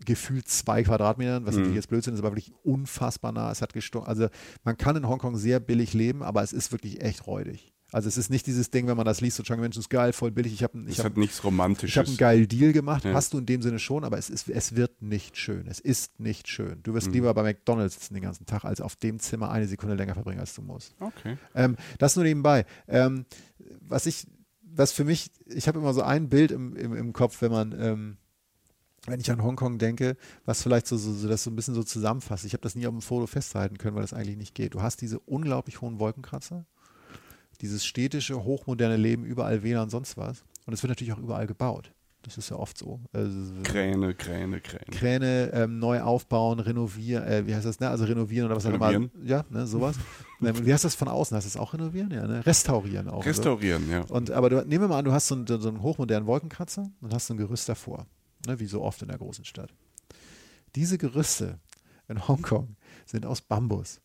[0.04, 1.60] gefühlt zwei Quadratmetern, was Mhm.
[1.62, 3.50] natürlich jetzt Blödsinn ist, aber wirklich unfassbar nah.
[3.50, 4.08] Es hat gestunken.
[4.08, 4.28] Also
[4.62, 7.72] man kann in Hongkong sehr billig leben, aber es ist wirklich echt räudig.
[7.90, 10.12] Also es ist nicht dieses Ding, wenn man das liest, so Chunky Menschen ist geil,
[10.12, 10.52] voll billig.
[10.52, 11.90] Ich habe ich hab, hat nichts Romantisches.
[11.94, 13.14] ich hab einen geilen Deal gemacht, Ja.
[13.14, 15.66] hast du in dem Sinne schon, aber es, ist, es wird nicht schön.
[15.66, 16.82] Es ist nicht schön.
[16.82, 17.12] Du wirst Mhm.
[17.14, 20.40] lieber bei McDonalds sitzen den ganzen Tag, als auf dem Zimmer eine Sekunde länger verbringen,
[20.40, 20.94] als du musst.
[21.00, 21.38] Okay.
[21.54, 22.66] Ähm, das nur nebenbei.
[22.88, 23.24] Ähm,
[23.80, 24.26] was ich,
[24.60, 27.72] was für mich, ich habe immer so ein Bild im, im, im Kopf, wenn man,
[27.80, 28.16] ähm,
[29.06, 31.82] wenn ich an Hongkong denke, was vielleicht so, so, so das so ein bisschen so
[31.82, 32.44] zusammenfasst.
[32.44, 34.74] Ich habe das nie auf dem Foto festhalten können, weil das eigentlich nicht geht.
[34.74, 36.66] Du hast diese unglaublich hohen Wolkenkratzer,
[37.60, 40.44] dieses städtische, hochmoderne Leben, überall WLAN und sonst was.
[40.66, 41.92] Und es wird natürlich auch überall gebaut.
[42.22, 43.00] Das ist ja oft so.
[43.12, 44.84] Also, Kräne, Kräne, Kräne.
[44.90, 47.88] Kräne ähm, neu aufbauen, renovieren, äh, wie heißt das, ne?
[47.88, 49.08] Also renovieren oder was auch immer.
[49.24, 49.96] Ja, ne, sowas.
[50.42, 51.36] Ähm, wie heißt das von außen?
[51.36, 52.10] Heißt das auch renovieren?
[52.10, 52.44] Ja, ne?
[52.44, 53.24] Restaurieren auch.
[53.24, 54.02] Restaurieren, ja.
[54.08, 56.90] Und aber du, nehmen wir mal an, du hast so einen, so einen hochmodernen Wolkenkratzer
[57.00, 58.06] und hast so ein Gerüst davor,
[58.46, 59.72] ne, wie so oft in der großen Stadt.
[60.74, 61.60] Diese Gerüste
[62.08, 64.00] in Hongkong sind aus Bambus.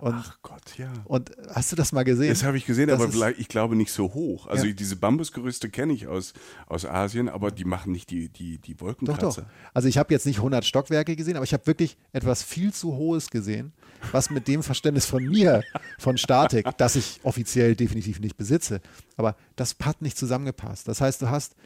[0.00, 0.92] Und, Ach Gott, ja.
[1.04, 2.28] und hast du das mal gesehen?
[2.30, 4.46] Das habe ich gesehen, Das aber ich glaube nicht so hoch.
[4.46, 4.72] Also Ja.
[4.72, 6.32] diese Bambusgerüste kenne ich aus,
[6.66, 9.42] aus Asien, aber die machen nicht die, die, die Doch, Wolkenkratzer.
[9.42, 9.48] doch.
[9.74, 12.94] Also ich habe jetzt nicht 100 Stockwerke gesehen, aber ich habe wirklich etwas viel zu
[12.96, 13.72] Hohes gesehen,
[14.12, 15.62] was mit dem Verständnis von mir,
[15.98, 18.80] von Statik, das ich offiziell definitiv nicht besitze,
[19.16, 20.86] aber das hat nicht zusammengepasst.
[20.86, 21.56] Das heißt, du hast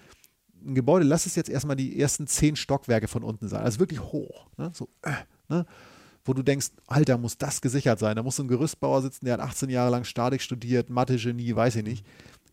[0.65, 4.01] ein Gebäude, lass es jetzt erstmal die ersten 10 Stockwerke von unten sein, also wirklich
[4.01, 4.71] hoch, ne?
[4.75, 5.11] so, äh,
[5.49, 5.67] ne?
[6.25, 8.17] Wo du denkst, Alter, muss das gesichert sein.
[8.17, 11.77] Da muss so ein Gerüstbauer sitzen, der hat 18 Jahre lang Statik studiert, Mathe-Genie, weiß
[11.77, 12.07] ich nicht.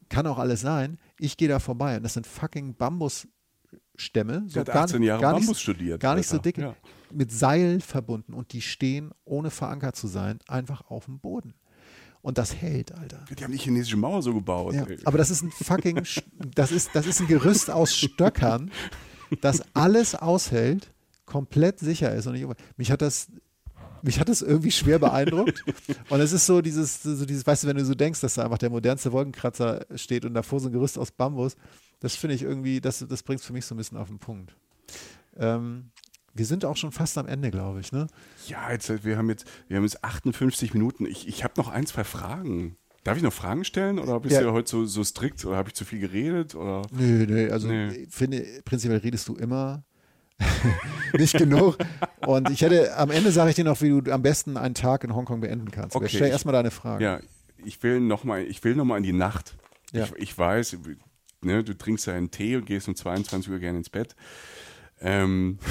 [0.10, 0.98] Kann auch alles sein.
[1.20, 4.48] Ich gehe da vorbei und das sind fucking Bambusstämme.
[4.48, 6.00] Der hat 18 Jahre gar Bambus nicht, studiert.
[6.00, 6.44] Gar nicht so Alter.
[6.44, 6.58] dick.
[6.58, 6.76] Ja.
[7.12, 11.54] Mit Seil verbunden und die stehen, ohne verankert zu sein, einfach auf dem Boden.
[12.22, 13.24] Und das hält, Alter.
[13.38, 14.74] Die haben die chinesische Mauer so gebaut.
[14.74, 16.04] Ja, aber das ist ein fucking,
[16.54, 18.72] das ist, das ist ein Gerüst aus Stöckern,
[19.42, 20.92] das alles aushält,
[21.26, 22.28] komplett sicher ist.
[22.28, 22.46] Und ich,
[22.76, 23.28] mich hat das,
[24.04, 25.64] mich hat das irgendwie schwer beeindruckt.
[26.10, 28.44] Und es ist so dieses, so dieses, weißt du, wenn du so denkst, dass da
[28.44, 31.56] einfach der modernste Wolkenkratzer steht und davor so ein Gerüst aus Bambus,
[32.00, 34.20] das finde ich irgendwie, das, das bringt es für mich so ein bisschen auf den
[34.20, 34.56] Punkt.
[35.38, 35.92] Ähm,
[36.34, 38.08] wir sind auch schon fast am Ende, glaube ich, ne?
[38.48, 41.06] ja, jetzt, wir haben jetzt, wir haben jetzt 58 Minuten.
[41.06, 42.78] Ich, ich habe noch ein, zwei Fragen.
[43.04, 44.42] Darf ich noch Fragen stellen oder bist Ja.
[44.42, 46.54] du heute so, so strikt oder habe ich zu viel geredet?
[46.56, 46.82] Oder?
[46.92, 47.88] Nö, nö, also Nee.
[47.90, 49.84] ich finde, prinzipiell redest du immer
[51.18, 51.78] nicht genug.
[52.26, 55.04] Und ich hätte, am Ende sage ich dir noch, wie du am besten einen Tag
[55.04, 55.96] in Hongkong beenden kannst.
[55.96, 57.04] Okay, stell ich- erstmal deine Frage.
[57.04, 57.20] Ja,
[57.64, 59.56] ich will nochmal noch mal in die Nacht.
[59.92, 60.06] Ja.
[60.06, 60.78] Ich, ich weiß,
[61.42, 64.16] ne, du trinkst ja einen Tee und gehst um 22 Uhr gerne ins Bett.
[65.02, 65.60] Ähm,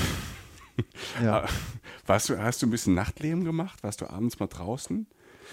[1.23, 1.45] Ja.
[2.07, 3.83] warst du, hast du ein bisschen Nachtleben gemacht?
[3.83, 5.07] Warst du abends mal draußen?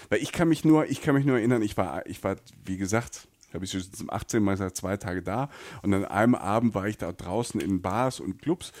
[0.08, 2.76] Weil ich kann mich nur, ich kann mich nur erinnern, ich war, ich war, wie
[2.76, 5.48] gesagt, habe ich schon zum 18 Mal gesagt, zwei Tage da
[5.82, 8.72] und an einem Abend war ich da draußen in Bars und Clubs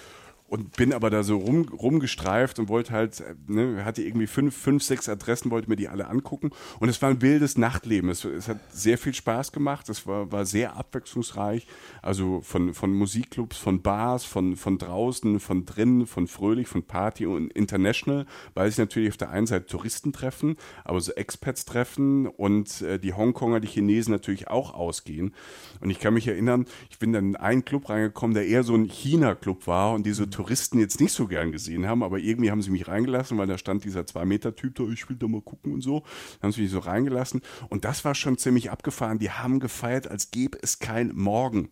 [0.48, 4.56] und bin aber da so rum, rumgestreift und wollte halt, äh, ne, hatte irgendwie fünf,
[4.56, 8.10] fünf, sechs Adressen, wollte mir die alle angucken und es war ein wildes Nachtleben.
[8.10, 11.66] Es, es hat sehr viel Spaß gemacht, es war, war sehr abwechslungsreich,
[12.02, 17.26] also von, von Musikclubs, von Bars, von, von draußen, von drinnen, von fröhlich, von Party
[17.26, 22.26] und International, weil sich natürlich auf der einen Seite Touristen treffen, aber so Expats treffen
[22.26, 25.34] und äh, die Hongkonger, die Chinesen natürlich auch ausgehen.
[25.80, 28.74] Und ich kann mich erinnern, ich bin dann in einen Club reingekommen, der eher so
[28.74, 32.60] ein China-Club war und diese Touristen jetzt nicht so gern gesehen haben, aber irgendwie haben
[32.60, 35.80] sie mich reingelassen, weil da stand dieser Zwei-Meter-Typ da, ich will da mal gucken und
[35.80, 36.00] so.
[36.00, 39.18] Dann haben sie mich so reingelassen und das war schon ziemlich abgefahren.
[39.18, 41.70] Die haben gefeiert, als gäbe es kein Morgen.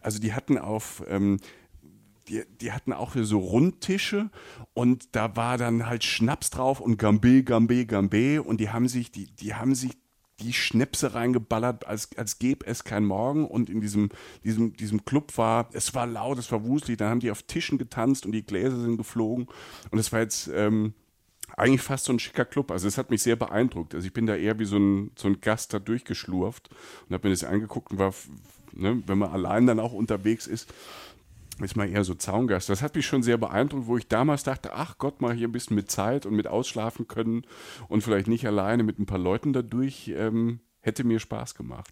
[0.00, 1.02] Also die hatten auf...
[1.08, 1.38] Ähm,
[2.26, 4.30] die, die hatten auch so Rundtische
[4.72, 9.12] und da war dann halt Schnaps drauf und Gambé, Gambé, Gambé und die haben sich,
[9.12, 9.92] die, die haben sich
[10.40, 14.10] die Schnäpse reingeballert, als, als gäbe es kein Morgen und in diesem,
[14.42, 17.78] diesem, diesem Club war, es war laut, es war wuselig, dann haben die auf Tischen
[17.78, 19.46] getanzt und die Gläser sind geflogen
[19.90, 20.94] und es war jetzt, ähm,
[21.56, 22.70] eigentlich fast so ein schicker Club.
[22.70, 23.94] Also es hat mich sehr beeindruckt.
[23.94, 26.70] Also ich bin da eher wie so ein, so ein Gast da durchgeschlurft
[27.08, 28.12] und habe mir das angeguckt und war,
[28.72, 30.72] ne, wenn man allein dann auch unterwegs ist,
[31.62, 32.68] ist man eher so Zaungast.
[32.68, 35.52] Das hat mich schon sehr beeindruckt, wo ich damals dachte, ach Gott, mal hier ein
[35.52, 37.42] bisschen mit Zeit und mit ausschlafen können
[37.88, 41.90] und vielleicht nicht alleine mit ein paar Leuten dadurch, ähm, hätte mir Spaß gemacht.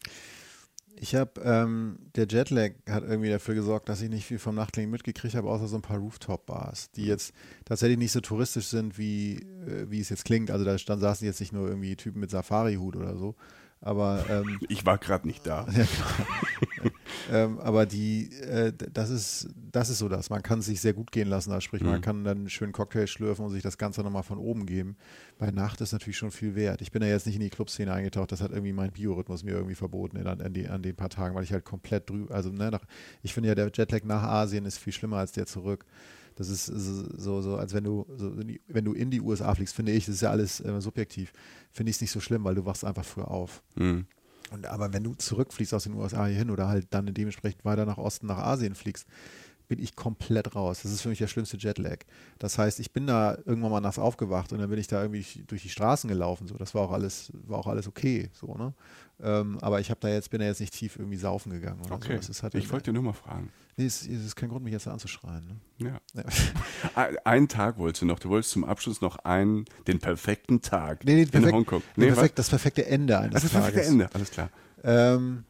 [0.97, 4.91] Ich habe, ähm, der Jetlag hat irgendwie dafür gesorgt, dass ich nicht viel vom Nachtleben
[4.91, 7.35] mitgekriegt habe, außer so ein paar Rooftop-Bars, die jetzt
[7.65, 10.51] tatsächlich nicht so touristisch sind, wie, äh, wie es jetzt klingt.
[10.51, 13.35] Also da stand, saßen jetzt nicht nur irgendwie Typen mit Safari-Hut oder so,
[13.83, 15.67] aber ähm, Ich war gerade nicht da.
[15.77, 15.85] Ja,
[16.83, 16.91] genau.
[17.31, 20.31] ähm, aber die, äh, das ist, das ist so das.
[20.31, 21.51] Man kann es sich sehr gut gehen lassen.
[21.53, 22.01] Also sprich, man Mhm.
[22.01, 24.97] kann dann einen schönen Cocktail schlürfen und sich das Ganze nochmal von oben geben.
[25.39, 26.81] Bei Nacht ist natürlich schon viel wert.
[26.83, 28.33] Ich bin da jetzt nicht in die Clubszene eingetaucht.
[28.33, 31.35] Das hat irgendwie mein Biorhythmus mir irgendwie verboten in, an, die, an den paar Tagen,
[31.35, 32.83] weil ich halt komplett drüber, also ne, nach,
[33.23, 35.85] ich finde ja, der Jetlag nach Asien ist viel schlimmer als der zurück.
[36.37, 39.55] Das ist so, so, als wenn du, so, in die- wenn du in die USA
[39.55, 41.33] fliegst, finde ich, das ist ja alles äh, subjektiv,
[41.73, 43.63] finde ich es nicht so schlimm, weil du wachst einfach früher auf.
[43.77, 44.07] Hm.
[44.51, 47.87] Und, aber wenn du zurückfliegst aus den USA hier hin oder halt dann dementsprechend weiter
[47.87, 49.07] nach Osten, nach Asien fliegst,
[49.75, 50.81] bin ich komplett raus.
[50.83, 52.01] Das ist für mich der schlimmste Jetlag.
[52.39, 55.25] Das heißt, ich bin da irgendwann mal nachts aufgewacht und dann bin ich da irgendwie
[55.47, 56.47] durch die Straßen gelaufen.
[56.47, 58.29] So, das war auch alles, war auch alles okay.
[58.35, 58.75] So, ne?
[59.23, 61.95] Ähm, aber ich habe da jetzt, bin da jetzt nicht tief irgendwie saufen gegangen oder
[61.95, 62.43] Okay, so.
[62.43, 63.51] Halt ich wollte dir nur mal fragen.
[63.79, 65.47] nee, es, es ist kein Grund, mich jetzt anzuschreien.
[65.79, 65.89] Ne?
[65.89, 66.01] Ja.
[66.21, 66.25] Ja.
[66.95, 68.19] Ein- Einen Tag wolltest du noch.
[68.19, 71.83] Du wolltest zum Abschluss noch einen, den perfekten Tag Nee, nee, in perfekt, Hongkong.
[71.97, 73.93] nee, perfekt, das perfekte Ende eines Das ist das perfekte Tages.
[73.93, 74.51] Ende, alles klar.
[74.85, 75.45] Ähm,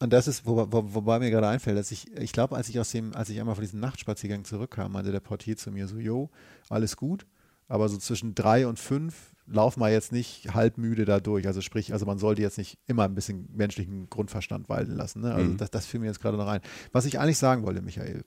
[0.00, 2.80] und das ist, wo, wo, wobei mir gerade einfällt, dass ich, ich glaube, als ich
[2.80, 5.98] aus dem, als ich einmal von diesem Nachtspaziergang zurückkam, meinte der Portier zu mir so,
[5.98, 6.30] jo,
[6.68, 7.26] alles gut,
[7.68, 11.46] aber so zwischen drei und fünf laufen wir jetzt nicht halb müde da durch.
[11.46, 15.22] Also sprich, also man sollte jetzt nicht immer ein bisschen menschlichen Grundverstand walten lassen.
[15.22, 15.34] Ne?
[15.34, 15.56] Also Mhm.
[15.56, 16.60] das, das fiel mir jetzt gerade noch ein.
[16.92, 18.22] Was ich eigentlich sagen wollte, Michael,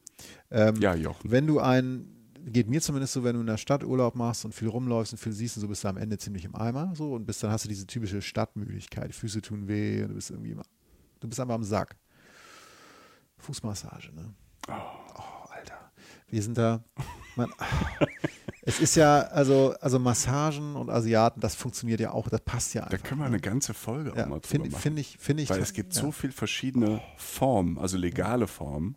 [0.51, 1.31] ähm, Ja, Jochen.
[1.31, 2.07] wenn du ein,
[2.45, 5.17] geht mir zumindest so, wenn du in der Stadt Urlaub machst und viel rumläufst und
[5.19, 7.51] viel siehst und so bist du am Ende ziemlich im Eimer so und bist dann
[7.51, 10.65] hast du diese typische Stadtmüdigkeit, die Füße tun weh und du bist irgendwie immer,
[11.23, 11.95] du bist einfach am Sack.
[13.37, 14.33] Fußmassage, ne?
[14.67, 15.91] Oh, Alter.
[16.27, 16.83] Wir sind da,
[17.35, 17.51] man,
[18.61, 22.81] es ist ja, also, also Massagen und Asiaten, das funktioniert ja auch, das passt ja
[22.81, 23.07] Da einfach.
[23.07, 23.35] können wir ne?
[23.35, 24.81] eine ganze Folge auch ja, mal drüber Finde machen.
[24.81, 25.49] find ich, finde ich.
[25.49, 26.01] Weil es gibt ja.
[26.01, 28.95] so viele verschiedene Formen, also legale Formen,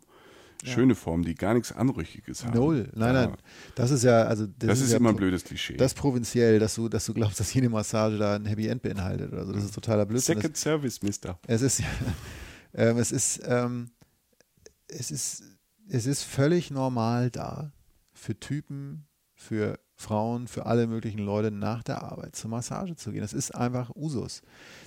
[0.63, 2.57] schöne Formen, die gar nichts Anrüchiges haben.
[2.57, 2.89] Null.
[2.95, 3.27] Nein, Ja.
[3.27, 3.37] nein.
[3.75, 5.77] Das ist ja, also Das, ist ja immer ein blödes Klischee.
[5.77, 8.81] Das ist provinziell, dass du, dass du glaubst, dass jede Massage da ein Happy End
[8.81, 9.33] beinhaltet.
[9.33, 10.35] Also das ist totaler Blödsinn.
[10.37, 11.39] Second Service, Mister.
[11.47, 11.81] Es ist,
[12.73, 13.91] ähm, es ist, ähm,
[14.87, 15.43] es ist,
[15.89, 17.71] es ist völlig normal da
[18.13, 23.21] für Typen, für Frauen, für alle möglichen Leute nach der Arbeit zur Massage zu gehen.
[23.21, 24.43] Das ist einfach Usus.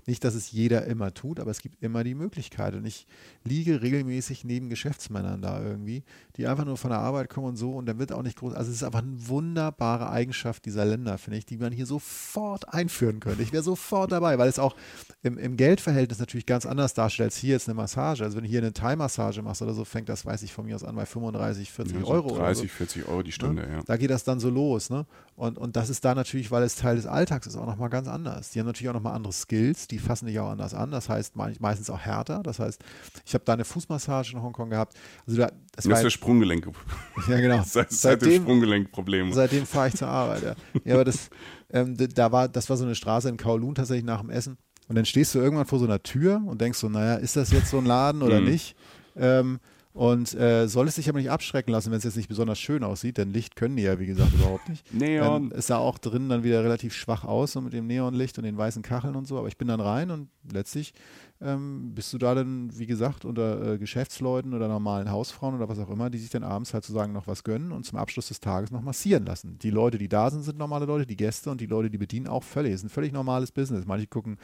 [0.07, 2.77] Nicht, dass es jeder immer tut, aber es gibt immer die Möglichkeit.
[2.77, 3.09] Und ich
[3.45, 6.05] liege regelmäßig neben Geschäftsmännern da irgendwie,
[6.37, 8.55] die einfach nur von der Arbeit kommen und so und dann wird auch nicht groß.
[8.55, 12.73] Also es ist einfach eine wunderbare Eigenschaft dieser Länder, finde ich, die man hier sofort
[12.73, 13.43] einführen könnte.
[13.43, 14.77] Ich wäre sofort dabei, weil es auch
[15.23, 18.23] im, im Geldverhältnis natürlich ganz anders darstellt als hier jetzt eine Massage.
[18.23, 20.77] Also wenn du hier eine Thai-Massage machst oder so, fängt das, weiß ich von mir
[20.77, 22.27] aus an, bei 35, 40 Ja, so Euro.
[22.29, 22.61] oder so.
[22.63, 23.83] 30, 40 Euro die Stunde, ja.
[23.85, 24.89] Da geht das dann so los.
[24.89, 24.99] Ne?
[25.01, 25.07] Ne?
[25.36, 28.09] Und, und das ist da natürlich, weil es Teil des Alltags ist, auch nochmal ganz
[28.09, 28.51] anders.
[28.51, 30.90] Die haben natürlich auch nochmal andere Skills, die fassen dich auch anders an.
[30.90, 32.42] Das heißt meistens auch härter.
[32.42, 32.82] Das heißt,
[33.24, 34.94] ich habe da eine Fußmassage in Hongkong gehabt.
[35.26, 36.68] Also da, das, ist der Sprunggelenk.
[37.28, 37.62] Ja, genau.
[37.64, 39.32] Seit, seitdem Sprunggelenkproblem.
[39.32, 40.42] Seitdem fahre ich zur Arbeit.
[40.42, 41.30] Ja, ja aber das,
[41.70, 44.59] ähm, da war, das war so eine Straße in Kowloon tatsächlich nach dem Essen.
[44.88, 47.53] Und dann stehst du irgendwann vor so einer Tür und denkst so, naja, ist das
[47.53, 48.48] jetzt so ein Laden oder mhm.
[48.48, 48.76] nicht?
[49.16, 49.61] Ähm,
[49.93, 52.84] und äh, soll es sich aber nicht abschrecken lassen, wenn es jetzt nicht besonders schön
[52.84, 54.93] aussieht, denn Licht können die ja, wie gesagt, überhaupt nicht.
[54.95, 55.51] Neon.
[55.53, 58.57] es sah auch drin dann wieder relativ schwach aus, so mit dem Neonlicht und den
[58.57, 59.36] weißen Kacheln und so.
[59.36, 60.95] Aber ich bin dann rein und letztlich
[61.43, 65.78] ähm, bist du da dann, wie gesagt, unter äh, Geschäftsleuten oder normalen Hausfrauen oder was
[65.78, 68.41] auch immer, die sich dann abends halt sozusagen noch was gönnen und zum Abschluss des
[68.41, 69.59] Tages noch massieren lassen.
[69.59, 72.28] Die Leute, die da sind, sind normale Leute, die Gäste und die Leute, die bedienen,
[72.28, 72.74] auch völlig.
[72.74, 73.86] Es ist ein völlig normales Business.
[73.86, 74.38] Manche gucken,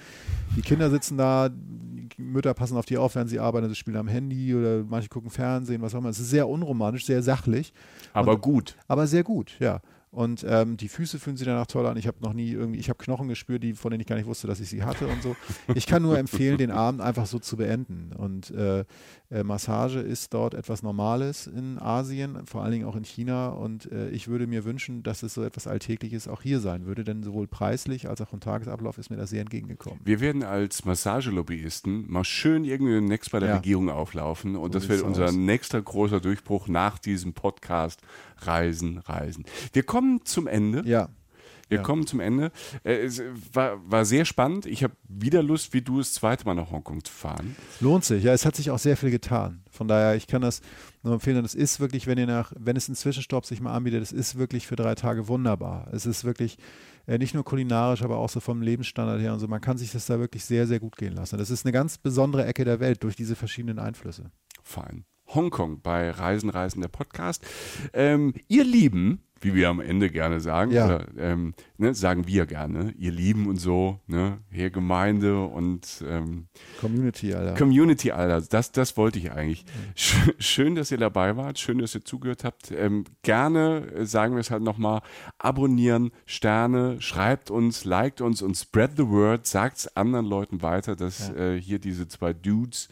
[0.57, 1.51] die Kinder sitzen da,
[2.17, 5.31] Mütter passen auf die auf, während sie arbeiten, sie spielen am Handy oder manche gucken
[5.31, 6.09] Fernsehen, was auch immer.
[6.09, 7.73] Es ist sehr unromantisch, sehr sachlich.
[8.12, 8.77] Aber und, gut.
[8.89, 9.81] Aber sehr gut, ja.
[10.17, 11.99] Und ähm, die Füße fühlen sich danach toll an.
[11.99, 14.25] Ich habe noch nie irgendwie, ich habe Knochen gespürt, die, von denen ich gar nicht
[14.25, 15.37] wusste, dass ich sie hatte und so.
[15.75, 18.12] Ich kann nur empfehlen, den Abend einfach so zu beenden.
[18.17, 18.87] Und äh,
[19.31, 23.49] äh, Massage ist dort etwas Normales in Asien, vor allen Dingen auch in China.
[23.49, 27.05] Und äh, ich würde mir wünschen, dass es so etwas Alltägliches auch hier sein würde,
[27.05, 30.01] denn sowohl preislich als auch im Tagesablauf ist mir das sehr entgegengekommen.
[30.05, 33.57] Wir werden als Massagelobbyisten mal schön irgendwie demnächst bei der ja.
[33.57, 35.33] Regierung auflaufen und so das wird unser aus.
[35.35, 38.01] nächster großer Durchbruch nach diesem Podcast.
[38.39, 39.45] Reisen, Reisen.
[39.72, 40.83] Wir kommen zum Ende.
[40.85, 41.09] Ja.
[41.69, 41.83] Wir ja.
[41.83, 42.53] kommen zum Ende.
[42.85, 44.67] Äh, es war, war sehr spannend.
[44.67, 47.57] Ich habe wieder Lust, wie du das zweite Mal nach Hongkong zu fahren.
[47.81, 48.23] Lohnt sich.
[48.23, 49.62] Ja, es hat sich auch sehr viel getan.
[49.71, 50.61] Von daher, ich kann das
[51.03, 51.45] nur empfehlen.
[51.45, 54.39] Es ist wirklich, wenn ihr nach, wenn es einen Zwischenstopp sich mal anbietet, es ist
[54.39, 55.89] wirklich für drei Tage wunderbar.
[55.93, 56.57] Es ist wirklich
[57.07, 59.49] äh, nicht nur kulinarisch, aber auch so vom Lebensstandard her und so.
[59.49, 61.37] Man kann sich das da wirklich sehr, sehr gut gehen lassen.
[61.39, 64.31] Das ist eine ganz besondere Ecke der Welt durch diese verschiedenen Einflüsse.
[64.62, 65.05] Fein.
[65.29, 67.45] Hongkong bei Reisen, Reisen, der Podcast.
[67.93, 70.87] Ähm, ihr Lieben, wie wir am Ende gerne sagen, ja.
[70.87, 76.47] oder ähm, ne, sagen wir gerne, ihr Lieben und so, ne, hier Gemeinde und ähm,
[76.80, 77.55] Community, Alter.
[77.55, 79.64] Community, Alter, das, das wollte ich eigentlich.
[79.64, 80.32] Mhm.
[80.39, 82.70] Schön, dass ihr dabei wart, schön, dass ihr zugehört habt.
[82.70, 85.03] Ähm, gerne, äh, sagen wir es halt nochmal,
[85.39, 90.97] abonnieren, Sterne, schreibt uns, liked uns und spread the word, sagt es anderen Leuten weiter,
[90.97, 91.34] dass ja.
[91.34, 92.89] äh, hier diese zwei Dudes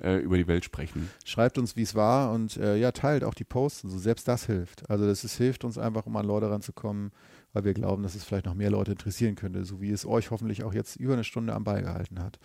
[0.00, 1.10] äh, über die Welt sprechen.
[1.24, 3.86] Schreibt uns, wie es war und äh, ja, teilt auch die Posts.
[3.86, 4.88] Also selbst das hilft.
[4.90, 7.12] Also das ist, hilft uns einfach, um an Leute ranzukommen,
[7.52, 10.30] weil wir glauben, dass es vielleicht noch mehr Leute interessieren könnte, so wie es euch
[10.30, 12.38] hoffentlich auch jetzt über eine Stunde am Ball gehalten hat.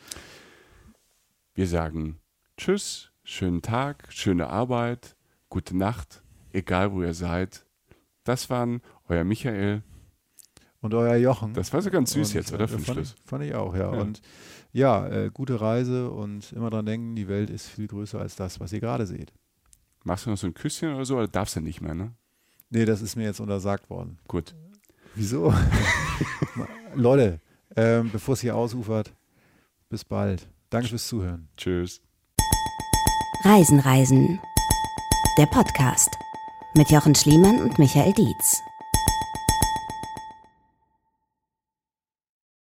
[1.54, 2.20] Wir sagen
[2.58, 5.16] Tschüss, schönen Tag, schöne Arbeit,
[5.50, 7.66] gute Nacht, egal wo ihr seid.
[8.24, 9.84] Das waren euer Michael.
[10.82, 11.54] Und euer Jochen.
[11.54, 12.68] Das war so ganz süß und, jetzt, oder?
[12.68, 13.94] Fand ich, fand ich auch, ja.
[13.94, 14.02] ja.
[14.02, 14.22] Und
[14.74, 18.60] ja, äh, gute Reise und immer dran denken, die Welt ist viel größer als das,
[18.60, 19.32] was ihr gerade seht.
[20.04, 22.14] Machst du noch so ein Küsschen oder so, oder darfst du nicht mehr, ne?
[22.70, 24.18] Nee, das ist mir jetzt untersagt worden.
[24.28, 24.56] Gut.
[25.16, 25.54] Wieso?
[26.96, 27.40] Leute,
[27.76, 29.14] ähm, bevor es hier ausufert,
[29.90, 30.48] bis bald.
[30.72, 31.48] Danke fürs Zuhören.
[31.56, 32.02] Tschüss.
[33.44, 34.40] Reisen, Reisen.
[35.38, 36.10] Der Podcast
[36.76, 38.60] mit Jochen Schliemann und Michael Dietz.